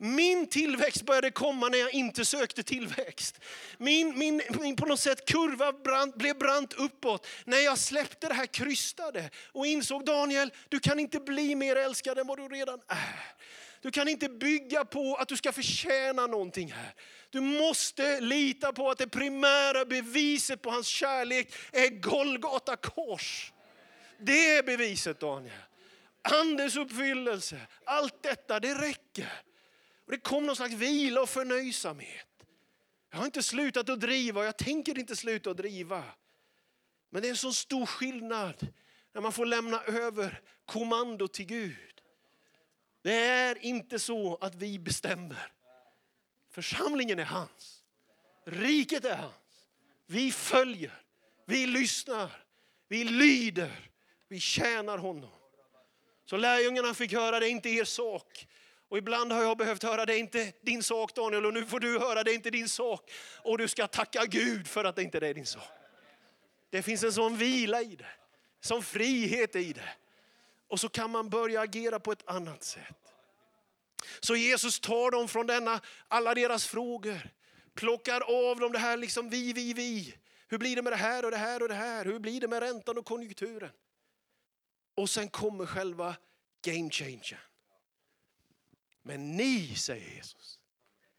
Min 0.00 0.46
tillväxt 0.46 1.02
började 1.02 1.30
komma 1.30 1.68
när 1.68 1.78
jag 1.78 1.94
inte 1.94 2.24
sökte 2.24 2.62
tillväxt. 2.62 3.40
Min, 3.78 4.18
min, 4.18 4.42
min 4.60 4.76
på 4.76 4.86
något 4.86 5.00
sätt 5.00 5.24
kurva 5.24 5.72
brant, 5.72 6.16
blev 6.16 6.38
brant 6.38 6.72
uppåt 6.72 7.26
när 7.44 7.58
jag 7.58 7.78
släppte 7.78 8.28
det 8.28 8.34
här 8.34 8.46
krystade 8.46 9.30
och 9.52 9.66
insåg 9.66 10.04
Daniel, 10.04 10.52
du 10.68 10.80
kan 10.80 10.98
inte 10.98 11.20
bli 11.20 11.54
mer 11.54 11.76
älskad 11.76 12.18
än 12.18 12.26
vad 12.26 12.38
du 12.38 12.48
redan 12.48 12.80
är. 12.88 13.38
Du 13.82 13.90
kan 13.90 14.08
inte 14.08 14.28
bygga 14.28 14.84
på 14.84 15.14
att 15.14 15.28
du 15.28 15.36
ska 15.36 15.52
förtjäna 15.52 16.26
någonting 16.26 16.72
här. 16.72 16.94
Du 17.30 17.40
måste 17.40 18.20
lita 18.20 18.72
på 18.72 18.90
att 18.90 18.98
det 18.98 19.08
primära 19.08 19.84
beviset 19.84 20.62
på 20.62 20.70
hans 20.70 20.86
kärlek 20.86 21.54
är 21.72 21.88
Golgata 21.88 22.76
kors. 22.76 23.52
Det 24.20 24.56
är 24.56 24.62
beviset 24.62 25.20
Daniel. 25.20 25.54
Andens 26.22 26.76
uppfyllelse, 26.76 27.60
allt 27.84 28.22
detta, 28.22 28.60
det 28.60 28.74
räcker. 28.74 29.42
Och 30.04 30.12
det 30.12 30.18
kom 30.18 30.46
någon 30.46 30.56
slags 30.56 30.74
vila 30.74 31.20
och 31.20 31.28
förnöjsamhet. 31.28 32.26
Jag 33.10 33.18
har 33.18 33.26
inte 33.26 33.42
slutat 33.42 33.88
att 33.88 34.00
driva 34.00 34.40
och 34.40 34.46
jag 34.46 34.58
tänker 34.58 34.98
inte 34.98 35.16
sluta 35.16 35.50
att 35.50 35.56
driva. 35.56 36.04
Men 37.10 37.22
det 37.22 37.28
är 37.28 37.30
en 37.30 37.36
så 37.36 37.52
stor 37.52 37.86
skillnad 37.86 38.66
när 39.14 39.20
man 39.20 39.32
får 39.32 39.46
lämna 39.46 39.82
över 39.82 40.40
kommando 40.64 41.28
till 41.28 41.46
Gud. 41.46 41.97
Det 43.02 43.14
är 43.14 43.64
inte 43.64 43.98
så 43.98 44.38
att 44.40 44.54
vi 44.54 44.78
bestämmer. 44.78 45.52
Församlingen 46.50 47.18
är 47.18 47.24
hans. 47.24 47.82
Riket 48.44 49.04
är 49.04 49.16
hans. 49.16 49.34
Vi 50.06 50.32
följer, 50.32 51.02
vi 51.46 51.66
lyssnar, 51.66 52.44
vi 52.88 53.04
lyder, 53.04 53.90
vi 54.28 54.40
tjänar 54.40 54.98
honom. 54.98 55.30
Så 56.24 56.36
lärjungarna 56.36 56.94
fick 56.94 57.12
höra 57.12 57.40
det 57.40 57.48
är 57.48 57.50
inte 57.50 57.68
er 57.68 57.84
sak. 57.84 58.46
Och 58.88 58.98
ibland 58.98 59.32
har 59.32 59.42
jag 59.42 59.58
behövt 59.58 59.82
höra 59.82 60.06
det 60.06 60.14
är 60.14 60.18
inte 60.18 60.52
din 60.62 60.82
sak 60.82 61.14
Daniel 61.14 61.46
och 61.46 61.54
nu 61.54 61.66
får 61.66 61.80
du 61.80 61.98
höra 61.98 62.24
det 62.24 62.30
är 62.30 62.34
inte 62.34 62.50
din 62.50 62.68
sak. 62.68 63.10
Och 63.42 63.58
du 63.58 63.68
ska 63.68 63.86
tacka 63.86 64.24
Gud 64.26 64.68
för 64.68 64.84
att 64.84 64.96
det 64.96 65.02
inte 65.02 65.18
är 65.18 65.34
din 65.34 65.46
sak. 65.46 65.68
Det 66.70 66.82
finns 66.82 67.02
en 67.02 67.12
sån 67.12 67.36
vila 67.36 67.82
i 67.82 67.96
det, 67.96 68.06
sån 68.60 68.82
frihet 68.82 69.56
i 69.56 69.72
det. 69.72 69.88
Och 70.68 70.80
så 70.80 70.88
kan 70.88 71.10
man 71.10 71.30
börja 71.30 71.60
agera 71.60 72.00
på 72.00 72.12
ett 72.12 72.28
annat 72.28 72.62
sätt. 72.62 73.14
Så 74.20 74.36
Jesus 74.36 74.80
tar 74.80 75.10
dem 75.10 75.28
från 75.28 75.46
denna, 75.46 75.80
alla 76.08 76.34
deras 76.34 76.66
frågor, 76.66 77.30
plockar 77.74 78.20
av 78.20 78.60
dem 78.60 78.72
det 78.72 78.78
här 78.78 78.96
liksom 78.96 79.30
vi, 79.30 79.52
vi, 79.52 79.72
vi. 79.72 80.14
Hur 80.48 80.58
blir 80.58 80.76
det 80.76 80.82
med 80.82 80.92
det 80.92 80.96
här 80.96 81.24
och 81.24 81.30
det 81.30 81.36
här 81.36 81.62
och 81.62 81.68
det 81.68 81.74
här? 81.74 82.04
Hur 82.04 82.18
blir 82.18 82.40
det 82.40 82.48
med 82.48 82.60
räntan 82.60 82.98
och 82.98 83.04
konjunkturen? 83.04 83.70
Och 84.94 85.10
sen 85.10 85.28
kommer 85.28 85.66
själva 85.66 86.16
game 86.64 86.90
changern. 86.90 87.38
Men 89.02 89.36
ni, 89.36 89.74
säger 89.74 90.14
Jesus, 90.14 90.60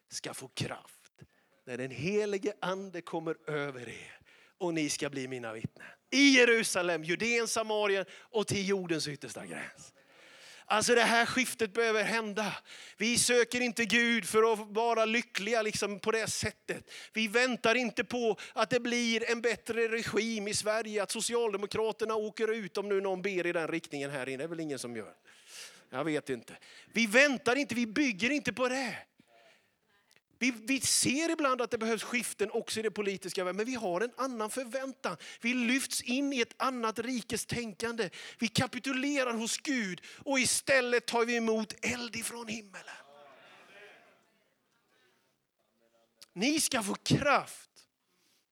ska 0.09 0.33
få 0.33 0.47
kraft 0.47 1.21
när 1.65 1.77
den 1.77 1.91
helige 1.91 2.53
ande 2.61 3.01
kommer 3.01 3.49
över 3.49 3.89
er 3.89 4.19
och 4.57 4.73
ni 4.73 4.89
ska 4.89 5.09
bli 5.09 5.27
mina 5.27 5.53
vittnen. 5.53 5.98
I 6.11 6.29
Jerusalem, 6.29 7.03
Judeen, 7.03 7.47
Samarien 7.47 8.05
och 8.11 8.47
till 8.47 8.67
jordens 8.67 9.07
yttersta 9.07 9.45
gräns. 9.45 9.93
Alltså 10.71 10.95
det 10.95 11.03
här 11.03 11.25
skiftet 11.25 11.73
behöver 11.73 12.03
hända. 12.03 12.53
Vi 12.97 13.17
söker 13.17 13.61
inte 13.61 13.85
Gud 13.85 14.25
för 14.25 14.53
att 14.53 14.59
vara 14.59 15.05
lyckliga 15.05 15.61
liksom 15.61 15.99
på 15.99 16.11
det 16.11 16.27
sättet. 16.27 16.91
Vi 17.13 17.27
väntar 17.27 17.75
inte 17.75 18.03
på 18.03 18.37
att 18.53 18.69
det 18.69 18.79
blir 18.79 19.31
en 19.31 19.41
bättre 19.41 19.87
regim 19.87 20.47
i 20.47 20.53
Sverige, 20.53 21.03
att 21.03 21.11
Socialdemokraterna 21.11 22.15
åker 22.15 22.51
ut 22.51 22.77
om 22.77 22.89
nu 22.89 23.01
någon 23.01 23.21
ber 23.21 23.45
i 23.47 23.51
den 23.51 23.67
riktningen 23.67 24.11
här 24.11 24.29
inne. 24.29 24.37
Det 24.37 24.43
är 24.43 24.47
väl 24.47 24.59
ingen 24.59 24.79
som 24.79 24.95
gör. 24.95 25.13
Jag 25.89 26.03
vet 26.03 26.29
inte. 26.29 26.57
Vi 26.93 27.07
väntar 27.07 27.55
inte, 27.55 27.75
vi 27.75 27.87
bygger 27.87 28.29
inte 28.29 28.53
på 28.53 28.67
det. 28.67 28.97
Vi, 30.39 30.51
vi 30.51 30.81
ser 30.81 31.29
ibland 31.29 31.61
att 31.61 31.71
det 31.71 31.77
behövs 31.77 32.03
skiften 32.03 32.51
också 32.51 32.79
i 32.79 32.83
det 32.83 32.91
politiska 32.91 33.45
men 33.45 33.65
vi 33.65 33.75
har 33.75 34.01
en 34.01 34.11
annan 34.17 34.49
förväntan. 34.49 35.17
Vi 35.41 35.53
lyfts 35.53 36.01
in 36.01 36.33
i 36.33 36.41
ett 36.41 36.53
annat 36.57 36.99
rikes 36.99 37.45
tänkande. 37.45 38.09
Vi 38.39 38.47
kapitulerar 38.47 39.33
hos 39.33 39.57
Gud 39.57 40.01
och 40.17 40.39
istället 40.39 41.05
tar 41.05 41.25
vi 41.25 41.35
emot 41.35 41.73
eld 41.85 42.15
ifrån 42.15 42.47
himmelen. 42.47 42.95
Ni 46.33 46.61
ska 46.61 46.83
få 46.83 46.95
kraft 46.95 47.69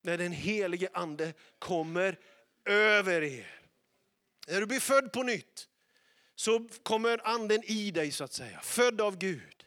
när 0.01 0.17
den 0.17 0.31
helige 0.31 0.89
ande 0.93 1.33
kommer 1.59 2.19
över 2.65 3.23
er. 3.23 3.61
När 4.47 4.59
du 4.59 4.65
blir 4.65 4.79
född 4.79 5.11
på 5.11 5.23
nytt 5.23 5.67
så 6.35 6.69
kommer 6.83 7.27
anden 7.27 7.63
i 7.63 7.91
dig 7.91 8.11
så 8.11 8.23
att 8.23 8.33
säga, 8.33 8.59
född 8.61 9.01
av 9.01 9.17
Gud. 9.17 9.65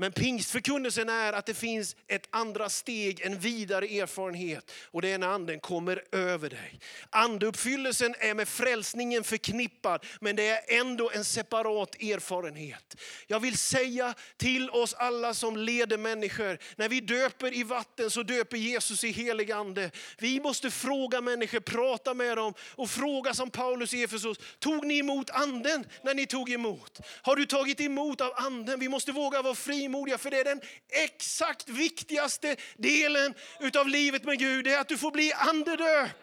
Men 0.00 0.12
pingstförkunnelsen 0.12 1.08
är 1.08 1.32
att 1.32 1.46
det 1.46 1.54
finns 1.54 1.96
ett 2.08 2.28
andra 2.30 2.68
steg, 2.68 3.20
en 3.20 3.38
vidare 3.38 3.86
erfarenhet. 3.86 4.70
Och 4.84 5.02
det 5.02 5.12
är 5.12 5.18
när 5.18 5.28
anden 5.28 5.60
kommer 5.60 6.04
över 6.12 6.50
dig. 6.50 6.80
Andeuppfyllelsen 7.10 8.14
är 8.18 8.34
med 8.34 8.48
frälsningen 8.48 9.24
förknippad, 9.24 10.06
men 10.20 10.36
det 10.36 10.48
är 10.48 10.80
ändå 10.80 11.10
en 11.14 11.24
separat 11.24 11.94
erfarenhet. 11.94 12.96
Jag 13.26 13.40
vill 13.40 13.58
säga 13.58 14.14
till 14.36 14.70
oss 14.70 14.94
alla 14.94 15.34
som 15.34 15.56
leder 15.56 15.98
människor, 15.98 16.58
när 16.76 16.88
vi 16.88 17.00
döper 17.00 17.54
i 17.54 17.62
vatten 17.62 18.10
så 18.10 18.22
döper 18.22 18.56
Jesus 18.56 19.04
i 19.04 19.10
helig 19.10 19.52
ande. 19.52 19.90
Vi 20.18 20.40
måste 20.40 20.70
fråga 20.70 21.20
människor, 21.20 21.60
prata 21.60 22.14
med 22.14 22.36
dem 22.36 22.54
och 22.60 22.90
fråga 22.90 23.34
som 23.34 23.50
Paulus 23.50 23.94
i 23.94 24.02
Efesos. 24.02 24.38
Tog 24.58 24.86
ni 24.86 24.98
emot 24.98 25.30
anden 25.30 25.84
när 26.02 26.14
ni 26.14 26.26
tog 26.26 26.50
emot? 26.50 27.00
Har 27.22 27.36
du 27.36 27.46
tagit 27.46 27.80
emot 27.80 28.20
av 28.20 28.32
anden? 28.36 28.80
Vi 28.80 28.88
måste 28.88 29.12
våga 29.12 29.42
vara 29.42 29.54
frimodiga 29.90 30.18
för 30.18 30.30
det 30.30 30.40
är 30.40 30.44
den 30.44 30.60
exakt 30.88 31.68
viktigaste 31.68 32.56
delen 32.76 33.34
utav 33.60 33.88
livet 33.88 34.24
med 34.24 34.38
Gud. 34.38 34.64
Det 34.64 34.74
är 34.74 34.80
att 34.80 34.88
du 34.88 34.98
får 34.98 35.10
bli 35.10 35.32
andedöpt. 35.32 36.14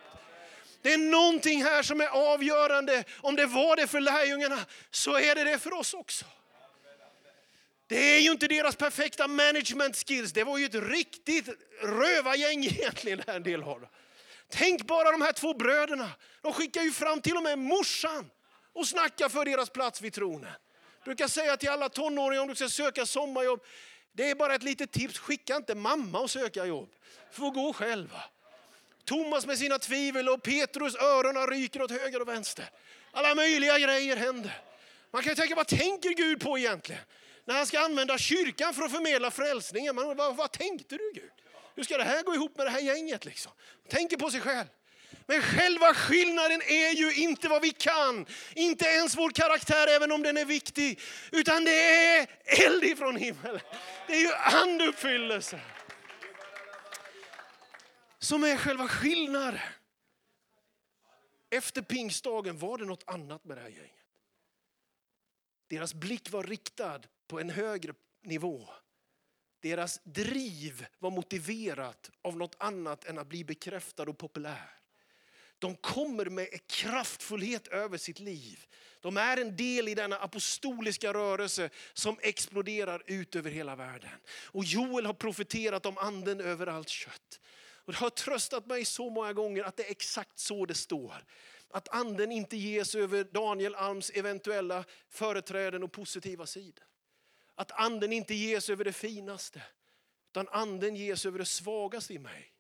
Det 0.82 0.94
är 0.94 0.98
någonting 0.98 1.64
här 1.64 1.84
som 1.84 2.02
är 2.02 2.08
avgörande. 2.08 3.04
Om 3.22 3.36
det 3.36 3.46
var 3.46 3.76
det 3.76 3.88
för 3.88 4.00
lärjungarna 4.00 4.66
så 4.92 5.18
är 5.18 5.36
det 5.36 5.44
det 5.44 5.60
för 5.60 5.74
oss 5.74 5.94
också. 5.94 6.26
Det 7.88 8.16
är 8.16 8.20
ju 8.20 8.32
inte 8.32 8.48
deras 8.48 8.76
perfekta 8.76 9.28
management 9.28 9.96
skills. 10.08 10.34
Det 10.34 10.44
var 10.44 10.58
ju 10.58 10.66
ett 10.66 10.76
riktigt 10.76 11.50
rövargäng 11.82 12.66
egentligen, 12.66 13.22
en 13.28 13.44
del 13.44 13.64
har. 13.64 13.90
Tänk 14.50 14.88
bara 14.88 15.12
de 15.12 15.22
här 15.22 15.34
två 15.34 15.54
bröderna. 15.54 16.10
De 16.42 16.54
skickar 16.54 16.82
ju 16.82 16.92
fram 16.92 17.22
till 17.22 17.38
och 17.38 17.44
med 17.44 17.60
morsan 17.60 18.30
och 18.74 18.88
snackar 18.88 19.30
för 19.30 19.46
deras 19.46 19.70
plats 19.70 20.02
vid 20.02 20.14
tronen. 20.14 20.52
Jag 21.08 21.16
brukar 21.16 21.28
säga 21.28 21.58
till 21.58 21.70
alla 21.70 21.90
tonåringar 21.90 22.42
om 22.42 22.48
du 22.48 22.56
ska 22.56 22.70
söka 22.70 23.06
sommarjobb, 23.06 23.64
det 24.12 24.30
är 24.30 24.36
bara 24.36 24.56
ett 24.56 24.64
litet 24.64 24.92
tips, 24.92 25.20
skicka 25.20 25.56
inte 25.56 25.76
mamma 25.76 26.20
och 26.20 26.32
söka 26.32 26.66
jobb. 26.66 26.90
Du 27.30 27.36
får 27.36 27.52
gå 27.52 27.74
själva. 27.74 28.24
Thomas 29.06 29.46
med 29.46 29.58
sina 29.58 29.80
tvivel 29.80 30.30
och 30.30 30.44
Petrus 30.44 30.96
öronen 30.96 31.48
ryker 31.48 31.82
åt 31.82 31.92
höger 31.92 32.22
och 32.22 32.28
vänster. 32.28 32.70
Alla 33.12 33.36
möjliga 33.36 33.80
grejer 33.80 34.18
händer. 34.18 34.62
Man 35.12 35.24
kan 35.24 35.32
ju 35.32 35.36
tänka, 35.36 35.56
vad 35.56 35.68
tänker 35.68 36.10
Gud 36.10 36.40
på 36.40 36.58
egentligen? 36.58 37.02
När 37.46 37.56
han 37.56 37.66
ska 37.66 37.80
använda 37.80 38.18
kyrkan 38.18 38.74
för 38.74 38.84
att 38.84 38.92
förmedla 38.92 39.32
frälsningen. 39.32 39.96
Man, 39.96 40.18
vad, 40.18 40.36
vad 40.36 40.52
tänkte 40.52 40.98
du 40.98 41.12
Gud? 41.14 41.32
Hur 41.76 41.84
ska 41.84 41.98
det 41.98 42.04
här 42.04 42.24
gå 42.24 42.36
ihop 42.36 42.58
med 42.58 42.66
det 42.66 42.72
här 42.72 42.82
gänget? 42.82 43.26
Liksom? 43.26 43.52
Tänker 43.90 44.18
på 44.18 44.32
sig 44.32 44.42
själv. 44.42 44.68
Men 45.30 45.42
själva 45.42 45.94
skillnaden 45.94 46.62
är 46.62 46.92
ju 46.92 47.14
inte 47.14 47.48
vad 47.48 47.62
vi 47.62 47.72
kan, 47.72 48.26
inte 48.56 48.86
ens 48.86 49.18
vår 49.18 49.30
karaktär 49.30 49.88
även 49.88 50.12
om 50.12 50.24
den 50.24 50.38
är 50.38 50.46
viktig, 50.46 51.00
utan 51.32 51.64
det 51.64 51.72
är 51.72 52.28
eld 52.66 52.84
ifrån 52.84 53.16
himlen. 53.16 53.60
Det 54.08 54.14
är 54.14 54.22
ju 54.22 54.34
anduppfyllelse 54.34 55.62
som 58.20 58.44
är 58.44 58.58
själva 58.58 58.88
skillnaden. 58.88 59.60
Efter 61.50 61.82
pingstdagen 61.82 62.58
var 62.58 62.78
det 62.78 62.86
något 62.86 63.04
annat 63.08 63.46
med 63.46 63.58
det 63.58 63.62
här 63.62 63.70
gänget. 63.70 63.92
Deras 65.70 65.94
blick 65.94 66.30
var 66.32 66.44
riktad 66.44 67.02
på 67.28 67.40
en 67.40 67.50
högre 67.50 67.94
nivå. 68.24 68.70
Deras 69.62 70.00
driv 70.04 70.86
var 71.00 71.12
motiverat 71.12 72.12
av 72.22 72.38
något 72.38 72.56
annat 72.60 73.06
än 73.06 73.18
att 73.18 73.28
bli 73.28 73.44
bekräftad 73.44 74.04
och 74.04 74.18
populär. 74.18 74.78
De 75.60 75.76
kommer 75.76 76.26
med 76.26 76.68
kraftfullhet 76.68 77.68
över 77.68 77.98
sitt 77.98 78.20
liv. 78.20 78.66
De 79.02 79.18
är 79.18 79.38
en 79.38 79.56
del 79.56 79.88
i 79.88 79.96
denna 79.96 80.18
apostoliska 80.18 81.14
rörelse 81.14 81.70
som 81.94 82.18
exploderar 82.22 83.04
ut 83.06 83.36
över 83.36 83.52
hela 83.52 83.76
världen. 83.76 84.10
Och 84.46 84.64
Joel 84.64 85.06
har 85.06 85.14
profeterat 85.14 85.86
om 85.86 85.98
anden 85.98 86.42
över 86.42 86.68
allt 86.68 86.90
kött. 86.90 87.40
Och 87.86 87.94
det 87.94 88.00
har 88.00 88.10
tröstat 88.10 88.66
mig 88.66 88.86
så 88.86 89.10
många 89.10 89.34
gånger 89.34 89.64
att 89.64 89.78
det 89.78 89.86
är 89.88 89.92
exakt 89.92 90.40
så 90.40 90.66
det 90.66 90.74
står. 90.74 91.26
Att 91.70 91.90
anden 91.90 92.32
inte 92.32 92.58
ges 92.58 92.96
över 92.96 93.24
Daniel 93.24 93.76
Alms 93.76 94.10
eventuella 94.10 94.84
företräden 95.10 95.84
och 95.84 95.92
positiva 95.92 96.46
sidor. 96.46 96.86
Att 97.56 97.72
anden 97.72 98.14
inte 98.14 98.34
ges 98.34 98.70
över 98.70 98.84
det 98.84 98.94
finaste, 98.94 99.62
utan 100.32 100.48
anden 100.48 100.96
ges 100.96 101.26
över 101.26 101.40
det 101.40 101.46
svagaste 101.46 102.14
i 102.14 102.20
mig 102.20 102.57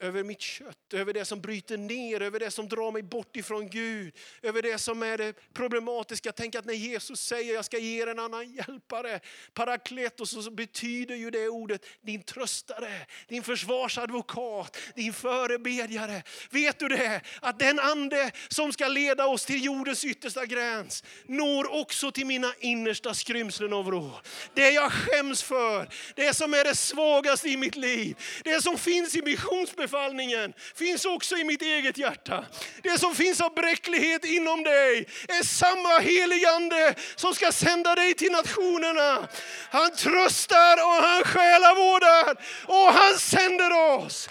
över 0.00 0.22
mitt 0.22 0.40
kött, 0.40 0.94
över 0.94 1.12
det 1.12 1.24
som 1.24 1.40
bryter 1.40 1.76
ner, 1.76 2.22
över 2.22 2.40
det 2.40 2.50
som 2.50 2.68
drar 2.68 2.92
mig 2.92 3.02
bort 3.02 3.36
ifrån 3.36 3.68
Gud, 3.68 4.14
över 4.42 4.62
det 4.62 4.78
som 4.78 5.02
är 5.02 5.18
det 5.18 5.32
problematiska. 5.54 6.32
Tänk 6.32 6.54
att 6.54 6.64
när 6.64 6.74
Jesus 6.74 7.20
säger 7.20 7.54
jag 7.54 7.64
ska 7.64 7.78
ge 7.78 8.02
er 8.02 8.06
en 8.06 8.18
annan 8.18 8.52
hjälpare, 8.52 9.20
parakletos, 9.54 10.44
så 10.44 10.50
betyder 10.50 11.14
ju 11.14 11.30
det 11.30 11.48
ordet 11.48 11.86
din 12.00 12.22
tröstare, 12.22 13.06
din 13.28 13.42
försvarsadvokat, 13.42 14.76
din 14.94 15.12
förebedjare. 15.12 16.22
Vet 16.50 16.78
du 16.78 16.88
det? 16.88 17.20
Att 17.40 17.58
den 17.58 17.80
ande 17.80 18.30
som 18.48 18.72
ska 18.72 18.88
leda 18.88 19.26
oss 19.26 19.44
till 19.44 19.64
jordens 19.64 20.04
yttersta 20.04 20.46
gräns 20.46 21.04
når 21.26 21.80
också 21.80 22.12
till 22.12 22.26
mina 22.26 22.52
innersta 22.60 23.14
skrymslen 23.14 23.72
och 23.72 23.84
vrår. 23.84 24.20
Det 24.54 24.70
jag 24.70 24.92
skäms 24.92 25.42
för, 25.42 25.88
det 26.14 26.34
som 26.34 26.54
är 26.54 26.64
det 26.64 26.74
svagaste 26.74 27.48
i 27.48 27.56
mitt 27.56 27.76
liv, 27.76 28.16
det 28.44 28.62
som 28.62 28.78
finns 28.78 29.14
i 29.14 29.22
missionsbefället 29.22 29.85
befallningen 29.86 30.52
finns 30.74 31.04
också 31.04 31.36
i 31.36 31.44
mitt 31.44 31.62
eget 31.62 31.98
hjärta. 31.98 32.44
Det 32.82 32.98
som 32.98 33.14
finns 33.14 33.40
av 33.40 33.54
bräcklighet 33.54 34.24
inom 34.24 34.62
dig 34.62 35.08
är 35.28 35.42
samma 35.42 35.98
heligande 35.98 36.94
som 37.16 37.34
ska 37.34 37.52
sända 37.52 37.94
dig 37.94 38.14
till 38.14 38.32
nationerna. 38.32 39.28
Han 39.70 39.90
tröstar 39.90 40.76
och 40.76 41.02
han 41.08 41.24
själavårdar 41.24 42.36
och 42.66 42.92
han 42.92 43.18
sänder 43.18 43.72
oss. 43.72 44.28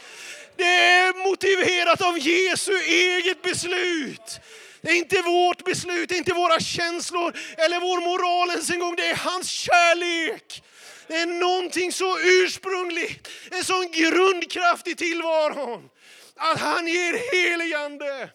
Det 0.57 0.63
är 0.63 1.27
motiverat 1.29 2.01
av 2.01 2.19
Jesu 2.19 2.73
eget 2.77 3.41
beslut. 3.41 4.39
Det 4.81 4.91
är 4.91 4.95
inte 4.95 5.21
vårt 5.21 5.63
beslut, 5.63 6.09
det 6.09 6.15
är 6.15 6.17
inte 6.17 6.33
våra 6.33 6.59
känslor 6.59 7.33
eller 7.57 7.79
vår 7.79 8.01
moral 8.01 8.49
ens 8.49 8.69
en 8.69 8.79
gång. 8.79 8.95
Det 8.95 9.07
är 9.07 9.15
hans 9.15 9.49
kärlek. 9.49 10.63
Det 11.07 11.13
är 11.13 11.25
någonting 11.25 11.91
så 11.91 12.19
ursprungligt, 12.19 13.27
en 13.51 13.63
sån 13.63 13.91
grundkraft 13.91 14.87
i 14.87 14.95
tillvaron. 14.95 15.89
Att 16.35 16.59
han 16.59 16.87
ger 16.87 17.31
heligande. 17.31 18.29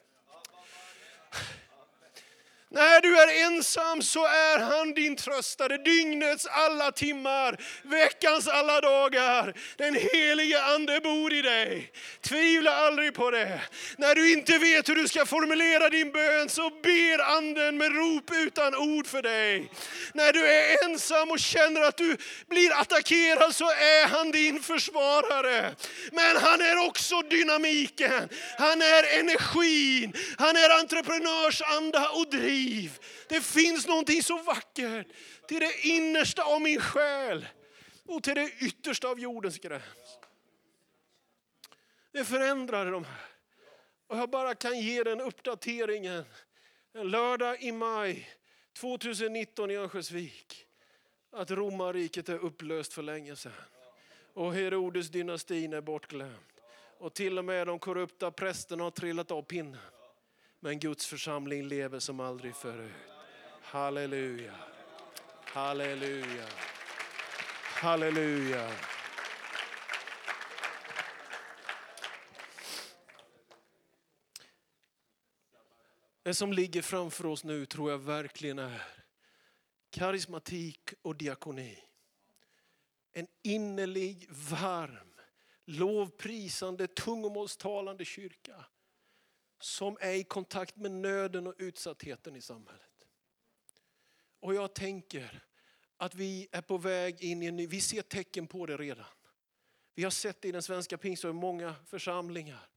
När 2.73 3.01
du 3.01 3.21
är 3.21 3.47
ensam 3.47 4.03
så 4.03 4.25
är 4.27 4.59
han 4.59 4.95
din 4.95 5.17
tröstare 5.17 5.77
dygnets 5.77 6.47
alla 6.47 6.93
timmar, 6.93 7.57
veckans 7.83 8.49
alla 8.49 8.81
dagar. 8.81 9.55
Den 9.77 9.95
helige 9.95 10.63
ande 10.63 11.01
bor 11.01 11.33
i 11.33 11.43
dig. 11.43 11.93
Tvivla 12.21 12.73
aldrig 12.73 13.15
på 13.15 13.31
det. 13.31 13.61
När 13.99 14.15
du 14.15 14.33
inte 14.33 14.59
vet 14.59 14.89
hur 14.89 14.95
du 14.95 15.09
ska 15.09 15.27
formulera 15.27 15.89
din 15.89 16.13
bön 16.13 16.49
så 16.49 16.71
ber 16.83 17.37
anden 17.37 17.77
med 17.77 17.95
rop 17.95 18.31
utan 18.33 18.75
ord 18.75 19.07
för 19.07 19.23
dig. 19.23 19.71
När 20.15 20.33
du 20.33 20.47
är 20.47 20.85
ensam 20.85 21.31
och 21.31 21.39
känner 21.39 21.81
att 21.81 21.97
du 21.97 22.17
blir 22.49 22.73
attackerad 22.81 23.55
så 23.55 23.71
är 23.71 24.09
han 24.09 24.31
din 24.31 24.63
försvarare. 24.63 25.75
Men 26.13 26.37
han 26.37 26.61
är 26.61 26.87
också 26.87 27.23
dynamiken, 27.23 28.29
han 28.59 28.83
är 28.83 29.19
energin, 29.21 30.13
han 30.39 30.57
är 30.57 30.81
entreprenörsanda 30.81 32.09
och 32.09 32.31
driv 32.31 32.60
liv. 32.65 32.99
Det 33.29 33.41
finns 33.41 33.87
någonting 33.87 34.23
så 34.23 34.43
vackert 34.43 35.07
till 35.49 35.61
det 35.61 35.87
innersta 35.87 36.43
av 36.43 36.61
min 36.61 36.81
själ 36.81 37.47
och 38.07 38.23
till 38.23 38.35
det 38.35 38.51
yttersta 38.61 39.09
av 39.09 39.21
jordens 39.21 39.59
gräns. 39.59 40.19
Det 42.13 42.25
förändrar 42.25 42.93
de 42.93 43.05
här. 43.05 43.27
Och 44.07 44.17
jag 44.17 44.31
bara 44.31 44.55
kan 44.55 44.81
ge 44.81 45.03
den 45.03 45.21
uppdateringen. 45.21 46.25
En 46.93 47.09
lördag 47.09 47.63
i 47.63 47.73
maj 47.73 48.29
2019 48.79 49.71
i 49.71 49.77
Örnsköldsvik. 49.77 50.67
Att 51.33 51.51
romarriket 51.51 52.29
är 52.29 52.39
upplöst 52.39 52.93
för 52.93 53.03
länge 53.03 53.37
sedan. 53.37 53.53
Och 54.35 54.55
Herodes 54.55 55.09
dynastin 55.09 55.73
är 55.73 55.81
bortglömd. 55.81 56.35
Och 56.99 57.15
till 57.15 57.39
och 57.39 57.45
med 57.45 57.67
de 57.67 57.79
korrupta 57.79 58.31
prästerna 58.31 58.85
har 58.85 58.91
trillat 58.91 59.31
av 59.31 59.43
pinnen. 59.43 59.81
Men 60.63 60.79
Guds 60.79 61.07
församling 61.07 61.63
lever 61.63 61.99
som 61.99 62.21
aldrig 62.21 62.55
förut. 62.55 62.93
Halleluja. 63.63 64.55
Halleluja. 65.45 66.49
Halleluja. 67.63 68.71
Det 76.23 76.35
som 76.35 76.53
ligger 76.53 76.83
framför 76.83 77.27
oss 77.27 77.45
nu 77.45 77.67
tror 77.67 77.91
jag 77.91 77.99
verkligen 77.99 78.59
är 78.59 78.83
karismatik 79.91 80.95
och 81.03 81.17
diakoni. 81.17 81.79
En 83.13 83.27
innerlig, 83.43 84.27
varm, 84.31 85.15
lovprisande, 85.65 86.87
tungomålstalande 86.87 88.05
kyrka 88.05 88.65
som 89.61 89.99
är 90.01 90.13
i 90.13 90.25
kontakt 90.25 90.77
med 90.77 90.91
nöden 90.91 91.47
och 91.47 91.55
utsattheten 91.59 92.37
i 92.37 92.41
samhället. 92.41 93.07
Och 94.41 94.55
jag 94.55 94.75
tänker 94.75 95.43
att 95.97 96.15
vi 96.15 96.49
är 96.53 96.63
på 96.63 96.79
väg 96.79 97.21
in 97.21 97.43
i 97.43 97.47
en 97.47 97.57
ny, 97.57 97.67
vi 97.67 97.81
ser 97.81 98.03
tecken 98.03 98.47
på 98.47 98.67
det 98.67 98.77
redan. 98.77 99.07
Vi 99.95 100.05
har 100.05 100.11
sett 100.11 100.43
det 100.43 100.49
i 100.49 100.53
den 100.53 100.63
svenska 100.63 100.99
pingsten 100.99 101.31
i 101.31 101.33
många 101.33 101.75
församlingar. 101.87 102.69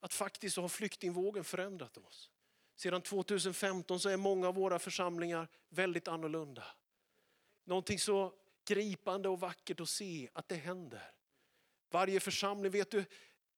Att 0.00 0.14
faktiskt 0.14 0.56
har 0.56 0.68
flyktingvågen 0.68 1.44
förändrat 1.44 1.96
oss. 1.96 2.30
Sedan 2.76 3.02
2015 3.02 4.00
så 4.00 4.08
är 4.08 4.16
många 4.16 4.48
av 4.48 4.54
våra 4.54 4.78
församlingar 4.78 5.48
väldigt 5.68 6.08
annorlunda. 6.08 6.64
Någonting 7.64 7.98
så 7.98 8.32
gripande 8.68 9.28
och 9.28 9.40
vackert 9.40 9.80
att 9.80 9.88
se 9.88 10.28
att 10.32 10.48
det 10.48 10.56
händer. 10.56 11.10
Varje 11.90 12.20
församling, 12.20 12.72
vet 12.72 12.90
du, 12.90 13.04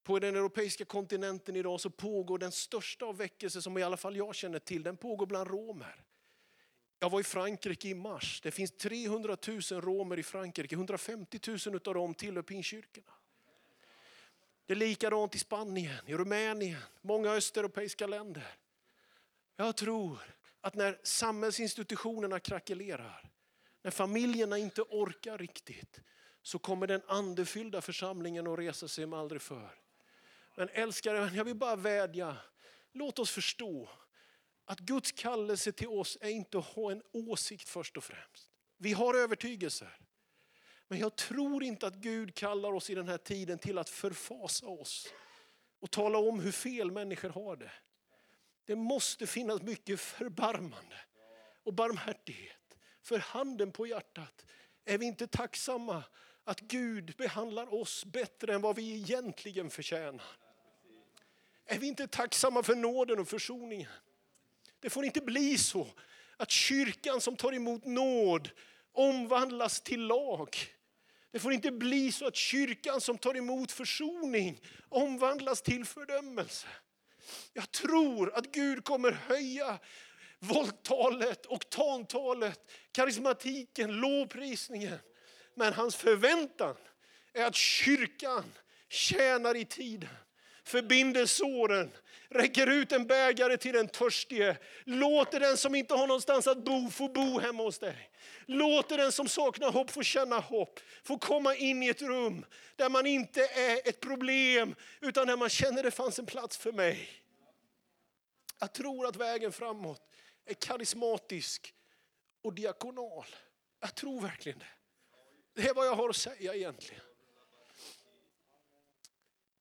på 0.08 0.18
den 0.18 0.36
europeiska 0.36 0.84
kontinenten 0.84 1.56
idag 1.56 1.80
så 1.80 1.90
pågår 1.90 2.38
den 2.38 2.52
största 2.52 3.04
av 3.04 3.16
väckelser 3.16 3.60
som 3.60 3.78
i 3.78 3.82
alla 3.82 3.96
fall 3.96 4.16
jag 4.16 4.34
känner 4.34 4.58
till. 4.58 4.82
Den 4.82 4.96
pågår 4.96 5.26
bland 5.26 5.50
romer. 5.50 6.04
Jag 6.98 7.10
var 7.10 7.20
i 7.20 7.22
Frankrike 7.22 7.88
i 7.88 7.94
mars. 7.94 8.40
Det 8.40 8.50
finns 8.50 8.70
300 8.72 9.36
000 9.46 9.60
romer 9.80 10.18
i 10.18 10.22
Frankrike. 10.22 10.74
150 10.74 11.40
000 11.66 11.80
av 11.84 11.94
dem 11.94 12.14
tillhör 12.14 12.42
pinkyrkorna. 12.42 13.12
Det 14.66 14.72
är 14.72 14.76
likadant 14.76 15.34
i 15.34 15.38
Spanien, 15.38 16.06
i 16.06 16.14
Rumänien, 16.14 16.80
många 17.00 17.30
östeuropeiska 17.30 18.06
länder. 18.06 18.56
Jag 19.56 19.76
tror 19.76 20.18
att 20.60 20.74
när 20.74 20.98
samhällsinstitutionerna 21.02 22.40
krackelerar, 22.40 23.30
när 23.82 23.90
familjerna 23.90 24.58
inte 24.58 24.82
orkar 24.82 25.38
riktigt, 25.38 26.00
så 26.42 26.58
kommer 26.58 26.86
den 26.86 27.02
andefyllda 27.06 27.80
församlingen 27.80 28.46
att 28.46 28.58
resa 28.58 28.88
sig 28.88 29.06
med 29.06 29.18
aldrig 29.18 29.42
förr. 29.42 29.87
Men 30.58 30.68
älskade 30.68 31.20
vän, 31.20 31.34
jag 31.34 31.44
vill 31.44 31.56
bara 31.56 31.76
vädja. 31.76 32.36
Låt 32.92 33.18
oss 33.18 33.30
förstå 33.30 33.88
att 34.64 34.78
Guds 34.78 35.12
kallelse 35.12 35.72
till 35.72 35.88
oss 35.88 36.18
är 36.20 36.28
inte 36.28 36.58
att 36.58 36.64
ha 36.64 36.92
en 36.92 37.02
åsikt 37.12 37.68
först 37.68 37.96
och 37.96 38.04
främst. 38.04 38.50
Vi 38.76 38.92
har 38.92 39.14
övertygelser. 39.14 39.98
Men 40.88 40.98
jag 40.98 41.16
tror 41.16 41.62
inte 41.62 41.86
att 41.86 41.94
Gud 41.94 42.34
kallar 42.34 42.72
oss 42.72 42.90
i 42.90 42.94
den 42.94 43.08
här 43.08 43.18
tiden 43.18 43.58
till 43.58 43.78
att 43.78 43.88
förfasa 43.88 44.66
oss 44.66 45.08
och 45.80 45.90
tala 45.90 46.18
om 46.18 46.40
hur 46.40 46.52
fel 46.52 46.90
människor 46.90 47.28
har 47.28 47.56
det. 47.56 47.72
Det 48.64 48.76
måste 48.76 49.26
finnas 49.26 49.62
mycket 49.62 50.00
förbarmande 50.00 50.96
och 51.64 51.74
barmhärtighet. 51.74 52.78
För 53.02 53.18
handen 53.18 53.72
på 53.72 53.86
hjärtat, 53.86 54.46
är 54.84 54.98
vi 54.98 55.06
inte 55.06 55.26
tacksamma 55.26 56.04
att 56.44 56.60
Gud 56.60 57.14
behandlar 57.16 57.74
oss 57.74 58.04
bättre 58.04 58.54
än 58.54 58.60
vad 58.60 58.76
vi 58.76 58.94
egentligen 58.94 59.70
förtjänar? 59.70 60.47
Är 61.70 61.78
vi 61.78 61.86
inte 61.86 62.06
tacksamma 62.06 62.62
för 62.62 62.74
nåden 62.74 63.18
och 63.18 63.28
försoningen? 63.28 63.90
Det 64.80 64.90
får 64.90 65.04
inte 65.04 65.20
bli 65.20 65.58
så 65.58 65.86
att 66.36 66.50
kyrkan 66.50 67.20
som 67.20 67.36
tar 67.36 67.52
emot 67.52 67.84
nåd 67.84 68.50
omvandlas 68.92 69.80
till 69.80 70.00
lag. 70.00 70.56
Det 71.30 71.38
får 71.38 71.52
inte 71.52 71.70
bli 71.70 72.12
så 72.12 72.26
att 72.26 72.36
kyrkan 72.36 73.00
som 73.00 73.18
tar 73.18 73.36
emot 73.36 73.72
försoning 73.72 74.60
omvandlas 74.88 75.62
till 75.62 75.84
fördömelse. 75.84 76.66
Jag 77.52 77.70
tror 77.70 78.34
att 78.34 78.52
Gud 78.52 78.84
kommer 78.84 79.12
höja 79.12 79.78
volttalet, 80.38 81.46
oktantalet, 81.46 82.60
karismatiken, 82.92 83.92
lovprisningen. 83.92 84.98
Men 85.54 85.72
hans 85.72 85.96
förväntan 85.96 86.76
är 87.32 87.44
att 87.44 87.54
kyrkan 87.54 88.44
tjänar 88.88 89.54
i 89.54 89.64
tiden, 89.64 90.08
förbinder 90.68 91.26
såren, 91.26 91.90
räcker 92.28 92.66
ut 92.66 92.92
en 92.92 93.06
bägare 93.06 93.56
till 93.56 93.72
den 93.72 93.88
törstige, 93.88 94.56
låter 94.84 95.40
den 95.40 95.56
som 95.56 95.74
inte 95.74 95.94
har 95.94 96.06
någonstans 96.06 96.46
att 96.46 96.64
bo 96.64 96.90
få 96.90 97.08
bo 97.08 97.38
hemma 97.38 97.62
hos 97.62 97.78
dig. 97.78 98.10
Låter 98.46 98.96
den 98.96 99.12
som 99.12 99.28
saknar 99.28 99.72
hopp 99.72 99.90
få 99.90 100.02
känna 100.02 100.38
hopp, 100.38 100.80
få 101.02 101.18
komma 101.18 101.54
in 101.54 101.82
i 101.82 101.88
ett 101.88 102.02
rum 102.02 102.46
där 102.76 102.88
man 102.88 103.06
inte 103.06 103.40
är 103.40 103.88
ett 103.88 104.00
problem 104.00 104.74
utan 105.00 105.26
där 105.26 105.36
man 105.36 105.48
känner 105.48 105.82
det 105.82 105.90
fanns 105.90 106.18
en 106.18 106.26
plats 106.26 106.56
för 106.56 106.72
mig. 106.72 107.08
Jag 108.60 108.72
tror 108.72 109.06
att 109.06 109.16
vägen 109.16 109.52
framåt 109.52 110.02
är 110.46 110.54
karismatisk 110.54 111.74
och 112.42 112.54
diakonal. 112.54 113.26
Jag 113.80 113.94
tror 113.94 114.20
verkligen 114.20 114.58
det. 114.58 114.66
Det 115.54 115.68
är 115.68 115.74
vad 115.74 115.86
jag 115.86 115.94
har 115.94 116.08
att 116.08 116.16
säga 116.16 116.54
egentligen. 116.54 117.02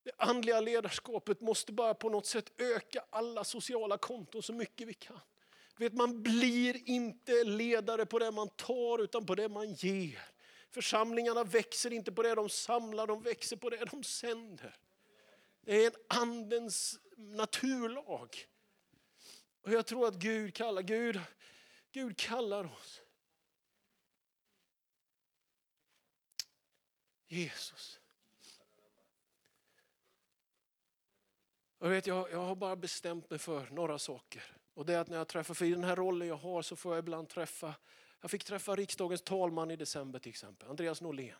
Det 0.08 0.14
andliga 0.18 0.60
ledarskapet 0.60 1.41
måste 1.41 1.72
bara 1.72 1.93
på 1.93 2.10
något 2.10 2.26
sätt 2.26 2.51
öka 2.58 3.05
alla 3.10 3.43
sociala 3.43 3.97
konton 3.97 4.43
så 4.43 4.53
mycket 4.53 4.88
vi 4.88 4.93
kan. 4.93 5.20
Vet, 5.78 5.93
man 5.93 6.24
blir 6.24 6.89
inte 6.89 7.43
ledare 7.43 8.05
på 8.05 8.20
det 8.20 8.32
man 8.32 8.49
tar 8.49 9.03
utan 9.03 9.26
på 9.26 9.36
det 9.36 9.49
man 9.49 9.74
ger. 9.74 10.22
Församlingarna 10.70 11.43
växer 11.43 11.93
inte 11.93 12.12
på 12.12 12.24
det 12.24 12.36
de 12.36 12.49
samlar, 12.49 13.08
de 13.08 13.22
växer 13.22 13.58
på 13.58 13.70
det 13.70 13.86
de 13.86 14.03
sänder. 14.03 14.76
Det 15.62 15.84
är 15.84 15.88
en 15.88 16.20
andens 16.22 16.99
naturlag. 17.18 18.47
Och 19.62 19.72
jag 19.72 19.86
tror 19.86 20.08
att 20.08 20.16
Gud 20.16 20.53
kallar, 20.53 20.82
Gud, 20.82 21.20
Gud 21.91 22.18
kallar 22.18 22.66
oss. 22.66 23.01
Jesus. 27.28 27.96
Jag, 31.88 31.91
vet, 31.91 32.07
jag, 32.07 32.31
jag 32.31 32.39
har 32.39 32.55
bara 32.55 32.75
bestämt 32.75 33.29
mig 33.29 33.39
för 33.39 33.67
några 33.71 33.99
saker. 33.99 34.43
Och 34.73 34.85
det 34.85 34.93
är 34.93 34.99
att 34.99 35.09
när 35.09 35.17
jag 35.17 35.27
träffar, 35.27 35.53
för 35.53 35.65
i 35.65 35.71
den 35.71 35.83
här 35.83 35.95
rollen 35.95 36.27
jag 36.27 36.35
har 36.35 36.61
så 36.61 36.75
får 36.75 36.93
jag 36.93 36.99
ibland 36.99 37.29
träffa, 37.29 37.75
jag 38.21 38.31
fick 38.31 38.43
träffa 38.43 38.75
riksdagens 38.75 39.21
talman 39.21 39.71
i 39.71 39.75
december 39.75 40.19
till 40.19 40.29
exempel, 40.29 40.69
Andreas 40.69 41.01
Norlén. 41.01 41.35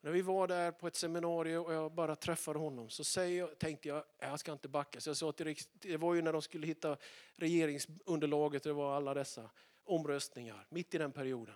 När 0.00 0.10
vi 0.10 0.22
var 0.22 0.48
där 0.48 0.72
på 0.72 0.86
ett 0.86 0.96
seminarium 0.96 1.64
och 1.64 1.72
jag 1.72 1.92
bara 1.92 2.16
träffade 2.16 2.58
honom 2.58 2.90
så 2.90 3.04
säger 3.04 3.38
jag, 3.38 3.58
tänkte 3.58 3.88
jag, 3.88 4.04
jag 4.18 4.40
ska 4.40 4.52
inte 4.52 4.68
backa. 4.68 5.00
Så 5.00 5.10
jag 5.10 5.16
sa 5.16 5.32
till 5.32 5.56
det 5.72 5.96
var 5.96 6.14
ju 6.14 6.22
när 6.22 6.32
de 6.32 6.42
skulle 6.42 6.66
hitta 6.66 6.96
regeringsunderlaget, 7.36 8.62
det 8.62 8.72
var 8.72 8.96
alla 8.96 9.14
dessa 9.14 9.50
omröstningar, 9.84 10.66
mitt 10.68 10.94
i 10.94 10.98
den 10.98 11.12
perioden. 11.12 11.54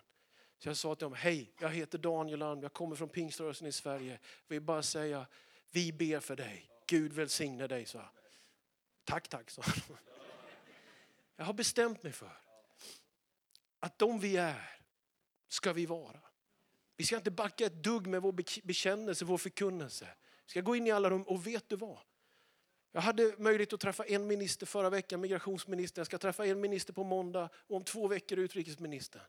Så 0.58 0.68
jag 0.68 0.76
sa 0.76 0.94
till 0.94 1.04
dem, 1.04 1.14
hej, 1.14 1.52
jag 1.58 1.70
heter 1.70 1.98
Daniel 1.98 2.42
Alm, 2.42 2.62
jag 2.62 2.72
kommer 2.72 2.96
från 2.96 3.08
pingströrelsen 3.08 3.66
i 3.66 3.72
Sverige. 3.72 4.18
Jag 4.46 4.54
vill 4.54 4.62
bara 4.62 4.82
säga, 4.82 5.26
vi 5.70 5.92
ber 5.92 6.20
för 6.20 6.36
dig. 6.36 6.71
Gud 6.93 7.12
välsigne 7.12 7.66
dig, 7.66 7.86
sa 7.86 8.09
Tack, 9.05 9.28
tack, 9.28 9.51
sa 9.51 9.62
han. 9.62 9.97
Jag 11.36 11.45
har 11.45 11.53
bestämt 11.53 12.03
mig 12.03 12.12
för 12.12 12.40
att 13.80 13.99
de 13.99 14.20
vi 14.20 14.36
är 14.36 14.78
ska 15.49 15.72
vi 15.72 15.86
vara. 15.86 16.20
Vi 16.97 17.05
ska 17.05 17.16
inte 17.16 17.30
backa 17.30 17.66
ett 17.66 17.84
dugg 17.84 18.07
med 18.07 18.22
vår 18.22 18.32
bekännelse, 18.66 19.24
vår 19.24 19.38
förkunnelse. 19.38 20.09
Vi 20.45 20.51
ska 20.51 20.61
gå 20.61 20.76
in 20.76 20.86
i 20.86 20.90
alla 20.90 21.11
rum 21.11 21.22
och 21.22 21.47
vet 21.47 21.68
du 21.68 21.76
vad? 21.76 21.99
Jag 22.93 23.01
hade 23.01 23.34
möjlighet 23.38 23.72
att 23.72 23.80
träffa 23.80 24.05
en 24.05 24.26
minister 24.26 24.66
förra 24.66 24.90
veckan, 24.90 25.20
migrationsministern. 25.20 26.01
Jag 26.01 26.07
ska 26.07 26.18
träffa 26.18 26.47
en 26.47 26.61
minister 26.61 26.93
på 26.93 27.05
måndag 27.05 27.49
och 27.55 27.76
om 27.76 27.84
två 27.84 28.09
veckor 28.09 28.38
utrikesministern. 28.38 29.22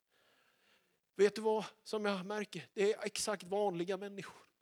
Vet 1.15 1.35
du 1.35 1.41
vad 1.41 1.65
som 1.83 2.05
jag 2.05 2.25
märker? 2.25 2.67
Det 2.73 2.93
är 2.93 3.05
exakt 3.05 3.43
vanliga 3.43 3.97
människor. 3.97 4.52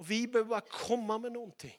Och 0.00 0.10
vi 0.10 0.26
behöver 0.26 0.48
bara 0.48 0.60
komma 0.60 1.18
med 1.18 1.32
någonting. 1.32 1.78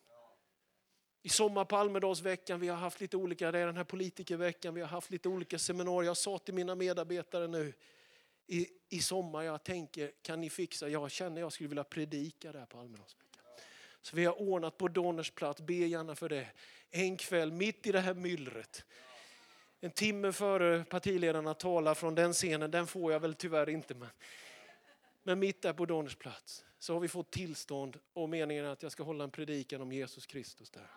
I 1.22 1.30
sommar 1.30 1.66
på 1.66 1.78
Almedalsveckan, 1.78 2.60
vi 2.60 2.68
har 2.68 2.78
haft 2.78 3.02
lite 3.02 3.18
olika, 3.18 3.52
det 3.52 3.60
är 3.60 3.66
den 3.66 3.78
här 3.78 3.84
politikerveckan, 3.84 4.74
vi 4.74 4.82
har 4.82 4.88
haft 4.88 5.12
lite 5.12 5.30
olika 5.30 5.60
seminarier. 5.60 6.10
Jag 6.10 6.18
sa 6.18 6.38
till 6.38 6.54
mina 6.54 6.76
medarbetare 6.76 7.48
nu 7.48 7.74
i, 8.48 8.68
i 8.90 9.02
sommar, 9.02 9.44
jag 9.44 9.64
tänker, 9.64 10.12
kan 10.22 10.42
ni 10.42 10.50
fixa, 10.50 10.90
jag 10.90 11.12
känner 11.12 11.42
jag 11.42 11.54
skulle 11.54 11.70
vilja 11.70 11.84
predika 11.84 12.52
där 12.52 12.66
på 12.66 12.80
Almedalsveckan. 12.80 13.44
Så 14.02 14.16
vi 14.16 14.26
har 14.26 14.42
ordnat 14.42 14.78
på 14.78 14.88
Donners 14.88 15.32
plats, 15.32 15.62
be 15.62 15.74
gärna 15.74 16.16
för 16.16 16.30
det. 16.30 16.48
En 16.92 17.18
kväll 17.18 17.52
mitt 17.52 17.88
i 17.88 17.92
det 17.92 18.00
här 18.00 18.14
myllret. 18.14 18.86
En 19.80 19.92
timme 19.92 20.32
före 20.32 20.84
partiledarna 20.84 21.54
talar 21.54 21.94
från 21.94 22.16
den 22.16 22.34
scenen, 22.34 22.72
den 22.72 22.88
får 22.88 23.12
jag 23.12 23.20
väl 23.20 23.36
tyvärr 23.36 23.70
inte. 23.70 23.94
Men, 23.96 24.10
men 25.24 25.40
mitt 25.40 25.62
där 25.62 25.74
på 25.74 25.86
Donners 25.86 26.16
plats 26.16 26.66
så 26.80 26.94
har 26.94 27.00
vi 27.00 27.08
fått 27.08 27.32
tillstånd 27.32 28.00
och 28.14 28.30
meningen 28.30 28.66
är 28.66 28.70
att 28.70 28.84
jag 28.84 28.92
ska 28.92 29.04
hålla 29.04 29.24
en 29.24 29.32
predikan 29.32 29.82
om 29.82 29.92
Jesus 29.92 30.26
Kristus 30.26 30.70
där. 30.70 30.92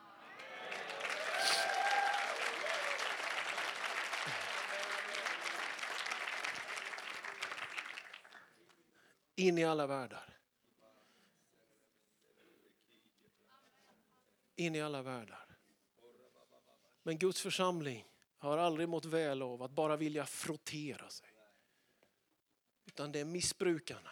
In 9.37 9.59
i 9.59 9.65
alla 9.65 9.87
världar. 9.87 10.39
In 14.57 14.75
i 14.75 14.81
alla 14.83 15.03
världar. 15.03 15.47
Men 17.03 17.19
Guds 17.19 17.41
församling 17.41 18.07
har 18.39 18.59
aldrig 18.59 18.89
mått 18.89 19.05
väl 19.05 19.43
av 19.43 19.63
att 19.63 19.71
bara 19.71 19.97
vilja 19.97 20.27
frottera 20.27 21.09
sig. 21.09 21.34
Utan 22.87 23.13
det 23.13 23.21
är 23.21 23.25
missbrukarna. 23.25 24.11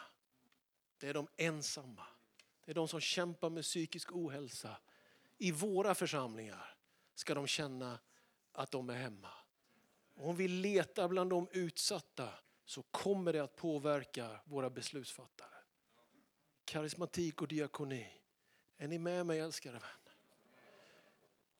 Det 0.97 1.07
är 1.09 1.13
de 1.13 1.27
ensamma. 1.37 2.07
Det 2.65 2.71
är 2.71 2.75
de 2.75 2.87
som 2.87 2.99
kämpar 3.01 3.49
med 3.49 3.63
psykisk 3.63 4.11
ohälsa. 4.11 4.77
I 5.37 5.51
våra 5.51 5.95
församlingar 5.95 6.75
ska 7.15 7.33
de 7.33 7.47
känna 7.47 7.99
att 8.51 8.71
de 8.71 8.89
är 8.89 8.95
hemma. 8.95 9.29
Och 10.13 10.29
om 10.29 10.35
vi 10.35 10.47
letar 10.47 11.07
bland 11.07 11.29
de 11.29 11.47
utsatta 11.51 12.29
så 12.65 12.83
kommer 12.83 13.33
det 13.33 13.39
att 13.39 13.55
påverka 13.55 14.39
våra 14.45 14.69
beslutsfattare. 14.69 15.49
Karismatik 16.65 17.41
och 17.41 17.47
diakoni. 17.47 18.07
Är 18.77 18.87
ni 18.87 18.99
med 18.99 19.25
mig 19.25 19.39
älskade 19.39 19.79
vänner? 19.79 20.02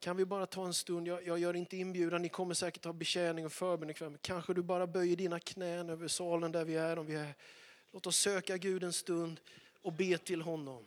Kan 0.04 0.18
vi 0.18 0.26
bara 0.26 0.46
ta 0.46 0.66
en 0.66 0.74
stund, 0.74 1.08
jag, 1.08 1.28
jag 1.28 1.40
gör 1.40 1.54
inte 1.54 1.78
inbjudan, 1.78 2.22
ni 2.22 2.30
kommer 2.30 2.54
säkert 2.54 2.86
ha 2.86 2.94
betjäning 2.94 3.46
och 3.46 3.52
förbön 3.52 3.90
ikväll, 3.90 4.10
men 4.10 4.20
kanske 4.22 4.54
du 4.54 4.62
bara 4.62 4.88
böjer 4.88 5.16
dina 5.16 5.40
knän 5.40 5.90
över 5.90 6.08
salen 6.08 6.52
där 6.52 6.66
vi 6.66 6.76
är, 6.76 7.00
om 7.00 7.06
vi 7.06 7.16
är. 7.16 7.36
Låt 7.92 8.08
oss 8.08 8.18
söka 8.18 8.58
Gud 8.58 8.84
en 8.84 8.94
stund 8.94 9.40
och 9.82 9.94
be 9.94 10.18
till 10.18 10.42
honom. 10.42 10.84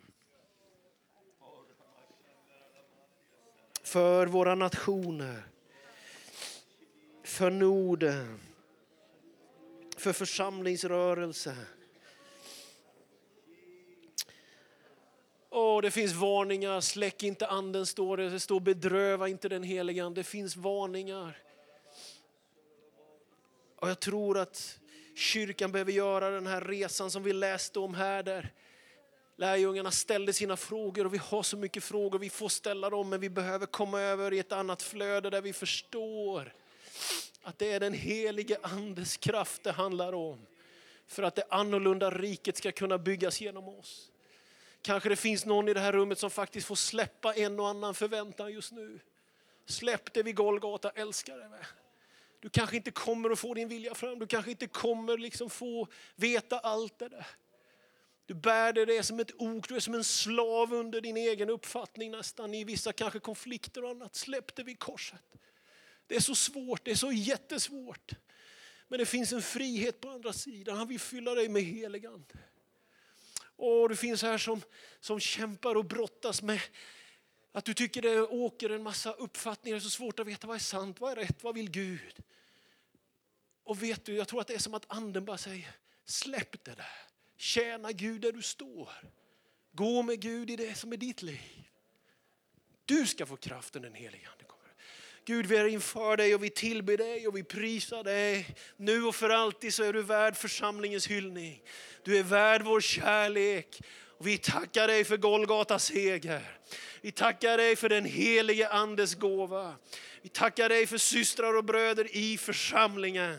För 3.83 4.27
våra 4.27 4.55
nationer, 4.55 5.43
för 7.23 7.51
Norden, 7.51 8.39
för 9.97 10.13
församlingsrörelsen 10.13 11.65
Oh, 15.57 15.81
det 15.81 15.91
finns 15.91 16.13
varningar, 16.13 16.81
släck 16.81 17.23
inte 17.23 17.47
anden 17.47 17.85
står 17.85 18.17
det. 18.17 18.29
Det 18.29 18.39
står 18.39 18.59
bedröva 18.59 19.27
inte 19.27 19.49
den 19.49 19.63
heliga 19.63 20.09
Det 20.09 20.23
finns 20.23 20.55
varningar. 20.55 21.37
Och 23.75 23.89
jag 23.89 23.99
tror 23.99 24.37
att 24.37 24.79
kyrkan 25.15 25.71
behöver 25.71 25.91
göra 25.91 26.29
den 26.29 26.47
här 26.47 26.61
resan 26.61 27.11
som 27.11 27.23
vi 27.23 27.33
läste 27.33 27.79
om 27.79 27.93
här. 27.93 28.23
Där 28.23 28.53
lärjungarna 29.35 29.91
ställde 29.91 30.33
sina 30.33 30.57
frågor 30.57 31.05
och 31.05 31.13
vi 31.13 31.17
har 31.17 31.43
så 31.43 31.57
mycket 31.57 31.83
frågor. 31.83 32.19
Vi 32.19 32.29
får 32.29 32.49
ställa 32.49 32.89
dem 32.89 33.09
men 33.09 33.19
vi 33.19 33.29
behöver 33.29 33.65
komma 33.65 34.01
över 34.01 34.33
i 34.33 34.39
ett 34.39 34.51
annat 34.51 34.81
flöde 34.81 35.29
där 35.29 35.41
vi 35.41 35.53
förstår 35.53 36.53
att 37.41 37.59
det 37.59 37.71
är 37.71 37.79
den 37.79 37.93
helige 37.93 38.57
andes 38.61 39.17
kraft 39.17 39.63
det 39.63 39.71
handlar 39.71 40.13
om. 40.13 40.45
För 41.07 41.23
att 41.23 41.35
det 41.35 41.43
annorlunda 41.49 42.11
riket 42.11 42.57
ska 42.57 42.71
kunna 42.71 42.97
byggas 42.97 43.41
genom 43.41 43.67
oss. 43.67 44.11
Kanske 44.81 45.09
det 45.09 45.15
finns 45.15 45.45
någon 45.45 45.69
i 45.69 45.73
det 45.73 45.79
här 45.79 45.91
rummet 45.91 46.19
som 46.19 46.31
faktiskt 46.31 46.67
får 46.67 46.75
släppa 46.75 47.33
en 47.33 47.59
och 47.59 47.67
annan 47.67 47.95
förväntan 47.95 48.53
just 48.53 48.71
nu. 48.71 48.99
Släpp 49.65 50.13
det 50.13 50.23
vid 50.23 50.35
Golgata, 50.35 50.89
älskare. 50.89 51.49
Du 52.39 52.49
kanske 52.49 52.75
inte 52.75 52.91
kommer 52.91 53.29
att 53.29 53.39
få 53.39 53.53
din 53.53 53.67
vilja 53.67 53.95
fram, 53.95 54.19
du 54.19 54.27
kanske 54.27 54.51
inte 54.51 54.67
kommer 54.67 55.17
liksom 55.17 55.49
få 55.49 55.87
veta 56.15 56.59
allt 56.59 56.99
det 56.99 57.09
där. 57.09 57.27
Du 58.25 58.33
bär 58.33 58.73
det, 58.73 58.85
det 58.85 59.03
som 59.03 59.19
ett 59.19 59.31
ok, 59.37 59.67
du 59.67 59.75
är 59.75 59.79
som 59.79 59.93
en 59.93 60.03
slav 60.03 60.73
under 60.73 61.01
din 61.01 61.17
egen 61.17 61.49
uppfattning 61.49 62.11
nästan 62.11 62.53
i 62.53 62.63
vissa 62.63 62.93
kanske 62.93 63.19
konflikter 63.19 63.83
och 63.83 63.89
annat. 63.89 64.15
Släpp 64.15 64.55
det 64.55 64.63
vid 64.63 64.79
korset. 64.79 65.21
Det 66.07 66.15
är 66.15 66.19
så 66.19 66.35
svårt, 66.35 66.85
det 66.85 66.91
är 66.91 66.95
så 66.95 67.11
jättesvårt. 67.11 68.11
Men 68.87 68.99
det 68.99 69.05
finns 69.05 69.33
en 69.33 69.41
frihet 69.41 70.01
på 70.01 70.09
andra 70.09 70.33
sidan. 70.33 70.77
Han 70.77 70.87
vill 70.87 70.99
fylla 70.99 71.35
dig 71.35 71.49
med 71.49 71.61
heligande. 71.61 72.33
Och 73.57 73.89
du 73.89 73.95
finns 73.95 74.21
här 74.21 74.37
som, 74.37 74.61
som 74.99 75.19
kämpar 75.19 75.75
och 75.75 75.85
brottas 75.85 76.41
med 76.41 76.61
Att 77.51 77.65
du 77.65 77.73
tycker 77.73 78.01
det 78.01 78.21
åker 78.21 78.69
en 78.69 78.83
massa 78.83 79.13
uppfattningar, 79.13 79.75
det 79.75 79.79
är 79.79 79.83
så 79.83 79.89
svårt 79.89 80.19
att 80.19 80.27
veta 80.27 80.47
vad 80.47 80.55
är 80.55 80.59
sant, 80.59 80.99
vad 80.99 81.11
är 81.11 81.15
rätt, 81.15 81.43
vad 81.43 81.55
vill 81.55 81.71
Gud? 81.71 82.23
Och 83.63 83.83
vet 83.83 84.05
du, 84.05 84.15
jag 84.15 84.27
tror 84.27 84.41
att 84.41 84.47
det 84.47 84.53
är 84.53 84.59
som 84.59 84.73
att 84.73 84.85
anden 84.87 85.25
bara 85.25 85.37
säger, 85.37 85.75
släpp 86.05 86.63
det 86.63 86.75
där. 86.75 86.91
Tjäna 87.37 87.91
Gud 87.91 88.21
där 88.21 88.31
du 88.31 88.41
står. 88.41 88.89
Gå 89.71 90.01
med 90.01 90.19
Gud 90.19 90.49
i 90.49 90.55
det 90.55 90.75
som 90.75 90.93
är 90.93 90.97
ditt 90.97 91.21
liv. 91.21 91.69
Du 92.85 93.07
ska 93.07 93.25
få 93.25 93.37
kraften 93.37 93.81
den 93.81 93.93
helige 93.93 94.29
Ande. 94.31 94.46
Gud, 95.27 95.45
vi 95.45 95.57
är 95.57 95.67
inför 95.67 96.17
dig 96.17 96.35
och 96.35 96.43
vi 96.43 96.49
tillber 96.49 96.97
dig 96.97 97.27
och 97.27 97.37
vi 97.37 97.43
prisar 97.43 98.03
dig. 98.03 98.55
Nu 98.77 99.03
och 99.03 99.15
för 99.15 99.29
alltid 99.29 99.73
så 99.73 99.83
är 99.83 99.93
du 99.93 100.01
värd 100.01 100.35
församlingens 100.37 101.07
hyllning. 101.07 101.61
Du 102.03 102.17
är 102.17 102.23
värd 102.23 102.61
vår 102.61 102.81
kärlek. 102.81 103.81
Och 104.17 104.27
vi 104.27 104.37
tackar 104.37 104.87
dig 104.87 105.03
för 105.03 105.17
Golgatas 105.17 105.85
seger. 105.85 106.41
Vi 107.01 107.11
tackar 107.11 107.57
dig 107.57 107.75
för 107.75 107.89
den 107.89 108.05
helige 108.05 108.69
Andes 108.69 109.15
gåva. 109.15 109.75
Vi 110.21 110.29
tackar 110.29 110.69
dig 110.69 110.87
för 110.87 110.97
systrar 110.97 111.57
och 111.57 111.63
bröder 111.63 112.07
i 112.15 112.37
församlingen. 112.37 113.37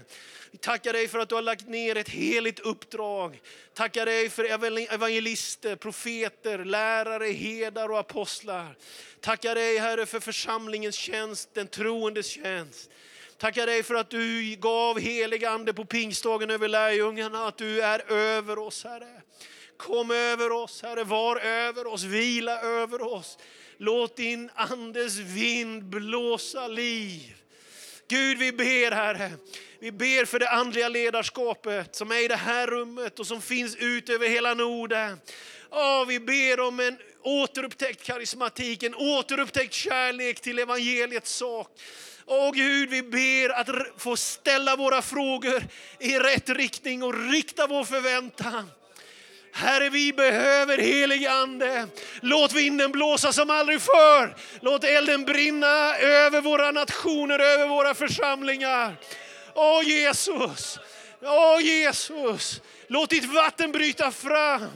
Vi 0.50 0.58
tackar 0.58 0.92
dig 0.92 1.08
för 1.08 1.18
att 1.18 1.28
du 1.28 1.34
har 1.34 1.42
lagt 1.42 1.68
ner 1.68 1.96
ett 1.96 2.08
heligt 2.08 2.60
uppdrag. 2.60 3.40
Tackar 3.74 4.06
dig 4.06 4.30
för 4.30 4.44
evangelister, 4.94 5.76
profeter, 5.76 6.64
lärare, 6.64 7.26
herdar 7.26 7.88
och 7.88 7.98
apostlar. 7.98 8.76
Tackar 9.20 9.54
dig 9.54 9.78
Herre 9.78 10.06
för 10.06 10.20
församlingens 10.20 10.94
tjänst, 10.94 11.54
den 11.54 11.66
troendes 11.66 12.26
tjänst. 12.26 12.90
Tackar 13.38 13.66
dig 13.66 13.82
för 13.82 13.94
att 13.94 14.10
du 14.10 14.56
gav 14.56 14.98
helig 14.98 15.44
ande 15.44 15.74
på 15.74 15.84
pingstdagen 15.84 16.50
över 16.50 16.68
lärjungarna, 16.68 17.46
att 17.46 17.58
du 17.58 17.80
är 17.80 18.12
över 18.12 18.58
oss 18.58 18.84
Herre. 18.84 19.22
Kom 19.76 20.10
över 20.10 20.52
oss 20.52 20.82
Herre, 20.82 21.04
var 21.04 21.36
över 21.36 21.86
oss, 21.86 22.02
vila 22.02 22.60
över 22.60 23.02
oss. 23.02 23.38
Låt 23.76 24.16
din 24.16 24.50
andes 24.54 25.16
vind 25.16 25.84
blåsa 25.84 26.68
liv. 26.68 27.37
Gud 28.08 28.38
vi 28.38 28.52
ber 28.52 28.90
Herre, 28.90 29.32
vi 29.80 29.92
ber 29.92 30.24
för 30.24 30.38
det 30.38 30.48
andliga 30.48 30.88
ledarskapet 30.88 31.94
som 31.94 32.10
är 32.12 32.24
i 32.24 32.28
det 32.28 32.36
här 32.36 32.66
rummet 32.66 33.18
och 33.18 33.26
som 33.26 33.42
finns 33.42 33.76
ut 33.76 34.08
över 34.08 34.28
hela 34.28 34.54
Norden. 34.54 35.20
Oh, 35.70 36.06
vi 36.06 36.20
ber 36.20 36.60
om 36.60 36.80
en 36.80 36.98
återupptäckt 37.22 38.02
karismatik, 38.02 38.82
en 38.82 38.94
återupptäckt 38.94 39.74
kärlek 39.74 40.40
till 40.40 40.58
evangeliets 40.58 41.30
sak. 41.36 41.80
Åh 42.26 42.52
Gud, 42.52 42.90
vi 42.90 43.02
ber 43.02 43.48
att 43.48 43.68
få 43.96 44.16
ställa 44.16 44.76
våra 44.76 45.02
frågor 45.02 45.62
i 46.00 46.18
rätt 46.18 46.48
riktning 46.48 47.02
och 47.02 47.30
rikta 47.30 47.66
vår 47.66 47.84
förväntan. 47.84 48.70
Herre, 49.58 49.90
vi 49.90 50.12
behöver 50.12 50.78
helig 50.78 51.26
ande. 51.26 51.86
Låt 52.20 52.52
vinden 52.52 52.92
blåsa 52.92 53.32
som 53.32 53.50
aldrig 53.50 53.80
förr. 53.80 54.36
Låt 54.60 54.84
elden 54.84 55.24
brinna 55.24 55.96
över 55.96 56.40
våra 56.40 56.70
nationer, 56.70 57.38
över 57.38 57.66
våra 57.66 57.94
församlingar. 57.94 58.96
Åh 59.54 59.82
Jesus, 59.82 60.78
åh 61.22 61.60
Jesus, 61.62 62.60
låt 62.86 63.10
ditt 63.10 63.24
vatten 63.24 63.72
bryta 63.72 64.10
fram. 64.10 64.70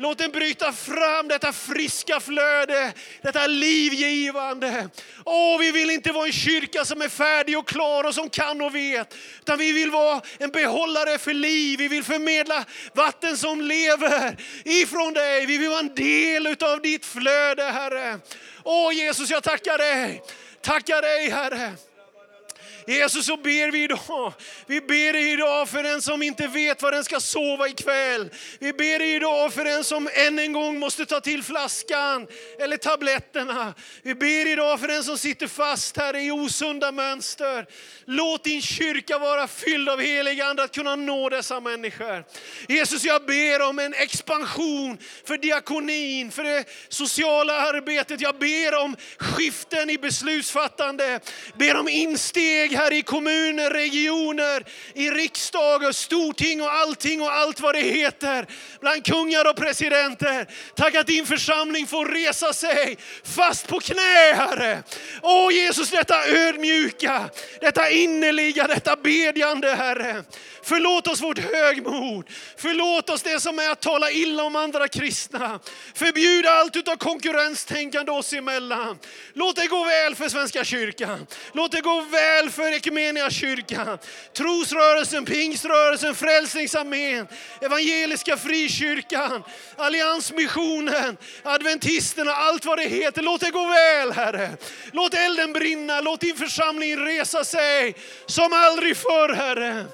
Låt 0.00 0.18
den 0.18 0.30
bryta 0.30 0.72
fram 0.72 1.28
detta 1.28 1.52
friska 1.52 2.20
flöde, 2.20 2.92
detta 3.22 3.46
livgivande. 3.46 4.88
Åh, 5.24 5.58
vi 5.58 5.72
vill 5.72 5.90
inte 5.90 6.12
vara 6.12 6.26
en 6.26 6.32
kyrka 6.32 6.84
som 6.84 7.02
är 7.02 7.08
färdig 7.08 7.58
och 7.58 7.68
klar 7.68 8.04
och 8.04 8.14
som 8.14 8.30
kan 8.30 8.60
och 8.60 8.74
vet. 8.74 9.14
Utan 9.40 9.58
vi 9.58 9.72
vill 9.72 9.90
vara 9.90 10.20
en 10.38 10.50
behållare 10.50 11.18
för 11.18 11.34
liv. 11.34 11.78
Vi 11.78 11.88
vill 11.88 12.04
förmedla 12.04 12.64
vatten 12.94 13.36
som 13.36 13.60
lever 13.60 14.36
ifrån 14.64 15.12
dig. 15.12 15.46
Vi 15.46 15.58
vill 15.58 15.68
vara 15.68 15.80
en 15.80 15.94
del 15.94 16.46
av 16.46 16.82
ditt 16.82 17.06
flöde, 17.06 17.62
Herre. 17.62 18.18
Åh 18.64 18.94
Jesus, 18.94 19.30
jag 19.30 19.42
tackar 19.42 19.78
dig. 19.78 20.22
Tackar 20.62 21.02
dig, 21.02 21.30
Herre. 21.30 21.72
Jesus, 22.88 23.26
så 23.26 23.36
ber 23.36 23.70
vi 23.70 23.82
idag. 23.82 24.32
Vi 24.66 24.80
ber 24.80 25.12
dig 25.12 25.32
idag 25.32 25.68
för 25.68 25.82
den 25.82 26.02
som 26.02 26.22
inte 26.22 26.46
vet 26.46 26.82
var 26.82 26.92
den 26.92 27.04
ska 27.04 27.20
sova 27.20 27.68
ikväll. 27.68 28.30
Vi 28.58 28.72
ber 28.72 28.98
dig 28.98 29.14
idag 29.14 29.52
för 29.52 29.64
den 29.64 29.84
som 29.84 30.08
än 30.12 30.38
en 30.38 30.52
gång 30.52 30.78
måste 30.78 31.06
ta 31.06 31.20
till 31.20 31.42
flaskan 31.42 32.26
eller 32.58 32.76
tabletterna. 32.76 33.74
Vi 34.02 34.14
ber 34.14 34.52
idag 34.52 34.80
för 34.80 34.88
den 34.88 35.04
som 35.04 35.18
sitter 35.18 35.46
fast 35.46 35.96
här 35.96 36.16
i 36.16 36.30
osunda 36.30 36.92
mönster. 36.92 37.66
Låt 38.04 38.44
din 38.44 38.62
kyrka 38.62 39.18
vara 39.18 39.48
fylld 39.48 39.88
av 39.88 40.00
helig 40.00 40.40
ande 40.40 40.62
att 40.62 40.74
kunna 40.74 40.96
nå 40.96 41.28
dessa 41.28 41.60
människor. 41.60 42.24
Jesus, 42.68 43.04
jag 43.04 43.26
ber 43.26 43.62
om 43.62 43.78
en 43.78 43.94
expansion 43.94 44.98
för 45.24 45.38
diakonin, 45.38 46.30
för 46.30 46.44
det 46.44 46.64
sociala 46.88 47.60
arbetet. 47.60 48.20
Jag 48.20 48.38
ber 48.38 48.74
om 48.74 48.96
skiften 49.18 49.90
i 49.90 49.98
beslutsfattande, 49.98 51.20
ber 51.58 51.76
om 51.76 51.88
insteg 51.88 52.77
här 52.78 52.92
i 52.92 53.02
kommuner, 53.02 53.70
regioner, 53.70 54.64
i 54.94 55.10
riksdag 55.10 55.82
och 55.82 55.96
storting 55.96 56.62
och 56.62 56.72
allting 56.72 57.22
och 57.22 57.32
allt 57.32 57.60
vad 57.60 57.74
det 57.74 57.80
heter. 57.80 58.46
Bland 58.80 59.06
kungar 59.06 59.50
och 59.50 59.56
presidenter. 59.56 60.46
Tack 60.76 60.94
att 60.94 61.06
din 61.06 61.26
församling 61.26 61.86
får 61.86 62.06
resa 62.06 62.52
sig 62.52 62.98
fast 63.24 63.68
på 63.68 63.80
knä, 63.80 64.32
Herre. 64.34 64.82
Åh 65.22 65.52
Jesus, 65.52 65.90
detta 65.90 66.28
ödmjuka, 66.28 67.30
detta 67.60 67.90
innerliga, 67.90 68.66
detta 68.66 68.96
bedjande, 68.96 69.74
Herre. 69.74 70.24
Förlåt 70.62 71.06
oss 71.06 71.22
vårt 71.22 71.38
högmod. 71.38 72.24
Förlåt 72.56 73.10
oss 73.10 73.22
det 73.22 73.40
som 73.40 73.58
är 73.58 73.70
att 73.70 73.80
tala 73.80 74.10
illa 74.10 74.42
om 74.42 74.56
andra 74.56 74.88
kristna. 74.88 75.60
Förbjud 75.94 76.46
allt 76.46 76.76
utav 76.76 76.96
konkurrenstänkande 76.96 78.12
oss 78.12 78.32
emellan. 78.32 78.98
Låt 79.32 79.56
det 79.56 79.66
gå 79.66 79.84
väl 79.84 80.14
för 80.14 80.28
Svenska 80.28 80.64
kyrkan. 80.64 81.26
Låt 81.52 81.72
det 81.72 81.80
gå 81.80 82.00
väl 82.00 82.50
för 82.50 82.67
kyrkan. 83.30 83.98
Trosrörelsen, 84.32 85.24
pingströrelsen, 85.24 86.14
Frälsningsarmén, 86.14 87.26
Evangeliska 87.60 88.36
frikyrkan, 88.36 89.42
Alliansmissionen, 89.76 91.16
Adventisterna, 91.42 92.32
allt 92.32 92.64
vad 92.64 92.78
det 92.78 92.88
heter. 92.88 93.22
Låt 93.22 93.40
det 93.40 93.50
gå 93.50 93.66
väl 93.66 94.12
Herre. 94.12 94.50
Låt 94.92 95.14
elden 95.14 95.52
brinna, 95.52 96.00
låt 96.00 96.20
din 96.20 96.36
församling 96.36 96.96
resa 96.96 97.44
sig 97.44 97.94
som 98.26 98.52
aldrig 98.52 98.96
förr 98.96 99.34
Herre. 99.34 99.86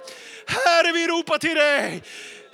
Herre, 0.47 0.93
vi 0.93 1.07
ropar 1.07 1.39
till 1.39 1.55
dig. 1.55 2.03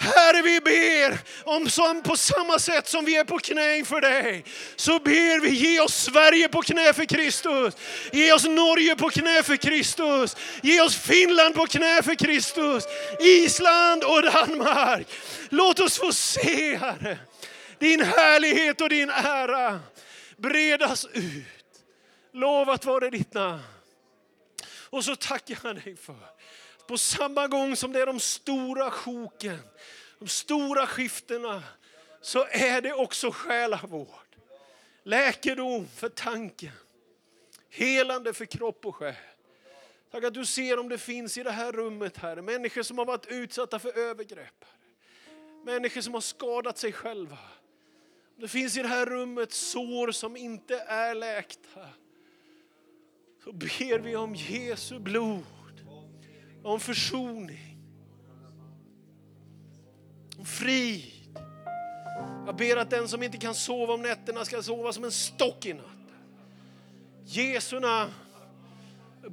Herre, 0.03 0.43
vi 0.43 0.61
ber 0.61 1.19
om 1.45 1.71
som 1.71 2.03
på 2.03 2.17
samma 2.17 2.59
sätt 2.59 2.89
som 2.89 3.05
vi 3.05 3.17
är 3.17 3.25
på 3.25 3.39
knä 3.39 3.77
inför 3.77 4.01
dig, 4.01 4.45
så 4.77 4.99
ber 4.99 5.41
vi 5.41 5.51
ge 5.51 5.81
oss 5.81 5.95
Sverige 5.95 6.49
på 6.49 6.63
knä 6.63 6.93
för 6.93 7.05
Kristus. 7.05 7.75
Ge 8.13 8.33
oss 8.33 8.45
Norge 8.45 8.97
på 8.97 9.11
knä 9.11 9.43
för 9.43 9.57
Kristus. 9.57 10.37
Ge 10.63 10.81
oss 10.81 10.97
Finland 10.97 11.55
på 11.55 11.67
knä 11.67 12.03
för 12.03 12.15
Kristus. 12.15 12.85
Island 13.21 14.05
och 14.05 14.23
Danmark. 14.23 15.07
Låt 15.49 15.81
oss 15.81 15.99
få 15.99 16.13
se, 16.13 16.77
Herre, 16.77 17.19
din 17.79 18.01
härlighet 18.01 18.81
och 18.81 18.89
din 18.89 19.11
ära 19.11 19.81
bredas 20.37 21.07
ut. 21.13 21.45
Lovat 22.33 22.85
vare 22.85 23.11
ditt 23.11 23.35
namn. 23.35 23.63
Och 24.91 25.05
så 25.05 25.17
tackar 25.17 25.59
jag 25.63 25.77
dig 25.77 25.97
för 25.97 26.40
på 26.91 26.99
samma 26.99 27.49
gång 27.49 27.77
som 27.77 27.93
det 27.93 28.01
är 28.01 28.07
de 28.07 28.21
stora 28.21 28.91
sjoken, 28.91 29.59
de 30.19 30.29
stora 30.29 30.87
skiftena, 30.87 31.63
så 32.21 32.47
är 32.51 32.81
det 32.81 32.93
också 32.93 33.31
själavård. 33.31 34.37
Läkedom 35.03 35.89
för 35.89 36.09
tanken, 36.09 36.73
helande 37.69 38.33
för 38.33 38.45
kropp 38.45 38.87
och 38.87 38.97
själ. 38.97 39.15
Tack 40.11 40.25
att 40.25 40.35
du 40.35 40.47
ser 40.47 40.79
om 40.79 40.89
det 40.89 40.99
finns 40.99 41.39
i 41.39 41.43
det 41.43 41.51
här 41.51 41.73
rummet, 41.73 42.17
Herre, 42.17 42.43
människor 42.43 42.83
som 42.83 42.99
har 42.99 43.05
varit 43.05 43.27
utsatta 43.27 43.79
för 43.79 43.99
övergrepp. 43.99 44.65
Människor 45.65 46.01
som 46.01 46.15
har 46.15 46.21
skadat 46.21 46.79
sig 46.79 46.93
själva. 46.93 47.39
Det 48.37 48.49
finns 48.49 48.77
i 48.77 48.83
det 48.83 48.89
här 48.89 49.07
rummet 49.07 49.53
sår 49.53 50.13
som 50.13 50.37
inte 50.37 50.79
är 50.79 51.15
läkta. 51.15 51.89
Så 53.45 53.53
ber 53.53 53.99
vi 53.99 54.17
om 54.17 54.35
Jesu 54.35 54.99
blod 54.99 55.45
om 56.63 56.81
försoning, 56.81 57.79
om 60.39 60.45
frid. 60.45 61.13
Jag 62.47 62.57
ber 62.57 62.77
att 62.77 62.91
den 62.91 63.09
som 63.09 63.23
inte 63.23 63.39
kan 63.39 63.55
sova 63.55 63.95
om 63.95 64.03
nätterna 64.03 64.45
ska 64.45 64.63
sova 64.63 64.93
som 64.93 65.05
en 65.05 65.13
stock 65.13 65.67
i 65.67 65.73
natt. 65.73 65.85
Jesu 67.25 67.81
namn. 67.81 68.13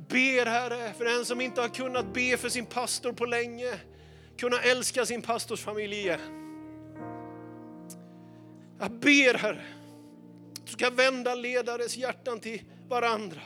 Ber 0.09 0.45
Herre 0.45 0.93
för 0.93 1.05
den 1.05 1.25
som 1.25 1.41
inte 1.41 1.61
har 1.61 1.69
kunnat 1.69 2.13
be 2.13 2.37
för 2.37 2.49
sin 2.49 2.65
pastor 2.65 3.13
på 3.13 3.25
länge, 3.25 3.73
kunna 4.37 4.59
älska 4.59 5.05
sin 5.05 5.21
pastors 5.21 5.61
familj 5.61 5.95
igen. 5.95 6.19
Jag 8.79 8.91
ber 8.91 9.33
Herre, 9.33 9.65
du 10.65 10.71
ska 10.71 10.89
vända 10.89 11.35
ledares 11.35 11.97
hjärtan 11.97 12.39
till 12.39 12.61
varandra. 12.87 13.41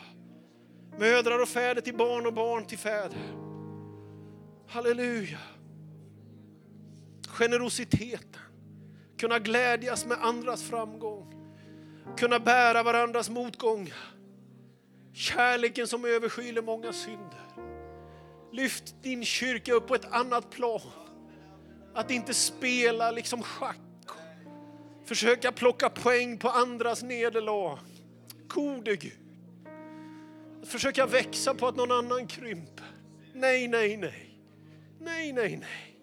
Mödrar 0.99 1.41
och 1.41 1.49
fäder 1.49 1.81
till 1.81 1.95
barn 1.95 2.25
och 2.25 2.33
barn 2.33 2.65
till 2.65 2.77
fäder. 2.77 3.40
Halleluja. 4.71 5.37
Generositeten, 7.27 8.41
kunna 9.17 9.39
glädjas 9.39 10.05
med 10.05 10.17
andras 10.21 10.63
framgång. 10.63 11.33
kunna 12.17 12.39
bära 12.39 12.83
varandras 12.83 13.29
motgångar. 13.29 13.97
Kärleken 15.13 15.87
som 15.87 16.05
överskyler 16.05 16.61
många 16.61 16.93
synder. 16.93 17.45
Lyft 18.51 18.95
din 19.03 19.25
kyrka 19.25 19.73
upp 19.73 19.87
på 19.87 19.95
ett 19.95 20.11
annat 20.11 20.49
plan. 20.49 20.81
Att 21.93 22.11
inte 22.11 22.33
spela 22.33 23.11
liksom 23.11 23.43
schack. 23.43 23.77
Försöka 25.05 25.51
plocka 25.51 25.89
poäng 25.89 26.37
på 26.37 26.49
andras 26.49 27.03
nederlag. 27.03 27.79
Gode 28.47 28.95
Gud. 28.95 29.19
Att 30.61 30.67
försöka 30.67 31.05
växa 31.05 31.53
på 31.53 31.67
att 31.67 31.75
någon 31.75 31.91
annan 31.91 32.27
krymper. 32.27 32.85
Nej, 33.33 33.67
nej, 33.67 33.97
nej. 33.97 34.30
Nej, 35.03 35.33
nej, 35.33 35.57
nej. 35.57 35.97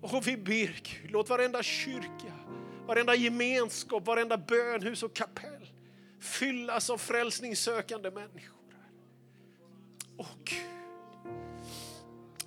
Och 0.00 0.26
vi 0.26 0.36
ber 0.36 0.80
Gud, 0.82 1.10
låt 1.10 1.28
varenda 1.28 1.62
kyrka, 1.62 2.32
varenda 2.86 3.14
gemenskap, 3.14 4.06
varenda 4.06 4.36
bönhus 4.36 5.02
och 5.02 5.16
kapell 5.16 5.70
fyllas 6.20 6.90
av 6.90 6.98
frälsningssökande 6.98 8.10
människor. 8.10 8.56
Åh 10.16 10.26
Gud. 10.44 11.32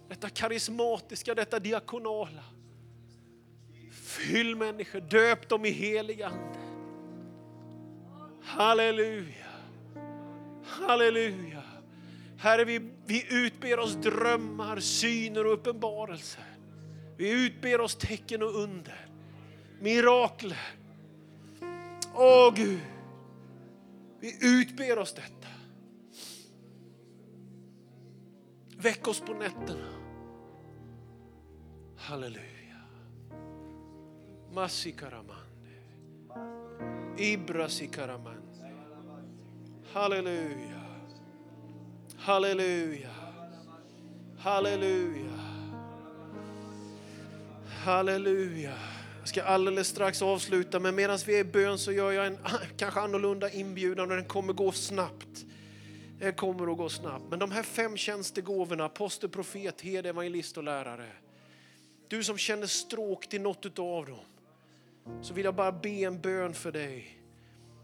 Detta 0.08 0.30
karismatiska, 0.30 1.36
detta 1.36 1.60
diakonala. 1.60 2.44
Fyll 3.92 4.56
människor, 4.56 5.02
döp 5.02 5.50
dem 5.50 5.66
i 5.66 5.70
helig 5.70 6.22
ande. 6.22 6.60
Halleluja. 8.44 9.46
Halleluja. 10.64 11.64
Herre, 12.40 12.66
vi, 12.66 12.92
vi 13.06 13.46
utber 13.46 13.80
oss 13.80 13.96
drömmar, 13.96 14.80
syner 14.80 15.46
och 15.46 15.54
uppenbarelser. 15.54 16.44
Vi 17.18 17.46
utber 17.46 17.82
oss 17.82 17.96
tecken 17.96 18.44
och 18.44 18.56
under, 18.56 19.08
mirakler. 19.80 20.60
Åh 22.16 22.54
Gud, 22.56 22.80
vi 24.20 24.60
utber 24.62 25.00
oss 25.00 25.14
detta. 25.14 25.48
Väck 28.78 29.08
oss 29.08 29.20
på 29.20 29.34
nätterna. 29.34 29.94
Halleluja. 31.98 32.82
Massikaramande. 34.52 35.44
Ibrasikaramande. 37.18 38.42
Halleluja. 39.94 40.79
Halleluja. 42.20 43.10
Halleluja. 44.38 45.40
Halleluja. 47.68 48.74
Jag 49.20 49.28
ska 49.28 49.44
alldeles 49.44 49.88
strax 49.88 50.22
avsluta, 50.22 50.80
men 50.80 50.96
medan 50.96 51.20
vi 51.26 51.36
är 51.36 51.40
i 51.40 51.44
bön 51.44 51.78
så 51.78 51.92
gör 51.92 52.12
jag 52.12 52.28
en 52.28 52.38
kanske 52.78 53.00
annorlunda 53.00 53.50
inbjudan 53.50 54.10
och 54.12 54.16
den 54.16 54.26
kommer 54.26 54.54
gå 54.54 54.72
snabbt. 54.72 55.46
Det 56.20 56.32
kommer 56.32 56.72
att 56.72 56.78
gå 56.78 56.90
snabbt. 56.90 57.24
Men 57.30 57.40
de 57.40 57.52
här 57.52 57.64
fem 57.64 57.98
tjänstegåvorna, 57.98 58.86
apostel, 58.86 59.30
profet, 59.30 59.82
herde, 59.82 60.10
evangelist 60.10 60.58
och 60.58 60.64
lärare. 60.64 61.10
Du 62.08 62.24
som 62.24 62.38
känner 62.38 62.68
stråk 62.68 63.30
till 63.30 63.42
något 63.42 63.80
av 63.80 64.06
dem, 64.06 64.26
så 65.22 65.34
vill 65.34 65.46
jag 65.46 65.56
bara 65.56 65.72
be 65.72 65.90
en 65.90 66.22
bön 66.22 66.54
för 66.54 66.72
dig. 66.72 67.19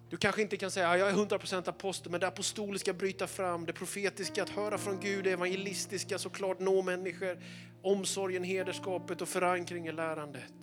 Du 0.10 0.18
kanske 0.18 0.42
inte 0.42 0.58
kan 0.58 0.72
säga 0.72 0.98
jag 0.98 1.10
är 1.10 1.14
100% 1.14 1.70
apostel, 1.70 2.12
men 2.12 2.20
det 2.20 2.28
apostoliska 2.28 2.94
bryta 2.94 3.28
fram, 3.28 3.66
det 3.66 3.74
profetiska 3.74 4.44
att 4.44 4.50
höra 4.50 4.78
från 4.78 5.00
Gud, 5.00 5.24
det 5.24 5.32
evangelistiska 5.32 6.18
såklart 6.18 6.60
nå 6.60 6.82
människor, 6.82 7.44
omsorgen, 7.82 8.44
hederskapet 8.44 9.22
och 9.22 9.30
förankring 9.30 9.88
i 9.88 9.92
lärandet. 9.92 10.54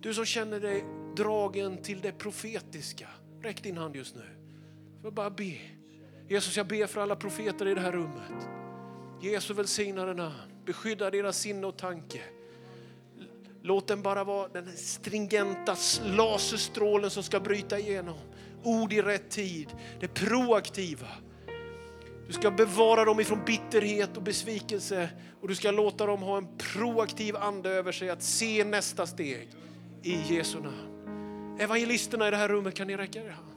Du 0.00 0.14
som 0.14 0.24
känner 0.24 0.60
dig 0.60 0.84
dragen 1.16 1.82
till 1.82 2.00
det 2.00 2.12
profetiska, 2.12 3.08
räck 3.42 3.62
din 3.62 3.76
hand 3.76 3.96
just 3.96 4.16
nu. 4.16 4.24
För 5.02 5.10
bara 5.10 5.30
be. 5.30 5.58
Jesus, 6.28 6.56
jag 6.56 6.66
ber 6.66 6.86
för 6.86 7.00
alla 7.00 7.16
profeter 7.16 7.68
i 7.68 7.74
det 7.74 7.80
här 7.80 7.92
rummet. 7.92 8.48
Jesu 9.22 9.54
välsigna 9.54 10.12
namn, 10.12 10.34
beskydda 10.64 11.10
deras 11.10 11.38
sinne 11.38 11.66
och 11.66 11.76
tanke. 11.76 12.20
Låt 13.62 13.88
den 13.88 14.02
bara 14.02 14.24
vara 14.24 14.48
den 14.48 14.76
stringenta 14.76 15.76
laserstrålen 16.04 17.10
som 17.10 17.22
ska 17.22 17.40
bryta 17.40 17.78
igenom. 17.78 18.18
Ord 18.62 18.92
i 18.92 19.02
rätt 19.02 19.30
tid, 19.30 19.68
det 20.00 20.08
proaktiva. 20.08 21.08
Du 22.26 22.32
ska 22.32 22.50
bevara 22.50 23.04
dem 23.04 23.20
ifrån 23.20 23.40
bitterhet 23.46 24.16
och 24.16 24.22
besvikelse 24.22 25.08
och 25.40 25.48
du 25.48 25.54
ska 25.54 25.70
låta 25.70 26.06
dem 26.06 26.22
ha 26.22 26.36
en 26.36 26.46
proaktiv 26.58 27.36
ande 27.36 27.70
över 27.70 27.92
sig 27.92 28.10
att 28.10 28.22
se 28.22 28.64
nästa 28.64 29.06
steg 29.06 29.48
i 30.02 30.34
Jesu 30.34 30.60
namn. 30.60 31.56
Evangelisterna 31.58 32.28
i 32.28 32.30
det 32.30 32.36
här 32.36 32.48
rummet, 32.48 32.74
kan 32.74 32.86
ni 32.86 32.96
räcka 32.96 33.18
er 33.18 33.28
hand? 33.28 33.48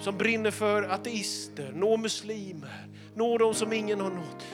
Som 0.00 0.18
brinner 0.18 0.50
för 0.50 0.82
ateister, 0.82 1.72
nå 1.74 1.96
muslimer, 1.96 2.86
nå 3.14 3.38
dem 3.38 3.54
som 3.54 3.72
ingen 3.72 4.00
har 4.00 4.10
nått. 4.10 4.44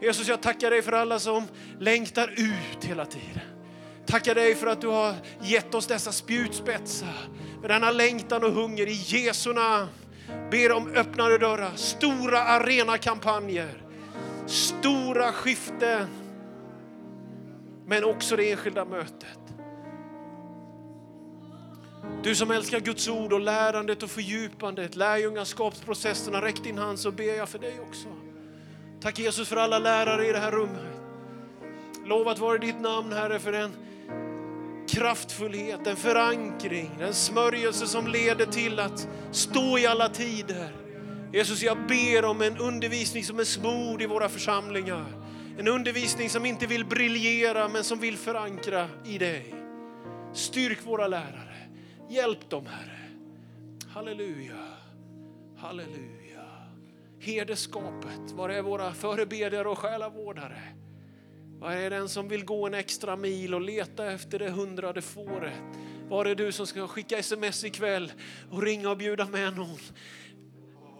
Jesus, 0.00 0.28
jag 0.28 0.42
tackar 0.42 0.70
dig 0.70 0.82
för 0.82 0.92
alla 0.92 1.18
som 1.18 1.44
längtar 1.78 2.28
ut 2.28 2.84
hela 2.84 3.06
tiden. 3.06 3.40
Tackar 4.06 4.34
dig 4.34 4.54
för 4.54 4.66
att 4.66 4.80
du 4.80 4.86
har 4.86 5.14
gett 5.42 5.74
oss 5.74 5.86
dessa 5.86 6.12
spjutspetsar 6.12 7.28
med 7.60 7.70
denna 7.70 7.90
längtan 7.90 8.44
och 8.44 8.52
hunger 8.52 8.86
i 8.86 8.92
Jesu 8.92 9.52
namn. 9.52 9.88
Ber 10.50 10.72
om 10.72 10.88
öppnade 10.94 11.38
dörrar, 11.38 11.72
stora 11.76 12.38
arenakampanjer, 12.38 13.82
stora 14.46 15.32
skiften. 15.32 16.08
Men 17.86 18.04
också 18.04 18.36
det 18.36 18.50
enskilda 18.50 18.84
mötet. 18.84 19.38
Du 22.22 22.34
som 22.34 22.50
älskar 22.50 22.80
Guds 22.80 23.08
ord 23.08 23.32
och 23.32 23.40
lärandet 23.40 24.02
och 24.02 24.10
fördjupandet, 24.10 24.96
lärjungaskapsprocesserna, 24.96 26.42
räck 26.42 26.64
din 26.64 26.78
hand 26.78 26.98
så 26.98 27.10
ber 27.10 27.36
jag 27.36 27.48
för 27.48 27.58
dig 27.58 27.80
också. 27.80 28.08
Tack 29.00 29.18
Jesus 29.18 29.48
för 29.48 29.56
alla 29.56 29.78
lärare 29.78 30.28
i 30.28 30.32
det 30.32 30.38
här 30.38 30.50
rummet. 30.50 31.00
Lovat 32.06 32.38
vare 32.38 32.58
ditt 32.58 32.80
namn 32.80 33.12
Herre 33.12 33.38
för 33.38 33.52
den 33.52 33.72
kraftfullhet, 34.88 35.86
en 35.86 35.96
förankring, 35.96 36.90
en 37.00 37.14
smörjelse 37.14 37.86
som 37.86 38.06
leder 38.06 38.46
till 38.46 38.80
att 38.80 39.08
stå 39.30 39.78
i 39.78 39.86
alla 39.86 40.08
tider. 40.08 40.70
Jesus, 41.32 41.62
jag 41.62 41.86
ber 41.86 42.24
om 42.24 42.42
en 42.42 42.58
undervisning 42.58 43.24
som 43.24 43.38
är 43.38 43.44
smord 43.44 44.02
i 44.02 44.06
våra 44.06 44.28
församlingar. 44.28 45.04
En 45.58 45.68
undervisning 45.68 46.30
som 46.30 46.46
inte 46.46 46.66
vill 46.66 46.84
briljera 46.84 47.68
men 47.68 47.84
som 47.84 47.98
vill 47.98 48.16
förankra 48.16 48.88
i 49.04 49.18
dig. 49.18 49.54
Styrk 50.32 50.86
våra 50.86 51.06
lärare. 51.06 51.56
Hjälp 52.10 52.50
dem 52.50 52.66
Herre. 52.66 53.08
Halleluja. 53.88 54.54
Halleluja. 55.56 56.44
Herdeskapet, 57.20 58.30
var 58.32 58.48
är 58.48 58.62
våra 58.62 58.92
förebedjare 58.92 59.68
och 59.68 59.78
själavårdare? 59.78 60.62
Var 61.60 61.72
är 61.72 61.90
den 61.90 62.08
som 62.08 62.28
vill 62.28 62.44
gå 62.44 62.66
en 62.66 62.74
extra 62.74 63.16
mil 63.16 63.54
och 63.54 63.60
leta 63.60 64.12
efter 64.12 64.38
det 64.38 64.50
hundrade 64.50 65.02
fåret? 65.02 65.52
Var 66.08 66.24
är 66.24 66.34
du 66.34 66.52
som 66.52 66.66
ska 66.66 66.88
skicka 66.88 67.18
sms 67.18 67.64
ikväll 67.64 68.12
och 68.50 68.62
ringa 68.62 68.90
och 68.90 68.96
bjuda 68.96 69.26
med 69.26 69.56
någon? 69.56 69.78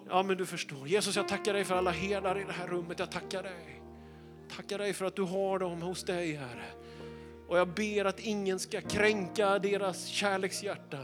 Ja, 0.08 0.22
men 0.22 0.36
du 0.36 0.46
förstår. 0.46 0.88
Jesus, 0.88 1.16
jag 1.16 1.28
tackar 1.28 1.54
dig 1.54 1.64
för 1.64 1.74
alla 1.74 1.90
herdar 1.90 2.40
i 2.40 2.44
det 2.44 2.52
här 2.52 2.66
rummet. 2.66 2.98
Jag 2.98 3.10
tackar 3.10 3.42
dig. 3.42 3.82
Tackar 4.56 4.78
dig 4.78 4.92
för 4.92 5.04
att 5.04 5.16
du 5.16 5.22
har 5.22 5.58
dem 5.58 5.82
hos 5.82 6.04
dig, 6.04 6.32
Herre. 6.32 6.64
Och 7.48 7.58
jag 7.58 7.68
ber 7.68 8.04
att 8.04 8.20
ingen 8.20 8.58
ska 8.58 8.80
kränka 8.80 9.58
deras 9.58 10.06
kärlekshjärta. 10.06 10.98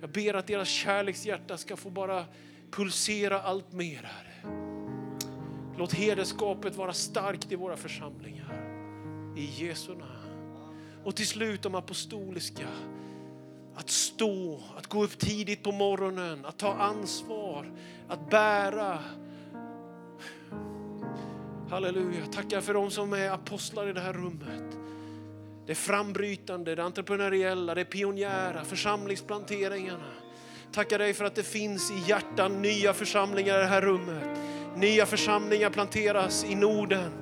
Jag 0.00 0.10
ber 0.10 0.34
att 0.34 0.46
deras 0.46 0.68
kärlekshjärta 0.68 1.56
ska 1.56 1.76
få 1.76 1.90
bara 1.90 2.24
pulsera 2.70 3.42
allt 3.42 3.72
mer, 3.72 4.02
Herre. 4.02 4.32
Låt 5.78 5.92
herdeskapet 5.92 6.76
vara 6.76 6.92
starkt 6.92 7.52
i 7.52 7.56
våra 7.56 7.76
församlingar. 7.76 8.61
I 9.36 9.44
Jesu 9.44 9.94
namn. 9.94 10.12
Och 11.04 11.16
till 11.16 11.26
slut 11.26 11.62
de 11.62 11.74
apostoliska. 11.74 12.68
Att 13.74 13.90
stå, 13.90 14.60
att 14.76 14.86
gå 14.86 15.04
upp 15.04 15.18
tidigt 15.18 15.62
på 15.62 15.72
morgonen, 15.72 16.44
att 16.44 16.58
ta 16.58 16.74
ansvar, 16.74 17.72
att 18.08 18.30
bära. 18.30 18.98
Halleluja, 21.70 22.26
tackar 22.26 22.60
för 22.60 22.74
de 22.74 22.90
som 22.90 23.12
är 23.12 23.30
apostlar 23.30 23.88
i 23.88 23.92
det 23.92 24.00
här 24.00 24.12
rummet. 24.12 24.78
Det 25.66 25.74
frambrytande, 25.74 26.74
det 26.74 26.84
entreprenöriella, 26.84 27.74
det 27.74 27.84
pionjära, 27.84 28.64
församlingsplanteringarna. 28.64 30.10
Tackar 30.72 30.98
dig 30.98 31.14
för 31.14 31.24
att 31.24 31.34
det 31.34 31.42
finns 31.42 31.90
i 31.90 32.08
hjärtan 32.08 32.62
nya 32.62 32.92
församlingar 32.94 33.58
i 33.58 33.60
det 33.60 33.66
här 33.66 33.82
rummet. 33.82 34.38
Nya 34.76 35.06
församlingar 35.06 35.70
planteras 35.70 36.44
i 36.44 36.54
Norden. 36.54 37.12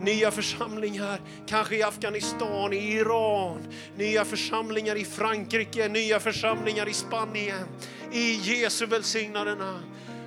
Nya 0.00 0.30
församlingar, 0.30 1.20
kanske 1.46 1.76
i 1.76 1.82
Afghanistan, 1.82 2.72
i 2.72 2.92
Iran, 2.92 3.58
nya 3.96 4.24
församlingar 4.24 4.96
i 4.96 5.04
Frankrike, 5.04 5.88
nya 5.88 6.20
församlingar 6.20 6.88
i 6.88 6.92
Spanien. 6.92 7.66
I 8.12 8.32
Jesu 8.32 8.86
välsignade 8.86 9.54
namn. 9.54 9.82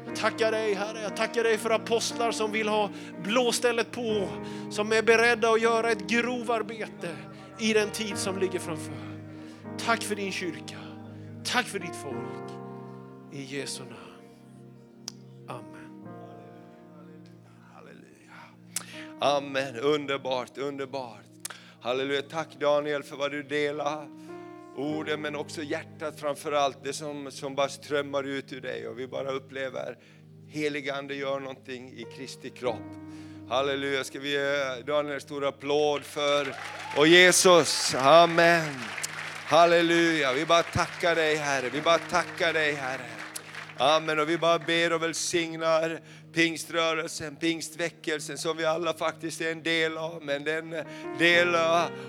Jag 0.08 0.16
tackar 0.16 0.52
dig 0.52 0.74
Herre, 0.74 1.02
jag 1.02 1.16
tackar 1.16 1.44
dig 1.44 1.58
för 1.58 1.70
apostlar 1.70 2.32
som 2.32 2.52
vill 2.52 2.68
ha 2.68 2.90
blåstället 3.24 3.92
på, 3.92 4.28
som 4.72 4.92
är 4.92 5.02
beredda 5.02 5.50
att 5.50 5.62
göra 5.62 5.92
ett 5.92 6.08
grovarbete 6.08 7.16
i 7.60 7.74
den 7.74 7.90
tid 7.90 8.18
som 8.18 8.40
ligger 8.40 8.60
framför. 8.60 8.94
Tack 9.78 10.04
för 10.04 10.16
din 10.16 10.32
kyrka, 10.32 10.78
tack 11.44 11.66
för 11.66 11.80
ditt 11.80 11.96
folk. 12.04 12.52
I 13.32 13.44
Jesu 13.44 13.84
namn. 13.84 14.05
Amen, 19.20 19.76
underbart, 19.76 20.58
underbart. 20.58 21.22
Halleluja, 21.82 22.22
tack 22.22 22.48
Daniel 22.60 23.04
för 23.04 23.16
vad 23.16 23.32
du 23.32 23.44
delar. 23.44 24.08
Orden 24.78 25.22
men 25.22 25.36
också 25.36 25.64
hjärtat 25.64 26.20
framför 26.20 26.52
allt, 26.52 26.84
det 26.84 26.94
som, 26.94 27.32
som 27.32 27.56
bara 27.56 27.70
strömmar 27.70 28.24
ut 28.24 28.54
ur 28.54 28.62
dig 28.62 28.88
och 28.88 29.00
vi 29.00 29.08
bara 29.08 29.32
upplever 29.32 29.98
helig 30.48 30.90
Ande 30.90 31.16
gör 31.16 31.40
någonting 31.40 31.90
i 31.90 32.06
Kristi 32.18 32.50
kropp. 32.50 32.96
Halleluja, 33.50 34.04
ska 34.04 34.20
vi 34.20 34.32
ge 34.32 34.82
Daniel 34.88 35.16
en 35.16 35.22
stor 35.22 35.46
applåd 35.46 36.04
för 36.04 36.56
och 36.98 37.08
Jesus, 37.08 37.96
amen. 37.96 38.76
Halleluja, 39.46 40.34
vi 40.34 40.46
bara 40.46 40.64
tackar 40.64 41.16
dig 41.16 41.36
Herre, 41.36 41.70
vi 41.70 41.82
bara 41.82 41.98
tackar 41.98 42.54
dig 42.54 42.74
Herre. 42.74 43.10
Amen, 43.78 44.20
och 44.20 44.30
vi 44.30 44.38
bara 44.38 44.60
ber 44.60 44.94
och 44.94 45.04
välsignar 45.04 46.02
pingströrelsen, 46.36 47.36
pingstväckelsen 47.36 48.38
som 48.38 48.58
vi 48.58 48.66
alla 48.66 48.94
faktiskt 48.94 49.42
är 49.42 49.52
en 49.52 49.64
del 49.64 49.98
av, 49.98 50.24
men 50.24 50.44
den 50.44 50.76
del 51.20 51.56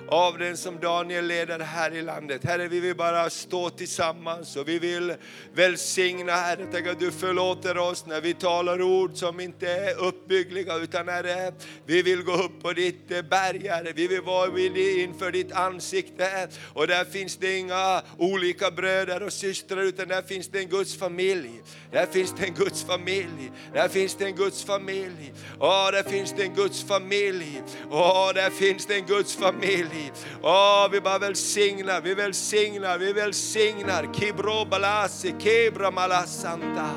av 0.08 0.38
den 0.38 0.56
som 0.56 0.80
Daniel 0.80 1.26
leder 1.26 1.58
här 1.58 1.94
i 1.94 2.02
landet. 2.02 2.44
Herre, 2.44 2.68
vi 2.68 2.80
vill 2.80 2.96
bara 2.96 3.30
stå 3.30 3.70
tillsammans 3.70 4.56
och 4.56 4.68
vi 4.68 4.78
vill 4.78 5.14
välsigna 5.54 6.32
Herre, 6.32 6.66
tänk 6.72 6.86
att 6.86 7.00
du 7.00 7.10
förlåter 7.10 7.78
oss 7.78 8.06
när 8.06 8.20
vi 8.20 8.34
talar 8.34 8.82
ord 8.82 9.16
som 9.16 9.40
inte 9.40 9.68
är 9.68 9.98
uppbyggliga, 9.98 10.76
utan 10.76 11.08
Herre, 11.08 11.52
vi 11.84 12.02
vill 12.02 12.22
gå 12.22 12.32
upp 12.32 12.62
på 12.62 12.72
ditt 12.72 13.08
berg 13.08 13.68
Herre, 13.68 13.92
vi 13.92 14.06
vill 14.06 14.22
vara 14.22 14.58
inför 14.58 15.32
ditt 15.32 15.52
ansikte 15.52 16.48
och 16.74 16.86
där 16.86 17.04
finns 17.04 17.36
det 17.36 17.58
inga 17.58 18.02
olika 18.18 18.70
bröder 18.70 19.22
och 19.22 19.32
systrar, 19.32 19.82
utan 19.82 20.08
där 20.08 20.22
finns 20.22 20.48
det 20.48 20.58
en 20.58 20.68
Guds 20.68 20.96
familj. 20.96 21.62
Där 21.90 22.06
finns 22.06 22.34
det 22.38 22.46
en 22.46 22.54
Guds 22.54 22.84
familj. 22.84 23.50
Där 23.72 23.88
finns 23.88 24.14
det 24.16 24.24
en 24.24 24.34
Guds 24.36 24.64
familj. 24.64 25.32
Åh, 25.60 25.88
där 25.92 26.02
finns 26.02 26.32
det 26.32 26.42
en 26.42 26.54
Guds 26.54 26.84
familj. 26.84 27.62
Åh, 27.90 28.30
där 28.34 28.50
finns 28.50 28.86
det 28.86 28.94
en 28.94 29.06
Guds 29.06 29.36
familj. 29.36 30.12
Åh, 30.42 30.88
vi 30.92 31.00
bara 31.00 31.18
välsignar, 31.18 32.00
vi 32.00 32.14
välsignar, 32.14 32.98
vi 32.98 33.12
välsignar. 33.12 34.14
Kibro 34.14 34.64
balasi, 34.64 35.34
kebra 35.38 35.90
malasanta. 35.90 36.90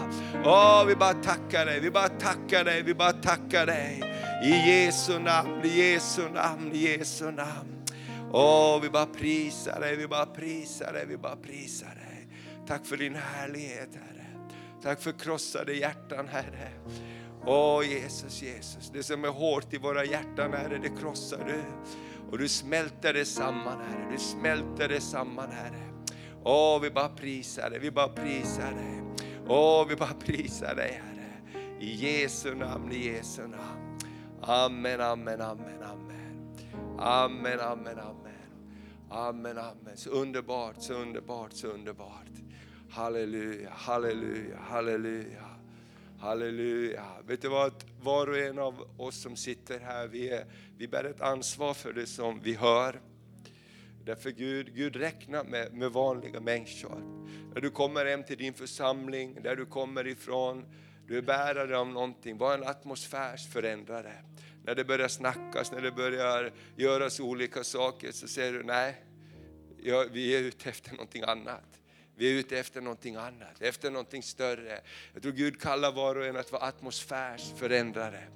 Åh, 0.46 0.86
vi 0.86 0.96
bara 0.96 1.14
tackar 1.14 1.66
dig, 1.66 1.80
vi 1.80 1.92
bara 1.92 2.10
tackar 2.10 2.64
dig, 2.64 2.82
vi 2.82 2.94
bara 2.94 3.14
tackar 3.14 3.66
dig. 3.66 4.04
I 4.44 4.70
Jesu 4.70 5.20
namn, 5.20 5.62
i 5.64 5.68
Jesu 5.68 6.22
namn, 6.34 6.72
i 6.74 6.78
Jesu 6.78 7.32
namn. 7.32 7.86
Åh, 8.32 8.82
vi 8.82 8.90
bara 8.90 9.06
prisar 9.06 9.80
dig, 9.80 9.96
vi 9.96 10.08
bara 10.08 10.26
prisar 10.26 10.94
dig, 10.94 11.06
vi 11.08 11.18
bara 11.18 11.36
prisar 11.36 11.88
dig. 11.88 12.28
Tack 12.68 12.86
för 12.86 12.98
din 12.98 13.16
härlighet, 13.16 13.90
Herre. 13.94 14.19
Tack 14.82 15.02
för 15.02 15.12
krossade 15.12 15.74
hjärtan, 15.74 16.28
Herre. 16.28 16.72
Åh 17.46 17.90
Jesus, 17.90 18.42
Jesus, 18.42 18.90
det 18.94 19.04
som 19.04 19.24
är 19.26 19.30
hårt 19.30 19.74
i 19.74 19.78
våra 19.78 20.06
hjärtan, 20.06 20.54
Herre, 20.54 20.78
det 20.78 20.90
krossar 21.02 21.46
du. 21.46 21.64
Och 22.32 22.38
du 22.38 22.48
smälter 22.48 23.14
det 23.14 23.26
samman, 23.26 23.82
Herre. 23.82 24.12
Du 24.12 24.18
smälter 24.18 24.88
det 24.90 25.02
samman, 25.02 25.52
Herre. 25.52 25.90
Åh, 26.44 26.82
vi 26.82 26.90
bara 26.92 27.10
prisar 27.10 27.70
dig, 27.70 27.80
vi 27.80 27.92
bara 27.92 28.08
prisar 28.08 28.72
dig. 28.72 29.04
Åh, 29.48 29.88
vi 29.88 29.96
bara 29.96 30.14
prisar 30.14 30.76
dig, 30.76 31.02
Herre. 31.04 31.70
I 31.80 31.96
Jesu 31.96 32.56
namn, 32.56 32.92
i 32.92 33.08
Jesu 33.08 33.42
namn. 33.42 34.00
Amen, 34.42 35.02
amen, 35.02 35.42
amen, 35.42 35.84
amen. 35.84 36.56
Amen, 37.00 37.60
amen, 37.60 38.00
amen. 38.00 38.30
Amen, 39.10 39.58
amen. 39.58 39.98
Så 39.98 40.10
underbart, 40.10 40.76
så 40.82 40.94
underbart, 40.94 41.54
så 41.54 41.68
underbart. 41.68 42.30
Halleluja, 42.92 43.70
halleluja, 43.70 44.58
halleluja. 44.58 45.46
Halleluja. 46.20 47.06
Vet 47.28 47.42
du 47.42 47.48
vad, 47.48 47.74
var 48.02 48.28
och 48.28 48.38
en 48.38 48.60
av 48.60 48.88
oss 48.98 49.22
som 49.22 49.36
sitter 49.36 49.80
här, 49.80 50.08
vi, 50.08 50.30
är, 50.30 50.46
vi 50.78 50.88
bär 50.88 51.04
ett 51.04 51.22
ansvar 51.22 51.74
för 51.74 51.94
det 51.94 52.06
som 52.06 52.40
vi 52.42 52.54
hör. 52.54 53.02
Därför 54.06 54.30
Gud, 54.30 54.76
Gud 54.76 54.96
räknar 54.96 55.44
med, 55.44 55.74
med 55.74 55.92
vanliga 55.92 56.40
människor. 56.40 57.02
När 57.54 57.62
du 57.62 57.70
kommer 57.70 58.06
hem 58.06 58.24
till 58.24 58.38
din 58.38 58.54
församling, 58.54 59.42
där 59.44 59.56
du 59.56 59.66
kommer 59.66 60.08
ifrån, 60.08 60.66
du 61.08 61.18
är 61.18 61.22
bärare 61.22 61.78
av 61.78 61.88
någonting, 61.88 62.38
var 62.38 62.54
en 62.54 62.64
atmosfärsförändrare. 62.64 64.14
När 64.64 64.76
det 64.76 64.84
börjar 64.84 65.08
snackas, 65.08 65.72
när 65.72 65.82
det 65.82 65.92
börjar 65.92 66.52
göras 66.76 67.20
olika 67.20 67.64
saker 67.64 68.12
så 68.12 68.28
säger 68.28 68.54
du 68.54 68.64
nej, 68.64 68.96
vi 70.12 70.36
är 70.36 70.40
ute 70.40 70.70
efter 70.70 70.92
någonting 70.92 71.24
annat. 71.24 71.79
Vi 72.20 72.36
är 72.36 72.40
ute 72.40 72.60
efter 72.60 72.82
någonting 72.82 73.16
annat, 73.16 73.62
efter 73.62 73.92
någonting 73.92 74.24
större. 74.24 74.82
Jag 75.14 75.22
tror 75.22 75.34
Gud 75.34 75.62
kallar 75.62 75.92
var 75.92 76.16
och 76.16 76.26
en 76.26 76.38
att 76.38 76.52
vara 76.52 76.64
atmosfärsförändrare. 76.64 78.28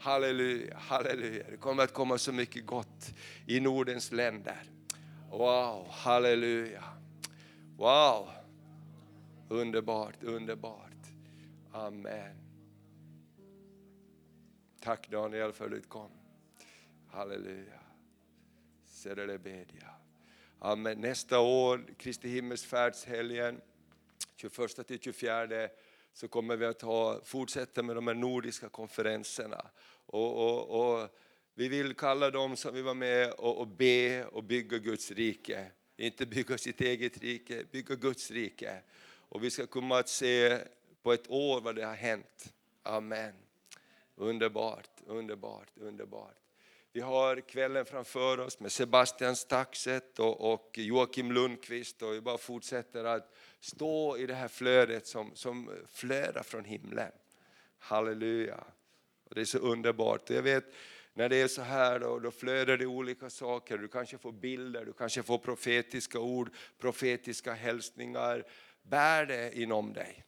Halleluja, 0.00 0.76
halleluja. 0.76 1.44
Det 1.50 1.56
kommer 1.56 1.82
att 1.82 1.92
komma 1.92 2.18
så 2.18 2.32
mycket 2.32 2.66
gott 2.66 3.14
i 3.46 3.60
Nordens 3.60 4.12
länder. 4.12 4.62
Wow, 5.30 5.86
halleluja. 5.90 6.84
Wow, 7.76 8.30
underbart, 9.48 10.22
underbart. 10.22 11.06
Amen. 11.72 12.36
Tack 14.80 15.10
Daniel 15.10 15.52
för 15.52 15.64
att 15.64 15.70
du 15.70 15.80
kom. 15.80 16.10
Halleluja. 17.10 17.80
Sedelebedja. 18.84 19.99
Amen. 20.62 21.00
Nästa 21.00 21.40
år, 21.40 21.84
Kristi 21.98 22.28
himmelsfärdshelgen, 22.28 23.60
21 24.36 24.86
till 24.86 25.00
24, 25.00 25.68
så 26.12 26.28
kommer 26.28 26.56
vi 26.56 26.66
att 26.66 26.82
ha, 26.82 27.20
fortsätta 27.24 27.82
med 27.82 27.96
de 27.96 28.06
här 28.06 28.14
nordiska 28.14 28.68
konferenserna. 28.68 29.66
Och, 30.06 30.46
och, 30.46 30.80
och 30.80 31.08
vi 31.54 31.68
vill 31.68 31.94
kalla 31.94 32.30
dem 32.30 32.56
som 32.56 32.74
vi 32.74 32.82
var 32.82 32.94
med 32.94 33.30
och, 33.30 33.58
och 33.58 33.66
be 33.66 34.24
och 34.24 34.44
bygga 34.44 34.78
Guds 34.78 35.10
rike. 35.10 35.66
Inte 35.96 36.26
bygga 36.26 36.58
sitt 36.58 36.80
eget 36.80 37.18
rike, 37.18 37.64
bygga 37.70 37.94
Guds 37.94 38.30
rike. 38.30 38.82
Och 39.02 39.44
vi 39.44 39.50
ska 39.50 39.66
komma 39.66 39.98
att 39.98 40.08
se 40.08 40.58
på 41.02 41.12
ett 41.12 41.30
år 41.30 41.60
vad 41.60 41.76
det 41.76 41.84
har 41.84 41.94
hänt. 41.94 42.52
Amen. 42.82 43.34
Underbart, 44.16 44.90
underbart, 45.06 45.68
underbart. 45.76 46.49
Vi 46.92 47.00
har 47.00 47.40
kvällen 47.40 47.84
framför 47.84 48.40
oss 48.40 48.60
med 48.60 48.72
Sebastian 48.72 49.36
Staxet 49.36 50.18
och, 50.18 50.52
och 50.52 50.78
Joakim 50.78 51.32
Lundqvist 51.32 52.02
och 52.02 52.14
vi 52.14 52.20
bara 52.20 52.38
fortsätter 52.38 53.04
att 53.04 53.34
stå 53.60 54.16
i 54.16 54.26
det 54.26 54.34
här 54.34 54.48
flödet 54.48 55.06
som, 55.06 55.30
som 55.34 55.70
flödar 55.92 56.42
från 56.42 56.64
himlen. 56.64 57.12
Halleluja. 57.78 58.64
Och 59.24 59.34
det 59.34 59.40
är 59.40 59.44
så 59.44 59.58
underbart. 59.58 60.30
Jag 60.30 60.42
vet, 60.42 60.64
när 61.14 61.28
det 61.28 61.36
är 61.36 61.48
så 61.48 61.62
här 61.62 61.98
då, 61.98 62.18
då 62.18 62.30
flödar 62.30 62.76
det 62.76 62.86
olika 62.86 63.30
saker. 63.30 63.78
Du 63.78 63.88
kanske 63.88 64.18
får 64.18 64.32
bilder, 64.32 64.84
du 64.84 64.92
kanske 64.92 65.22
får 65.22 65.38
profetiska 65.38 66.18
ord, 66.20 66.50
profetiska 66.78 67.52
hälsningar. 67.52 68.44
Bär 68.82 69.26
det 69.26 69.58
inom 69.58 69.92
dig. 69.92 70.24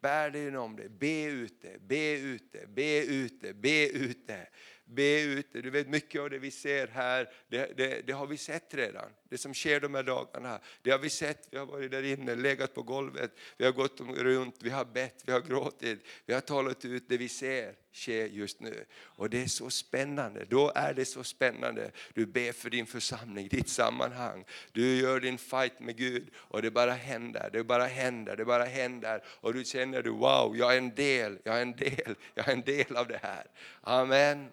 Bär 0.00 0.30
det 0.30 0.48
inom 0.48 0.76
dig. 0.76 0.88
Be 0.88 1.24
ut 1.24 1.62
det, 1.62 1.80
be 1.80 2.18
ut 2.18 2.52
det, 2.52 2.66
be 2.66 3.04
ut 3.04 3.40
det, 3.40 3.54
be 3.54 3.88
ut 3.88 4.26
det 4.26 4.48
be 4.84 5.22
ut 5.22 5.52
det. 5.52 5.60
Du 5.60 5.70
vet 5.70 5.88
mycket 5.88 6.20
av 6.20 6.30
det 6.30 6.38
vi 6.38 6.50
ser 6.50 6.86
här, 6.86 7.30
det, 7.48 7.76
det, 7.76 8.06
det, 8.06 8.12
har 8.12 8.26
vi 8.26 8.36
sett 8.36 8.74
redan. 8.74 9.10
Det 9.34 9.38
som 9.38 9.54
sker 9.54 9.80
de 9.80 9.94
här 9.94 10.02
dagarna, 10.02 10.60
det 10.82 10.90
har 10.90 10.98
vi 10.98 11.10
sett. 11.10 11.48
Vi 11.50 11.58
har 11.58 11.66
varit 11.66 11.90
där 11.90 12.02
inne, 12.02 12.34
legat 12.34 12.74
på 12.74 12.82
golvet, 12.82 13.30
vi 13.56 13.64
har 13.64 13.72
gått 13.72 14.00
runt, 14.00 14.56
vi 14.60 14.70
har 14.70 14.84
bett, 14.84 15.22
vi 15.26 15.32
har 15.32 15.40
gråtit, 15.40 16.06
vi 16.26 16.34
har 16.34 16.40
talat 16.40 16.84
ut 16.84 17.08
det 17.08 17.16
vi 17.16 17.28
ser 17.28 17.74
ske 17.92 18.26
just 18.26 18.60
nu. 18.60 18.84
Och 19.02 19.30
det 19.30 19.42
är 19.42 19.46
så 19.46 19.70
spännande, 19.70 20.44
då 20.44 20.72
är 20.74 20.94
det 20.94 21.04
så 21.04 21.24
spännande. 21.24 21.90
Du 22.12 22.26
ber 22.26 22.52
för 22.52 22.70
din 22.70 22.86
församling, 22.86 23.48
ditt 23.48 23.68
sammanhang. 23.68 24.44
Du 24.72 24.96
gör 24.96 25.20
din 25.20 25.38
fight 25.38 25.80
med 25.80 25.96
Gud 25.96 26.28
och 26.36 26.62
det 26.62 26.70
bara 26.70 26.92
händer, 26.92 27.50
det 27.52 27.64
bara 27.64 27.86
händer, 27.86 28.36
det 28.36 28.44
bara 28.44 28.64
händer. 28.64 29.24
Och 29.26 29.54
du 29.54 29.64
känner 29.64 30.02
du 30.02 30.10
wow, 30.10 30.56
jag 30.56 30.74
är 30.74 30.78
en 30.78 30.94
del, 30.94 31.38
jag 31.44 31.56
är 31.56 31.62
en 31.62 31.76
del, 31.76 32.14
jag 32.34 32.48
är 32.48 32.52
en 32.52 32.62
del 32.62 32.96
av 32.96 33.08
det 33.08 33.20
här. 33.22 33.46
Amen. 33.80 34.48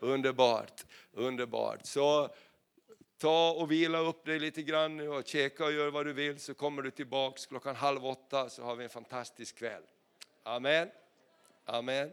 Underbart, 0.00 0.84
underbart. 1.12 1.86
Så 1.86 2.30
ta 3.24 3.50
och 3.50 3.72
vila 3.72 3.98
upp 3.98 4.24
dig 4.24 4.38
lite 4.38 4.62
grann 4.62 4.96
nu 4.96 5.08
och 5.08 5.26
käka 5.26 5.64
och 5.64 5.72
gör 5.72 5.90
vad 5.90 6.06
du 6.06 6.12
vill 6.12 6.40
så 6.40 6.54
kommer 6.54 6.82
du 6.82 6.90
tillbaks 6.90 7.46
klockan 7.46 7.76
halv 7.76 8.06
åtta 8.06 8.48
så 8.48 8.62
har 8.62 8.76
vi 8.76 8.84
en 8.84 8.90
fantastisk 8.90 9.58
kväll. 9.58 9.82
Amen. 10.42 10.88
Amen. 11.64 12.10